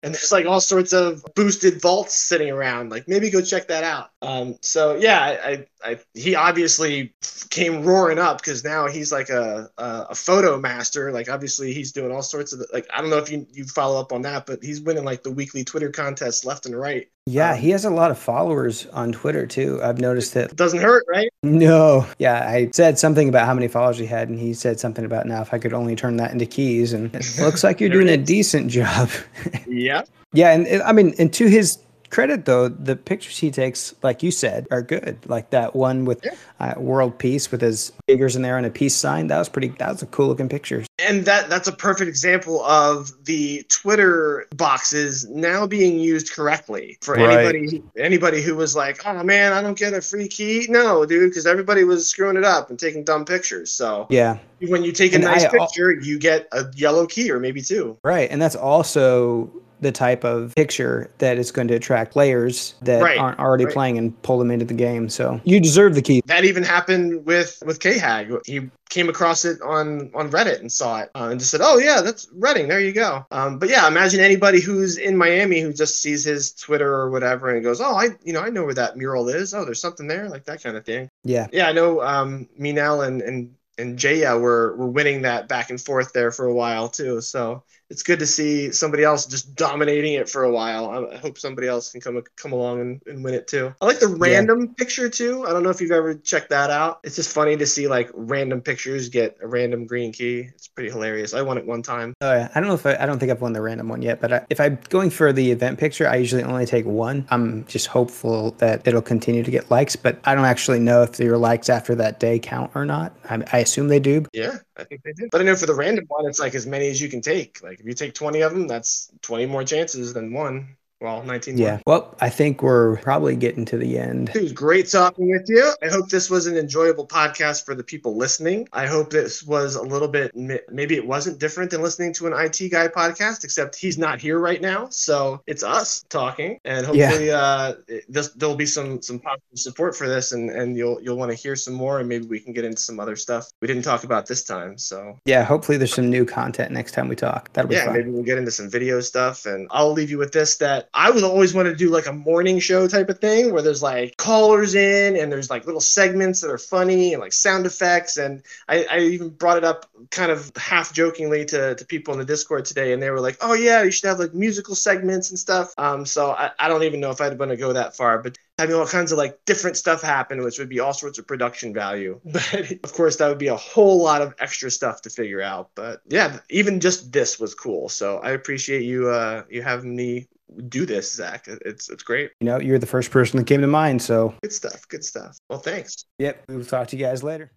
And 0.05 0.15
there's 0.15 0.31
like 0.33 0.45
all 0.45 0.61
sorts 0.61 0.93
of 0.93 1.25
boosted 1.35 1.81
vaults 1.81 2.15
sitting 2.15 2.51
around. 2.51 2.91
Like 2.91 3.09
maybe 3.09 3.31
go 3.31 3.41
check 3.41 3.69
that 3.69 3.85
out. 3.85 4.11
Um, 4.21 4.57
so 4.61 4.97
yeah, 4.97 5.39
I, 5.43 5.67
I, 5.83 5.99
he 6.13 6.35
obviously 6.35 7.15
came 7.49 7.83
roaring 7.85 8.19
up 8.19 8.37
because 8.37 8.63
now 8.65 8.87
he's 8.87 9.11
like 9.11 9.31
a, 9.31 9.71
a 9.79 10.07
a 10.11 10.15
photo 10.15 10.61
master. 10.61 11.11
Like 11.11 11.31
obviously 11.31 11.73
he's 11.73 11.93
doing 11.93 12.13
all 12.13 12.23
sorts 12.23 12.53
of 12.53 12.67
like 12.71 12.87
I 12.93 13.01
don't 13.01 13.09
know 13.09 13.17
if 13.17 13.31
you 13.31 13.47
you 13.51 13.65
follow 13.65 13.99
up 13.99 14.13
on 14.13 14.23
that, 14.23 14.45
but 14.45 14.63
he's 14.63 14.83
winning 14.83 15.05
like 15.05 15.23
the 15.23 15.33
weekly 15.33 15.65
Twitter 15.65 15.91
contests 15.91 16.45
left 16.45 16.67
and 16.67 16.79
right. 16.79 17.09
Yeah, 17.27 17.53
Um, 17.53 17.59
he 17.59 17.71
has 17.71 17.87
a 17.87 17.91
lot 17.91 18.11
of 18.11 18.19
followers 18.19 18.87
on 18.93 19.11
Twitter 19.13 19.47
too. 19.47 19.81
I've 19.83 19.99
noticed 19.99 20.35
that. 20.35 20.51
It 20.51 20.57
doesn't 20.57 20.81
hurt, 20.81 21.05
right? 21.09 21.31
No, 21.43 22.07
yeah, 22.19 22.47
I 22.47 22.69
said 22.71 22.99
something 22.99 23.31
about 23.31 23.47
how 23.47 23.55
many 23.55 23.67
followers 23.67 23.97
he 23.97 24.05
had, 24.05 24.29
and 24.29 24.39
he 24.39 24.53
said 24.53 24.79
something 24.79 25.07
about 25.07 25.27
now 25.27 25.41
if 25.41 25.55
I 25.55 25.59
could 25.59 25.73
only 25.73 25.97
turn 25.97 26.19
that 26.19 26.33
into 26.33 26.45
keys, 26.45 26.93
and 26.93 27.15
it 27.15 27.25
looks 27.41 27.65
like 27.65 27.81
you're 27.81 27.89
doing 27.99 28.09
a 28.11 28.19
decent 28.19 28.71
job. 28.71 29.11
Yeah. 29.67 30.03
yeah, 30.35 30.53
and 30.53 30.67
and, 30.67 30.83
I 30.83 30.93
mean, 30.93 31.15
and 31.19 31.33
to 31.33 31.49
his 31.49 31.79
credit 32.15 32.45
though, 32.45 32.69
the 32.69 32.95
pictures 32.97 33.37
he 33.39 33.51
takes, 33.51 33.95
like 34.03 34.23
you 34.23 34.31
said, 34.31 34.67
are 34.71 34.83
good. 34.83 35.19
Like 35.27 35.51
that 35.51 35.75
one 35.75 36.05
with 36.05 36.25
Yeah. 36.25 36.35
uh, 36.61 36.75
world 36.81 37.19
peace 37.19 37.51
with 37.51 37.61
his 37.61 37.93
fingers 38.07 38.37
in 38.37 38.43
there 38.43 38.57
and 38.57 38.65
a 38.67 38.71
peace 38.71 38.95
sign. 38.95 39.27
That 39.27 39.39
was 39.39 39.49
pretty. 39.49 39.69
That 39.79 39.91
was 39.91 40.03
a 40.03 40.07
cool 40.07 40.29
looking 40.29 40.49
picture. 40.49 40.85
and 41.01 41.25
that 41.25 41.51
that's 41.51 41.67
a 41.67 41.73
perfect 41.73 42.09
example 42.09 42.65
of 42.65 43.11
the 43.25 43.65
Twitter 43.69 44.47
boxes 44.57 45.29
now 45.29 45.67
being 45.67 45.99
used 45.99 46.33
correctly 46.33 46.97
for 47.03 47.15
Right. 47.15 47.47
anybody 47.47 47.83
anybody 47.99 48.41
who 48.43 48.55
was 48.55 48.77
like, 48.77 49.05
"Oh 49.05 49.23
man, 49.25 49.53
I 49.53 49.61
don't 49.61 49.77
get 49.77 49.93
a 49.93 50.01
free 50.01 50.29
key." 50.29 50.67
No, 50.69 51.05
dude, 51.05 51.31
because 51.31 51.47
everybody 51.47 51.83
was 51.85 52.07
screwing 52.07 52.37
it 52.37 52.45
up 52.45 52.71
and 52.71 52.79
taking 52.79 53.03
dumb 53.05 53.25
pictures. 53.25 53.71
So 53.73 54.07
Yeah, 54.09 54.39
when 54.69 54.85
you 54.85 54.93
take 54.93 55.13
a 55.13 55.17
And 55.17 55.25
nice 55.25 55.45
I 55.45 55.49
picture, 55.49 55.91
you 55.91 56.19
get 56.19 56.47
a 56.53 56.65
yellow 56.77 57.07
key 57.07 57.31
or 57.31 57.41
maybe 57.41 57.61
two. 57.61 57.97
right, 58.05 58.31
and 58.31 58.41
that's 58.41 58.57
also 58.57 59.51
the 59.85 59.93
type 59.93 60.25
of 60.25 60.55
picture 60.57 61.11
that 61.19 61.39
is 61.39 61.53
going 61.53 61.69
to 61.69 61.75
attract 61.75 62.11
players 62.13 62.75
that 62.83 63.03
Right, 63.03 63.19
aren't 63.19 63.39
already 63.39 63.67
right. 63.67 63.75
playing 63.75 63.99
and 63.99 64.21
pull 64.23 64.39
them 64.39 64.51
into 64.51 64.65
the 64.65 64.75
game. 64.75 65.09
So 65.09 65.41
you 65.45 65.61
deserve 65.61 65.95
the 65.95 66.03
key. 66.03 66.23
That 66.27 66.45
even 66.45 66.63
happened 66.63 67.25
with 67.27 67.63
with 67.65 67.79
K 67.81 67.99
Hag. 67.99 68.33
He 68.47 68.71
came 68.91 69.09
across 69.09 69.45
it 69.45 69.61
on 69.63 70.11
on 70.15 70.31
Reddit 70.31 70.61
and 70.61 70.73
saw 70.73 71.01
it 71.01 71.11
uh, 71.15 71.29
and 71.31 71.39
just 71.39 71.51
said, 71.51 71.61
"Oh 71.63 71.79
yeah, 71.79 72.01
that's 72.01 72.27
Reading. 72.33 72.67
There 72.69 72.81
you 72.81 72.93
go." 72.93 73.27
Um, 73.31 73.59
but 73.59 73.69
yeah, 73.69 73.87
imagine 73.87 74.21
anybody 74.21 74.61
who's 74.61 74.97
in 74.97 75.17
Miami 75.17 75.61
who 75.61 75.73
just 75.73 76.01
sees 76.01 76.25
his 76.25 76.53
Twitter 76.55 76.93
or 76.93 77.11
whatever 77.11 77.51
and 77.55 77.63
goes, 77.63 77.81
"Oh, 77.81 77.95
I 77.95 78.09
you 78.25 78.33
know 78.33 78.41
I 78.41 78.49
know 78.51 78.65
where 78.65 78.75
that 78.75 78.97
mural 78.97 79.29
is. 79.29 79.53
Oh, 79.55 79.65
there's 79.65 79.81
something 79.81 80.07
there, 80.09 80.29
like 80.29 80.45
that 80.47 80.63
kind 80.63 80.77
of 80.77 80.85
thing." 80.85 81.09
Yeah, 81.25 81.47
Yeah, 81.53 81.69
I 81.69 81.73
know. 81.73 82.01
Um, 82.01 82.49
Minel 82.59 83.03
and 83.03 83.21
and 83.23 83.55
and 83.77 83.99
Jaya 83.99 84.39
were 84.39 84.77
were 84.77 84.89
winning 84.89 85.23
that 85.23 85.49
back 85.49 85.69
and 85.71 85.81
forth 85.81 86.13
there 86.13 86.31
for 86.31 86.47
a 86.47 86.55
while 86.55 86.89
too. 86.89 87.21
So 87.21 87.65
it's 87.91 88.03
good 88.03 88.19
to 88.19 88.27
see 88.27 88.73
somebody 88.73 89.05
else 89.05 89.27
just 89.27 89.55
dominating 89.55 90.15
it 90.15 90.29
for 90.29 90.45
a 90.45 90.51
while. 90.51 91.09
I, 91.13 91.17
hope 91.17 91.39
somebody 91.39 91.69
else 91.69 91.93
can 91.93 92.01
come 92.01 92.23
come 92.37 92.53
along 92.53 92.81
and, 92.81 93.03
and 93.07 93.25
win 93.25 93.35
it 93.35 93.47
too. 93.47 93.75
I 93.81 93.87
like 93.87 94.01
the 94.01 94.09
random 94.09 94.75
picture 94.75 95.09
too. 95.09 95.45
I 95.47 95.51
don't 95.51 95.63
know 95.63 95.71
if 95.71 95.81
you've 95.81 95.91
ever 95.91 96.15
checked 96.15 96.51
that 96.51 96.71
out. 96.71 97.01
It's 97.05 97.17
just 97.17 97.33
funny 97.33 97.57
to 97.57 97.67
see 97.67 97.89
like 97.89 98.11
random 98.15 98.61
pictures 98.61 99.09
get 99.09 99.37
a 99.43 99.47
random 99.47 99.87
green 99.87 100.13
key. 100.13 100.49
It's 100.55 100.69
pretty 100.69 100.91
hilarious. 100.91 101.35
I 101.35 101.43
won 101.43 101.59
it 101.59 101.67
one 101.67 101.83
time. 101.83 102.15
Oh 102.21 102.33
yeah, 102.33 102.49
I 102.55 102.61
don't 102.61 102.69
know 102.69 102.75
if 102.75 102.87
I, 102.87 102.97
I 102.97 103.07
don't 103.07 103.19
think 103.19 103.31
I've 103.31 103.41
won 103.41 103.53
the 103.53 103.63
random 103.63 103.89
one 103.89 104.03
yet, 104.03 104.21
but 104.21 104.33
I, 104.33 104.47
if 104.51 104.61
I'm 104.61 104.79
going 104.89 105.11
for 105.11 105.33
the 105.33 105.51
event 105.51 105.79
picture, 105.79 106.09
I 106.09 106.17
usually 106.17 106.43
only 106.43 106.67
take 106.67 106.87
one. 106.87 107.27
I'm 107.31 107.65
just 107.67 107.87
hopeful 107.87 108.53
that 108.53 108.87
it'll 108.87 109.03
continue 109.03 109.43
to 109.43 109.51
get 109.51 109.71
likes, 109.71 109.97
but 109.97 110.19
I 110.25 110.35
don't 110.35 110.45
actually 110.45 110.81
know 110.81 111.03
if 111.03 111.19
your 111.19 111.39
likes 111.39 111.69
after 111.69 111.95
that 111.97 112.21
day 112.21 112.39
count 112.39 112.71
or 112.75 112.85
not. 112.85 113.15
I, 113.29 113.43
I 113.53 113.59
assume 113.59 113.89
they 113.89 114.01
do. 114.01 114.25
Yeah, 114.33 114.59
I 114.77 114.85
think 114.85 115.03
they 115.03 115.13
do. 115.13 115.29
But 115.31 115.41
I 115.41 115.45
know 115.45 115.57
for 115.57 115.67
the 115.67 115.75
random 115.75 116.05
one, 116.09 116.27
it's 116.27 116.41
like 116.41 116.55
as 116.55 116.67
many 116.67 116.89
as 116.89 117.01
you 117.01 117.09
can 117.09 117.21
take. 117.21 117.63
Like 117.63 117.74
if 117.81 117.87
you 117.87 117.95
take 117.95 118.15
20 118.15 118.41
of 118.43 118.53
them, 118.53 118.67
that's 118.69 119.11
20 119.23 119.47
more 119.47 119.65
chances 119.65 120.13
than 120.13 120.33
one. 120.33 120.77
Well, 121.05 121.23
19 121.23 121.57
more. 121.57 121.67
Yeah. 121.67 121.81
Well, 121.87 122.15
I 122.23 122.31
think 122.31 122.63
we're 122.63 122.97
probably 123.03 123.37
getting 123.37 123.67
to 123.67 123.77
the 123.77 123.99
end. 123.99 124.31
It 124.35 124.41
was 124.43 124.53
great 124.53 124.89
talking 124.91 125.29
with 125.31 125.45
you. 125.49 125.75
I 125.83 125.89
hope 125.89 126.09
this 126.09 126.31
was 126.31 126.47
an 126.47 126.57
enjoyable 126.57 127.07
podcast 127.07 127.67
for 127.67 127.75
the 127.75 127.85
people 127.85 128.17
listening. 128.17 128.67
I 128.73 128.87
hope 128.87 129.11
this 129.11 129.43
was 129.43 129.75
a 129.75 129.83
little 129.83 130.09
bit, 130.09 130.35
maybe 130.35 130.95
it 130.97 131.07
wasn't 131.07 131.39
different 131.39 131.71
than 131.71 131.83
listening 131.83 132.15
to 132.15 132.27
an 132.27 132.33
IT 132.33 132.71
guy 132.71 132.89
podcast, 132.89 133.45
except 133.45 133.77
he's 133.77 133.99
not 133.99 134.19
here 134.19 134.39
right 134.39 134.63
now. 134.63 134.89
So 134.89 135.43
it's 135.47 135.63
us 135.63 136.05
talking, 136.09 136.59
and 136.65 136.87
Yeah. 136.95 137.07
hopefully, 137.09 137.31
uh, 137.31 137.75
this, 138.09 138.29
there'll 138.31 138.55
be 138.57 138.65
some 138.65 139.03
some 139.03 139.19
positive 139.19 139.59
support 139.59 139.95
for 139.95 140.09
this, 140.09 140.33
and 140.33 140.49
and 140.49 140.75
you'll 140.75 141.03
you'll 141.03 141.17
want 141.19 141.31
to 141.31 141.37
hear 141.37 141.55
some 141.55 141.75
more, 141.75 142.01
and 142.01 142.09
maybe 142.09 142.25
we 142.27 142.41
can 142.41 142.55
get 142.55 142.65
into 142.65 142.81
some 142.81 142.99
other 142.99 143.15
stuff 143.17 143.51
we 143.61 143.69
didn't 143.69 143.83
talk 143.85 144.05
about 144.05 144.25
this 144.27 144.43
time. 144.43 144.79
So 144.79 145.19
Yeah. 145.27 145.45
Hopefully, 145.45 145.77
there's 145.77 145.93
some 145.95 146.09
new 146.09 146.25
content 146.25 146.73
next 146.73 146.93
time 146.93 147.09
we 147.09 147.17
talk. 147.17 147.53
That'll 147.53 147.69
be 147.69 147.75
yeah, 147.75 147.85
fun. 147.87 147.95
maybe 147.95 148.11
we'll 148.11 148.23
get 148.23 148.39
into 148.39 148.51
some 148.51 148.71
video 148.71 149.01
stuff. 149.01 149.45
And 149.45 149.69
I'll 149.71 149.93
leave 149.93 150.11
you 150.11 150.17
with 150.19 150.33
this 150.33 150.57
that 150.59 150.89
I 150.95 151.11
would 151.11 151.25
always 151.25 151.53
want 151.53 151.67
to 151.67 151.75
do 151.75 151.91
like 151.91 152.07
a 152.07 152.13
morning 152.13 152.61
show 152.61 152.87
type 152.87 153.09
of 153.09 153.19
thing 153.19 153.53
where 153.53 153.63
there's 153.63 153.83
like 153.83 154.17
callers 154.17 154.77
in 154.77 155.17
and 155.17 155.31
there's 155.31 155.51
like 155.51 155.67
little 155.67 155.81
segments 155.81 156.41
that 156.41 156.51
are 156.51 156.59
funny 156.59 157.13
and 157.13 157.21
like 157.21 157.33
sound 157.33 157.67
effects. 157.67 158.17
And 158.17 158.43
I, 158.69 158.87
I 158.91 158.99
even 159.01 159.31
brought 159.31 159.57
it 159.57 159.65
up 159.65 159.87
kind 160.11 160.31
of 160.31 160.53
half 160.57 160.93
jokingly 160.93 161.45
to, 161.47 161.75
to 161.75 161.85
people 161.85 162.15
in 162.15 162.21
the 162.21 162.25
Discord 162.25 162.65
today. 162.65 162.93
And 162.93 163.03
they 163.03 163.11
were 163.11 163.21
like, 163.21 163.37
oh, 163.41 163.55
yeah, 163.55 163.83
you 163.83 163.91
should 163.91 164.09
have 164.09 164.21
like 164.21 164.35
musical 164.35 164.77
segments 164.77 165.31
and 165.31 165.39
stuff. 165.39 165.75
Um, 165.79 166.07
so 166.07 166.31
I, 166.31 166.53
I 166.61 166.69
don't 166.69 166.85
even 166.85 167.01
know 167.01 167.11
if 167.11 167.21
I'd 167.21 167.39
want 167.39 167.51
to 167.51 167.57
go 167.57 167.73
that 167.73 167.97
far, 167.97 168.23
but 168.23 168.39
having 168.59 168.77
all 168.77 168.87
kinds 168.87 169.11
of 169.11 169.19
like 169.19 169.45
different 169.47 169.77
stuff 169.77 170.01
happen, 170.01 170.43
which 170.45 170.61
would 170.61 170.69
be 170.69 170.79
all 170.79 170.93
sorts 170.93 171.19
of 171.19 171.27
production 171.27 171.75
value. 171.75 172.21
But 172.33 172.71
of 172.85 172.93
course, 172.93 173.17
that 173.17 173.29
would 173.29 173.39
be 173.39 173.49
a 173.49 173.57
whole 173.57 174.03
lot 174.03 174.23
of 174.23 174.35
extra 174.39 174.71
stuff 174.71 175.03
to 175.03 175.11
figure 175.11 175.43
out. 175.43 175.71
But 175.75 176.03
yeah, 176.07 176.39
even 176.51 176.79
just 176.81 177.13
this 177.13 177.41
was 177.41 177.55
cool. 177.55 177.89
So 177.89 178.19
I 178.19 178.31
appreciate 178.31 178.83
you 178.83 179.09
uh 179.09 179.45
you 179.51 179.63
having 179.63 179.97
me 179.97 180.29
do 180.69 180.87
this, 180.87 181.13
Zach. 181.13 181.47
It's 181.47 181.89
it's 181.91 182.03
great. 182.03 182.31
You 182.41 182.47
know, 182.47 182.61
you're 182.61 182.79
the 182.79 182.87
first 182.87 183.11
person 183.11 183.39
that 183.39 183.47
came 183.47 183.61
to 183.61 183.67
mind. 183.67 184.03
So, 184.03 184.35
Good 184.43 184.53
stuff. 184.53 184.87
Good 184.89 185.05
stuff. 185.05 185.37
Well, 185.49 185.59
thanks. 185.59 186.05
yep, 186.19 186.45
we'll 186.49 186.65
talk 186.65 186.89
to 186.89 186.97
you 186.97 187.05
guys 187.05 187.23
later. 187.23 187.51